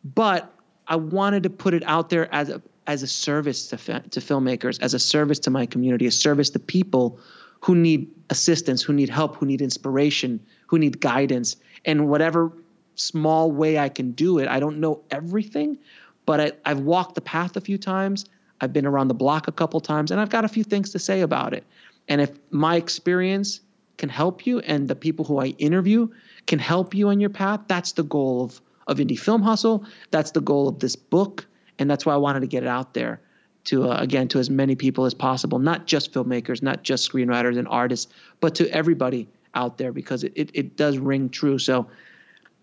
But 0.04 0.54
I 0.88 0.96
wanted 0.96 1.44
to 1.44 1.50
put 1.50 1.74
it 1.74 1.84
out 1.86 2.10
there 2.10 2.34
as 2.34 2.50
a, 2.50 2.62
as 2.88 3.04
a 3.04 3.08
service 3.08 3.68
to, 3.68 3.78
to 3.78 4.20
filmmakers, 4.20 4.82
as 4.82 4.94
a 4.94 5.00
service 5.00 5.40
to 5.40 5.50
my 5.50 5.66
community, 5.66 6.08
a 6.08 6.12
service 6.12 6.50
to 6.52 6.60
people 6.60 7.20
who 7.62 7.76
need 7.76 8.10
assistance, 8.30 8.82
who 8.82 8.94
need 8.94 9.10
help, 9.10 9.38
who 9.38 9.46
need 9.46 9.62
inspiration, 9.62 10.40
who 10.68 10.78
need 10.80 11.00
guidance. 11.00 11.56
And 11.86 12.10
whatever 12.10 12.52
small 12.96 13.52
way 13.52 13.80
I 13.80 13.90
can 13.90 14.12
do 14.12 14.40
it, 14.40 14.48
I 14.48 14.60
don't 14.60 14.80
know 14.80 15.02
everything, 15.12 15.78
but 16.26 16.42
I, 16.42 16.52
I've 16.66 16.82
walked 16.82 17.16
the 17.16 17.22
path 17.22 17.56
a 17.56 17.62
few 17.62 17.78
times. 17.78 18.26
I've 18.60 18.74
been 18.74 18.86
around 18.86 19.08
the 19.08 19.16
block 19.16 19.48
a 19.48 19.52
couple 19.52 19.80
times, 19.80 20.12
and 20.12 20.20
I've 20.20 20.30
got 20.30 20.46
a 20.46 20.48
few 20.50 20.64
things 20.64 20.92
to 20.92 21.00
say 21.00 21.22
about 21.22 21.54
it. 21.54 21.64
And 22.08 22.20
if 22.20 22.32
my 22.50 22.76
experience 22.76 23.62
can 23.98 24.10
help 24.10 24.46
you 24.46 24.60
and 24.60 24.88
the 24.88 24.96
people 24.96 25.26
who 25.26 25.40
I 25.40 25.48
interview 25.58 26.08
can 26.48 26.60
help 26.60 26.94
you 26.94 27.10
on 27.10 27.20
your 27.20 27.30
path, 27.30 27.62
that's 27.68 27.94
the 27.94 28.04
goal 28.04 28.44
of, 28.44 28.62
of 28.88 28.98
Indie 28.98 29.20
Film 29.20 29.42
Hustle. 29.42 29.86
That's 30.10 30.32
the 30.32 30.42
goal 30.42 30.68
of 30.68 30.80
this 30.80 30.96
book. 30.96 31.46
And 31.78 31.90
that's 31.90 32.06
why 32.06 32.14
I 32.14 32.18
wanted 32.18 32.42
to 32.42 32.48
get 32.48 32.64
it 32.64 32.70
out 32.70 32.94
there 32.94 33.22
to 33.66 33.90
uh, 33.90 33.98
again 33.98 34.28
to 34.28 34.40
as 34.40 34.50
many 34.50 34.76
people 34.76 35.06
as 35.06 35.14
possible 35.14 35.60
not 35.60 35.86
just 35.86 36.14
filmmakers 36.14 36.62
not 36.62 36.84
just 36.84 37.10
screenwriters 37.10 37.58
and 37.58 37.68
artists 37.68 38.12
but 38.40 38.56
to 38.56 38.70
everybody 38.70 39.28
out 39.54 39.78
there 39.78 39.92
because 39.92 40.24
it, 40.24 40.32
it, 40.36 40.50
it 40.54 40.78
does 40.78 40.98
ring 40.98 41.30
true. 41.30 41.60
So 41.60 41.88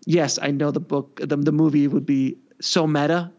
yes 0.05 0.39
i 0.41 0.49
know 0.49 0.71
the 0.71 0.79
book 0.79 1.19
the, 1.21 1.35
the 1.35 1.51
movie 1.51 1.87
would 1.87 2.05
be 2.05 2.37
so 2.61 2.87
meta. 2.87 3.31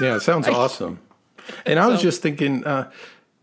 Yeah 0.00 0.16
it 0.16 0.22
sounds 0.22 0.48
I, 0.48 0.52
awesome. 0.52 0.98
And 1.66 1.78
i 1.78 1.86
was 1.86 2.00
so, 2.00 2.04
just 2.04 2.22
thinking 2.22 2.64
uh, 2.64 2.90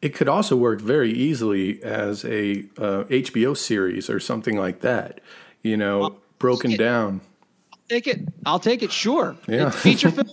it 0.02 0.14
could 0.14 0.30
also 0.30 0.56
work 0.56 0.82
very 0.82 1.12
easily 1.12 1.82
as 1.84 2.24
a 2.26 2.60
uh, 2.78 3.04
hbo 3.04 3.56
series 3.56 4.10
or 4.10 4.20
something 4.20 4.58
like 4.58 4.82
that 4.82 5.22
you 5.64 5.76
know 5.78 6.00
well, 6.00 6.22
broken 6.40 6.76
down. 6.76 7.22
I'll 7.72 7.80
take 7.90 8.08
it. 8.08 8.22
I'll 8.46 8.60
take 8.60 8.82
it 8.82 8.92
sure. 8.92 9.36
Yeah. 9.48 9.70
feature 9.70 10.10
film 10.10 10.30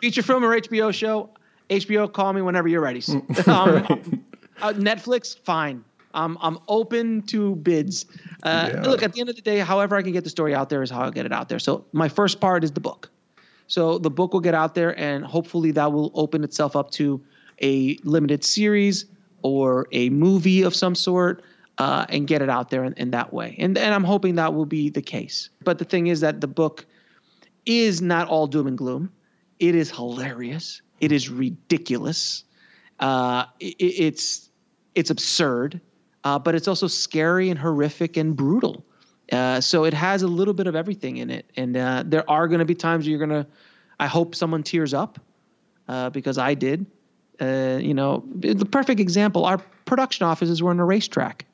feature 0.00 0.22
film 0.22 0.44
or 0.44 0.58
hbo 0.60 0.94
show 0.94 1.30
HBO, 1.70 2.12
call 2.12 2.32
me 2.32 2.42
whenever 2.42 2.68
you're 2.68 2.82
ready. 2.82 3.02
Um, 3.46 4.24
uh, 4.60 4.72
Netflix, 4.74 5.36
fine. 5.36 5.84
I'm 6.14 6.38
I'm 6.40 6.58
open 6.68 7.22
to 7.22 7.56
bids. 7.56 8.06
Uh, 8.42 8.70
yeah. 8.72 8.82
Look, 8.82 9.02
at 9.02 9.12
the 9.12 9.20
end 9.20 9.30
of 9.30 9.36
the 9.36 9.42
day, 9.42 9.58
however 9.58 9.96
I 9.96 10.02
can 10.02 10.12
get 10.12 10.24
the 10.24 10.30
story 10.30 10.54
out 10.54 10.68
there 10.68 10.82
is 10.82 10.90
how 10.90 11.02
I 11.02 11.10
get 11.10 11.26
it 11.26 11.32
out 11.32 11.48
there. 11.48 11.58
So 11.58 11.84
my 11.92 12.08
first 12.08 12.40
part 12.40 12.64
is 12.64 12.72
the 12.72 12.80
book. 12.80 13.10
So 13.66 13.98
the 13.98 14.10
book 14.10 14.32
will 14.32 14.40
get 14.40 14.54
out 14.54 14.74
there, 14.74 14.98
and 14.98 15.24
hopefully 15.24 15.70
that 15.72 15.92
will 15.92 16.10
open 16.14 16.44
itself 16.44 16.76
up 16.76 16.90
to 16.92 17.22
a 17.62 17.96
limited 18.04 18.44
series 18.44 19.06
or 19.42 19.88
a 19.92 20.10
movie 20.10 20.62
of 20.62 20.74
some 20.74 20.94
sort, 20.94 21.42
uh, 21.78 22.04
and 22.08 22.26
get 22.26 22.42
it 22.42 22.50
out 22.50 22.70
there 22.70 22.84
in, 22.84 22.92
in 22.94 23.10
that 23.12 23.32
way. 23.32 23.56
And 23.58 23.76
and 23.78 23.94
I'm 23.94 24.04
hoping 24.04 24.34
that 24.36 24.54
will 24.54 24.66
be 24.66 24.90
the 24.90 25.02
case. 25.02 25.48
But 25.64 25.78
the 25.78 25.84
thing 25.84 26.08
is 26.08 26.20
that 26.20 26.40
the 26.40 26.48
book 26.48 26.86
is 27.64 28.02
not 28.02 28.28
all 28.28 28.46
doom 28.46 28.66
and 28.66 28.76
gloom. 28.76 29.10
It 29.58 29.74
is 29.74 29.90
hilarious. 29.90 30.82
It 31.02 31.12
is 31.12 31.28
ridiculous. 31.28 32.44
Uh, 33.00 33.44
it, 33.60 33.74
it's 33.80 34.48
it's 34.94 35.10
absurd, 35.10 35.80
uh, 36.24 36.38
but 36.38 36.54
it's 36.54 36.68
also 36.68 36.86
scary 36.86 37.50
and 37.50 37.58
horrific 37.58 38.16
and 38.16 38.36
brutal. 38.36 38.86
Uh, 39.30 39.60
so 39.60 39.84
it 39.84 39.94
has 39.94 40.22
a 40.22 40.28
little 40.28 40.54
bit 40.54 40.66
of 40.66 40.76
everything 40.76 41.16
in 41.16 41.28
it, 41.28 41.50
and 41.56 41.76
uh, 41.76 42.04
there 42.06 42.28
are 42.30 42.46
going 42.46 42.60
to 42.60 42.64
be 42.64 42.74
times 42.74 43.06
you're 43.06 43.18
going 43.18 43.30
to. 43.30 43.46
I 43.98 44.06
hope 44.06 44.34
someone 44.34 44.62
tears 44.62 44.94
up, 44.94 45.18
uh, 45.88 46.10
because 46.10 46.38
I 46.38 46.54
did. 46.54 46.86
Uh, 47.40 47.78
you 47.80 47.94
know, 47.94 48.22
the 48.36 48.64
perfect 48.64 49.00
example. 49.00 49.44
Our 49.44 49.58
production 49.84 50.24
offices 50.24 50.62
were 50.62 50.70
in 50.70 50.78
a 50.78 50.84
racetrack. 50.84 51.46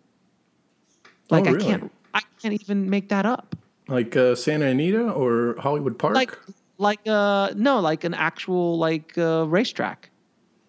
Like 1.30 1.46
oh, 1.46 1.52
really? 1.52 1.64
I 1.64 1.68
can't, 1.68 1.92
I 2.14 2.20
can't 2.42 2.60
even 2.60 2.90
make 2.90 3.08
that 3.08 3.24
up. 3.24 3.56
Like 3.86 4.12
Santa 4.34 4.66
Anita 4.66 5.10
or 5.10 5.56
Hollywood 5.58 5.98
Park. 5.98 6.14
Like 6.14 6.36
like 6.78 7.00
uh 7.06 7.52
no 7.56 7.80
like 7.80 8.04
an 8.04 8.14
actual 8.14 8.78
like 8.78 9.18
uh, 9.18 9.44
racetrack 9.48 10.10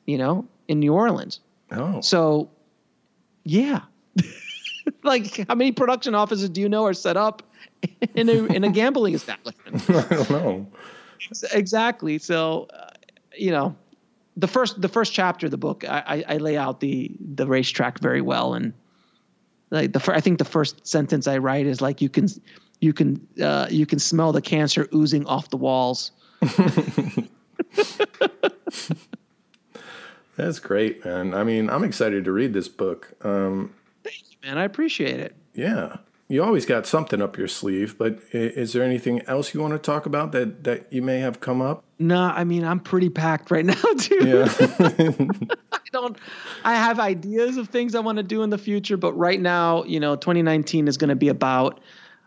you 0.06 0.18
know 0.18 0.46
in 0.68 0.80
new 0.80 0.94
orleans. 0.94 1.40
Oh. 1.72 2.02
So 2.02 2.50
yeah. 3.44 3.82
Like 5.04 5.48
how 5.48 5.56
many 5.56 5.72
production 5.72 6.14
offices 6.14 6.50
do 6.50 6.60
you 6.60 6.68
know 6.68 6.86
are 6.86 6.94
set 6.94 7.16
up 7.16 7.44
in 8.16 8.28
a 8.28 8.46
in 8.46 8.64
a 8.64 8.70
gambling 8.70 9.14
establishment? 9.20 9.90
I 9.90 10.16
don't 10.16 10.30
know. 10.30 10.68
Exactly. 11.54 12.18
So 12.18 12.68
uh, 12.74 12.90
you 13.38 13.52
know 13.52 13.76
the 14.36 14.48
first 14.48 14.82
the 14.82 14.90
first 14.90 15.14
chapter 15.14 15.48
of 15.48 15.52
the 15.52 15.58
book 15.58 15.86
I, 15.88 16.24
I, 16.28 16.36
I 16.36 16.38
lay 16.38 16.58
out 16.58 16.80
the 16.80 17.12
the 17.34 17.46
racetrack 17.46 18.00
very 18.00 18.22
well. 18.22 18.56
And 18.56 18.74
like 19.70 19.94
the 19.94 20.12
I 20.12 20.20
think 20.20 20.40
the 20.40 20.46
first 20.46 20.86
sentence 20.86 21.28
I 21.28 21.38
write 21.38 21.66
is 21.66 21.82
like 21.82 22.02
you 22.02 22.10
can 22.10 22.28
you 22.80 22.94
can 22.94 23.26
uh, 23.42 23.68
you 23.70 23.86
can 23.86 24.00
smell 24.00 24.32
the 24.32 24.42
cancer 24.42 24.88
oozing 24.94 25.26
off 25.26 25.50
the 25.50 25.58
walls. 25.58 26.12
That's 30.38 30.60
great, 30.60 31.04
man. 31.04 31.34
I 31.34 31.44
mean, 31.44 31.70
I'm 31.70 31.84
excited 31.84 32.24
to 32.26 32.32
read 32.32 32.54
this 32.54 32.70
book. 32.70 33.12
Um, 33.26 33.74
Thank 34.04 34.22
you, 34.32 34.38
man. 34.44 34.58
I 34.58 34.64
appreciate 34.64 35.20
it. 35.20 35.36
Yeah, 35.54 35.98
you 36.30 36.42
always 36.42 36.66
got 36.66 36.86
something 36.88 37.22
up 37.22 37.38
your 37.38 37.50
sleeve. 37.50 37.98
But 37.98 38.20
is 38.32 38.72
there 38.72 38.84
anything 38.84 39.22
else 39.24 39.54
you 39.54 39.60
want 39.60 39.74
to 39.74 39.80
talk 39.80 40.06
about 40.06 40.32
that 40.32 40.64
that 40.64 40.94
you 40.94 41.02
may 41.02 41.20
have 41.20 41.42
come 41.42 41.62
up? 41.62 41.84
No, 41.98 42.22
I 42.22 42.46
mean 42.46 42.64
I'm 42.64 42.80
pretty 42.80 43.10
packed 43.10 43.52
right 43.52 43.66
now, 43.66 43.82
too. 44.00 44.26
Yeah. 44.26 44.48
I 45.74 45.80
don't. 45.92 46.18
I 46.64 46.76
have 46.76 47.00
ideas 47.00 47.58
of 47.58 47.68
things 47.68 47.94
I 47.94 48.00
want 48.00 48.18
to 48.18 48.24
do 48.24 48.42
in 48.44 48.50
the 48.50 48.58
future, 48.58 48.96
but 48.96 49.12
right 49.14 49.42
now, 49.42 49.84
you 49.84 50.00
know, 50.00 50.16
2019 50.16 50.88
is 50.88 50.96
going 50.96 51.10
to 51.10 51.16
be 51.16 51.28
about 51.28 51.82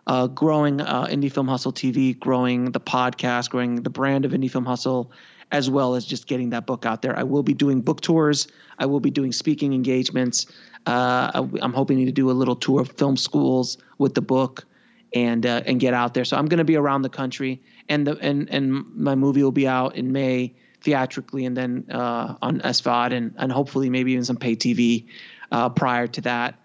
uh, 0.07 0.27
growing 0.27 0.81
uh, 0.81 1.07
Indie 1.07 1.33
Film 1.33 1.49
Hustle 1.49 1.73
TV, 1.73 2.19
growing 2.19 2.73
the 2.73 2.81
podcast, 2.81 3.51
growing 3.51 3.83
the 3.83 3.91
brand 3.91 4.25
of 4.25 4.33
Indie 4.33 4.51
Film 4.51 4.65
Hustle, 4.65 5.13
as 5.53 5.71
well 5.71 5.95
as 5.95 6.05
just 6.05 6.27
getting 6.27 6.51
that 6.51 6.67
book 6.67 6.87
out 6.87 7.03
there. 7.03 7.17
I 7.17 7.23
will 7.23 7.43
be 7.43 7.55
doing 7.55 7.83
book 7.83 8.01
tours. 8.01 8.49
I 8.79 8.87
will 8.87 9.01
be 9.01 9.11
doing 9.11 9.33
speaking 9.33 9.75
engagements. 9.75 10.47
Uh, 10.87 11.47
I'm 11.61 11.73
hoping 11.73 12.05
to 12.05 12.13
do 12.13 12.31
a 12.31 12.33
little 12.33 12.57
tour 12.57 12.81
of 12.81 12.91
film 12.93 13.17
schools 13.17 13.79
with 13.99 14.15
the 14.15 14.23
book 14.23 14.65
and 15.15 15.47
uh, 15.47 15.63
and 15.67 15.79
get 15.79 15.95
out 15.95 16.15
there. 16.15 16.25
So 16.25 16.37
I'm 16.37 16.47
going 16.47 16.59
to 16.59 16.65
be 16.65 16.77
around 16.77 17.03
the 17.03 17.11
country, 17.11 17.63
and 17.89 18.07
the 18.07 18.17
and 18.17 18.49
and 18.51 18.85
my 18.97 19.15
movie 19.15 19.43
will 19.43 19.53
be 19.53 19.69
out 19.69 19.95
in 19.95 20.11
May 20.11 20.55
theatrically, 20.81 21.45
and 21.45 21.57
then 21.57 21.87
uh, 21.93 22.35
on 22.43 22.61
SVOD, 22.61 23.13
and 23.13 23.35
and 23.37 23.53
hopefully 23.53 23.89
maybe 23.91 24.13
even 24.13 24.25
some 24.25 24.37
pay 24.37 24.57
TV 24.57 25.07
uh, 25.53 25.69
prior 25.69 26.09
to 26.09 26.21
that 26.23 26.57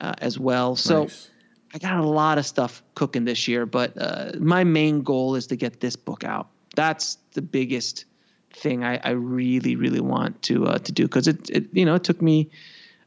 as 0.00 0.36
well. 0.36 0.74
So. 0.74 1.04
Nice 1.04 1.28
I 1.74 1.78
got 1.78 1.98
a 1.98 2.06
lot 2.06 2.38
of 2.38 2.46
stuff 2.46 2.82
cooking 2.94 3.24
this 3.24 3.48
year, 3.48 3.64
but 3.64 3.92
uh, 3.96 4.32
my 4.38 4.64
main 4.64 5.02
goal 5.02 5.34
is 5.36 5.46
to 5.48 5.56
get 5.56 5.80
this 5.80 5.96
book 5.96 6.22
out. 6.24 6.48
That's 6.76 7.16
the 7.32 7.42
biggest 7.42 8.04
thing 8.52 8.84
I, 8.84 9.00
I 9.02 9.10
really, 9.10 9.76
really 9.76 10.00
want 10.00 10.42
to 10.42 10.66
uh, 10.66 10.78
to 10.78 10.92
do 10.92 11.04
because 11.04 11.28
it, 11.28 11.48
it, 11.50 11.66
you 11.72 11.84
know, 11.84 11.94
it 11.94 12.04
took 12.04 12.20
me 12.20 12.50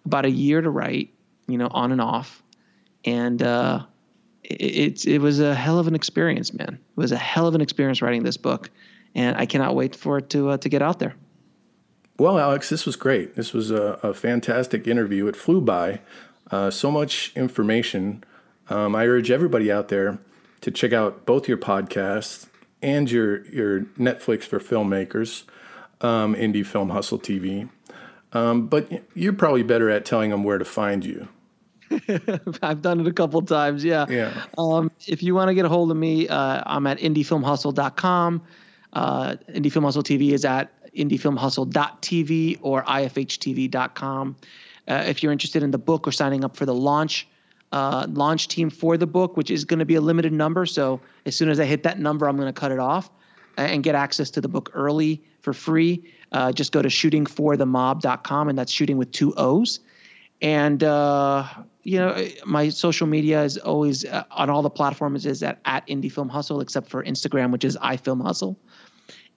about 0.05 0.25
a 0.25 0.29
year 0.29 0.61
to 0.61 0.69
write, 0.69 1.13
you 1.47 1.57
know, 1.57 1.67
on 1.67 1.91
and 1.91 2.01
off, 2.01 2.41
and 3.03 3.41
uh, 3.41 3.85
it, 4.43 4.55
it 4.55 5.05
it 5.05 5.21
was 5.21 5.39
a 5.39 5.53
hell 5.53 5.77
of 5.77 5.87
an 5.87 5.95
experience, 5.95 6.53
man. 6.53 6.73
It 6.73 6.97
was 6.97 7.11
a 7.11 7.17
hell 7.17 7.47
of 7.47 7.53
an 7.55 7.61
experience 7.61 8.01
writing 8.01 8.23
this 8.23 8.37
book, 8.37 8.71
and 9.13 9.37
I 9.37 9.45
cannot 9.45 9.75
wait 9.75 9.95
for 9.95 10.17
it 10.17 10.29
to 10.31 10.49
uh, 10.49 10.57
to 10.57 10.69
get 10.69 10.81
out 10.81 10.99
there. 10.99 11.15
Well, 12.17 12.39
Alex, 12.39 12.69
this 12.69 12.85
was 12.85 12.95
great. 12.95 13.35
This 13.35 13.53
was 13.53 13.71
a, 13.71 13.99
a 14.01 14.13
fantastic 14.13 14.87
interview. 14.87 15.27
It 15.27 15.35
flew 15.35 15.61
by. 15.61 15.99
Uh, 16.49 16.69
so 16.69 16.89
much 16.89 17.33
information. 17.35 18.23
Um, 18.69 18.95
I 18.95 19.05
urge 19.05 19.31
everybody 19.31 19.71
out 19.71 19.89
there 19.89 20.19
to 20.61 20.71
check 20.71 20.93
out 20.93 21.25
both 21.25 21.47
your 21.47 21.57
podcasts 21.57 22.47
and 22.81 23.09
your 23.09 23.45
your 23.47 23.81
Netflix 23.99 24.43
for 24.43 24.59
filmmakers, 24.59 25.43
um, 26.01 26.35
Indie 26.35 26.65
Film 26.65 26.89
Hustle 26.89 27.19
TV. 27.19 27.69
Um, 28.33 28.67
but 28.67 28.91
you're 29.13 29.33
probably 29.33 29.63
better 29.63 29.89
at 29.89 30.05
telling 30.05 30.31
them 30.31 30.43
where 30.43 30.57
to 30.57 30.65
find 30.65 31.05
you. 31.05 31.27
I've 32.61 32.81
done 32.81 32.99
it 32.99 33.07
a 33.07 33.13
couple 33.13 33.41
times. 33.43 33.83
Yeah. 33.85 34.05
Yeah. 34.09 34.33
Um, 34.57 34.91
if 35.07 35.23
you 35.23 35.35
want 35.35 35.49
to 35.49 35.53
get 35.53 35.65
a 35.65 35.69
hold 35.69 35.91
of 35.91 35.97
me, 35.97 36.27
uh, 36.27 36.63
I'm 36.65 36.85
at 36.87 36.99
indiefilmhustle.com. 36.99 38.41
Uh, 38.91 39.35
Indie 39.49 39.71
Film 39.71 39.85
Hustle 39.85 40.03
TV 40.03 40.31
is 40.31 40.43
at 40.45 40.71
indiefilmhustle.tv 40.93 42.59
or 42.61 42.83
ifhtv.com. 42.83 44.35
Uh, 44.87 45.03
if 45.07 45.23
you're 45.23 45.31
interested 45.31 45.63
in 45.63 45.71
the 45.71 45.77
book 45.77 46.07
or 46.07 46.11
signing 46.11 46.43
up 46.43 46.55
for 46.55 46.65
the 46.65 46.73
launch 46.73 47.27
uh, 47.71 48.07
launch 48.09 48.47
team 48.47 48.69
for 48.69 48.97
the 48.97 49.07
book, 49.07 49.37
which 49.37 49.51
is 49.51 49.65
going 49.65 49.79
to 49.79 49.85
be 49.85 49.95
a 49.95 50.01
limited 50.01 50.33
number, 50.33 50.65
so 50.65 51.01
as 51.25 51.35
soon 51.35 51.49
as 51.49 51.59
I 51.59 51.65
hit 51.65 51.83
that 51.83 51.99
number, 51.99 52.27
I'm 52.27 52.37
going 52.37 52.53
to 52.53 52.59
cut 52.59 52.71
it 52.71 52.79
off 52.79 53.09
and 53.57 53.83
get 53.83 53.95
access 53.95 54.29
to 54.31 54.41
the 54.41 54.47
book 54.47 54.71
early 54.73 55.21
for 55.41 55.53
free. 55.53 56.03
Uh, 56.31 56.51
just 56.51 56.71
go 56.71 56.81
to 56.81 56.89
shootingforthemob.com, 56.89 58.49
and 58.49 58.57
that's 58.57 58.71
shooting 58.71 58.97
with 58.97 59.11
two 59.11 59.33
O's. 59.37 59.79
And 60.41 60.83
uh, 60.83 61.47
you 61.83 61.99
know, 61.99 62.27
my 62.45 62.69
social 62.69 63.07
media 63.07 63.43
is 63.43 63.57
always 63.57 64.05
uh, 64.05 64.23
on 64.31 64.49
all 64.49 64.61
the 64.61 64.69
platforms 64.69 65.25
is 65.25 65.43
at, 65.43 65.61
at 65.65 65.87
Indie 65.87 66.11
Film 66.11 66.29
Hustle, 66.29 66.59
except 66.59 66.89
for 66.89 67.03
Instagram, 67.03 67.51
which 67.51 67.63
is 67.63 67.77
iFilm 67.77 68.21
Hustle 68.21 68.59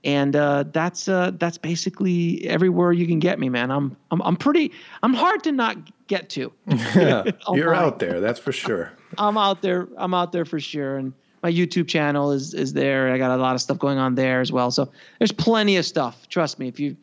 and 0.05 0.37
uh, 0.37 0.65
that's 0.73 1.09
uh, 1.09 1.33
that's 1.35 1.59
basically 1.59 2.47
everywhere 2.47 2.93
you 2.93 3.07
can 3.07 3.19
get 3.19 3.39
me, 3.39 3.49
man. 3.49 3.71
I'm 3.71 3.97
I'm 4.11 4.23
I'm 4.23 4.37
pretty 4.37 4.73
I'm 5.03 5.15
hard 5.15 5.43
to 5.45 5.53
not 5.53 5.77
get 6.07 6.29
to. 6.31 6.53
yeah, 6.67 7.25
you're 7.53 7.75
out 7.75 7.99
there, 7.99 8.21
that's 8.21 8.39
for 8.39 8.53
sure. 8.53 8.93
I'm 9.19 9.37
out 9.37 9.63
there. 9.63 9.89
I'm 9.97 10.15
out 10.15 10.33
there 10.33 10.45
for 10.45 10.61
sure, 10.61 10.97
and 10.97 11.13
my 11.43 11.51
YouTube 11.53 11.89
channel 11.89 12.33
is 12.33 12.55
is 12.55 12.73
there. 12.73 13.13
I 13.13 13.19
got 13.19 13.33
a 13.33 13.41
lot 13.41 13.55
of 13.55 13.61
stuff 13.61 13.79
going 13.79 13.99
on 13.99 14.15
there 14.15 14.41
as 14.41 14.53
well. 14.53 14.71
So 14.71 14.91
there's 15.19 15.33
plenty 15.33 15.77
of 15.77 15.85
stuff. 15.85 16.29
Trust 16.29 16.59
me, 16.59 16.69
if 16.69 16.79
you 16.79 16.97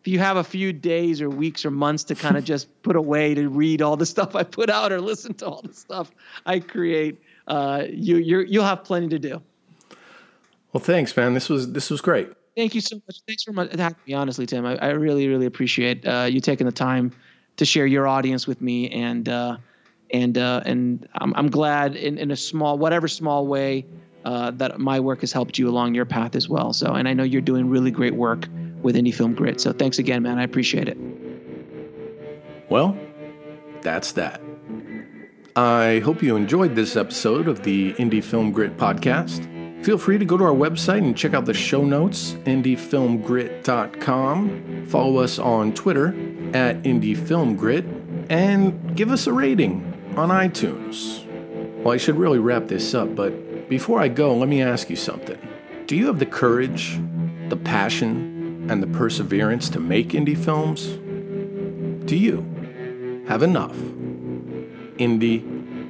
if 0.00 0.08
you 0.08 0.18
have 0.18 0.36
a 0.36 0.44
few 0.44 0.72
days 0.72 1.20
or 1.20 1.30
weeks 1.30 1.64
or 1.64 1.70
months 1.70 2.04
to 2.04 2.14
kind 2.14 2.36
of 2.36 2.44
just 2.44 2.68
put 2.82 2.96
away 2.96 3.34
to 3.34 3.48
read 3.48 3.82
all 3.82 3.96
the 3.96 4.06
stuff 4.06 4.34
I 4.34 4.42
put 4.42 4.70
out 4.70 4.92
or 4.92 5.00
listen 5.00 5.34
to 5.34 5.46
all 5.46 5.62
the 5.62 5.74
stuff 5.74 6.10
I 6.44 6.58
create, 6.58 7.20
uh, 7.46 7.84
you 7.88 8.16
you 8.16 8.40
you'll 8.40 8.64
have 8.64 8.82
plenty 8.82 9.08
to 9.08 9.18
do. 9.18 9.42
Well, 10.76 10.84
thanks, 10.84 11.16
man. 11.16 11.32
This 11.32 11.48
was 11.48 11.72
this 11.72 11.88
was 11.88 12.02
great. 12.02 12.28
Thank 12.54 12.74
you 12.74 12.82
so 12.82 12.96
much. 12.96 13.22
Thanks 13.26 13.44
for 13.44 13.54
having 13.54 13.96
me. 14.06 14.12
Honestly, 14.12 14.44
Tim, 14.44 14.66
I, 14.66 14.76
I 14.76 14.88
really 14.90 15.26
really 15.26 15.46
appreciate 15.46 16.06
uh, 16.06 16.28
you 16.30 16.38
taking 16.38 16.66
the 16.66 16.72
time 16.72 17.12
to 17.56 17.64
share 17.64 17.86
your 17.86 18.06
audience 18.06 18.46
with 18.46 18.60
me, 18.60 18.90
and 18.90 19.26
uh, 19.26 19.56
and 20.10 20.36
uh, 20.36 20.60
and 20.66 21.08
I'm 21.14 21.32
I'm 21.34 21.48
glad 21.48 21.96
in 21.96 22.18
in 22.18 22.30
a 22.30 22.36
small 22.36 22.76
whatever 22.76 23.08
small 23.08 23.46
way 23.46 23.86
uh, 24.26 24.50
that 24.50 24.78
my 24.78 25.00
work 25.00 25.22
has 25.22 25.32
helped 25.32 25.58
you 25.58 25.66
along 25.66 25.94
your 25.94 26.04
path 26.04 26.36
as 26.36 26.46
well. 26.46 26.74
So, 26.74 26.92
and 26.92 27.08
I 27.08 27.14
know 27.14 27.22
you're 27.22 27.40
doing 27.40 27.70
really 27.70 27.90
great 27.90 28.14
work 28.14 28.46
with 28.82 28.96
Indie 28.96 29.14
Film 29.14 29.32
Grit. 29.32 29.62
So, 29.62 29.72
thanks 29.72 29.98
again, 29.98 30.22
man. 30.24 30.38
I 30.38 30.42
appreciate 30.42 30.90
it. 30.90 30.98
Well, 32.68 32.98
that's 33.80 34.12
that. 34.12 34.42
I 35.56 36.02
hope 36.04 36.22
you 36.22 36.36
enjoyed 36.36 36.74
this 36.74 36.96
episode 36.96 37.48
of 37.48 37.62
the 37.62 37.94
Indie 37.94 38.22
Film 38.22 38.52
Grit 38.52 38.76
podcast. 38.76 39.55
Feel 39.82 39.98
free 39.98 40.16
to 40.18 40.24
go 40.24 40.36
to 40.36 40.44
our 40.44 40.54
website 40.54 40.98
and 40.98 41.16
check 41.16 41.34
out 41.34 41.44
the 41.44 41.54
show 41.54 41.84
notes, 41.84 42.32
indiefilmgrit.com. 42.44 44.86
Follow 44.88 45.18
us 45.18 45.38
on 45.38 45.72
Twitter 45.74 46.08
at 46.54 46.82
indiefilmgrit 46.82 48.30
and 48.30 48.96
give 48.96 49.12
us 49.12 49.28
a 49.28 49.32
rating 49.32 49.94
on 50.16 50.30
iTunes. 50.30 51.24
Well, 51.82 51.94
I 51.94 51.98
should 51.98 52.16
really 52.16 52.40
wrap 52.40 52.66
this 52.66 52.94
up, 52.94 53.14
but 53.14 53.68
before 53.68 54.00
I 54.00 54.08
go, 54.08 54.34
let 54.36 54.48
me 54.48 54.62
ask 54.62 54.90
you 54.90 54.96
something. 54.96 55.38
Do 55.86 55.94
you 55.94 56.06
have 56.06 56.18
the 56.18 56.26
courage, 56.26 56.98
the 57.48 57.56
passion, 57.56 58.66
and 58.68 58.82
the 58.82 58.88
perseverance 58.88 59.68
to 59.70 59.78
make 59.78 60.08
indie 60.08 60.36
films? 60.36 60.86
Do 62.06 62.16
you 62.16 62.44
have 63.28 63.42
enough 63.42 63.76
indie 64.98 65.44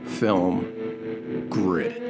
film 0.06 1.46
grit? 1.48 2.05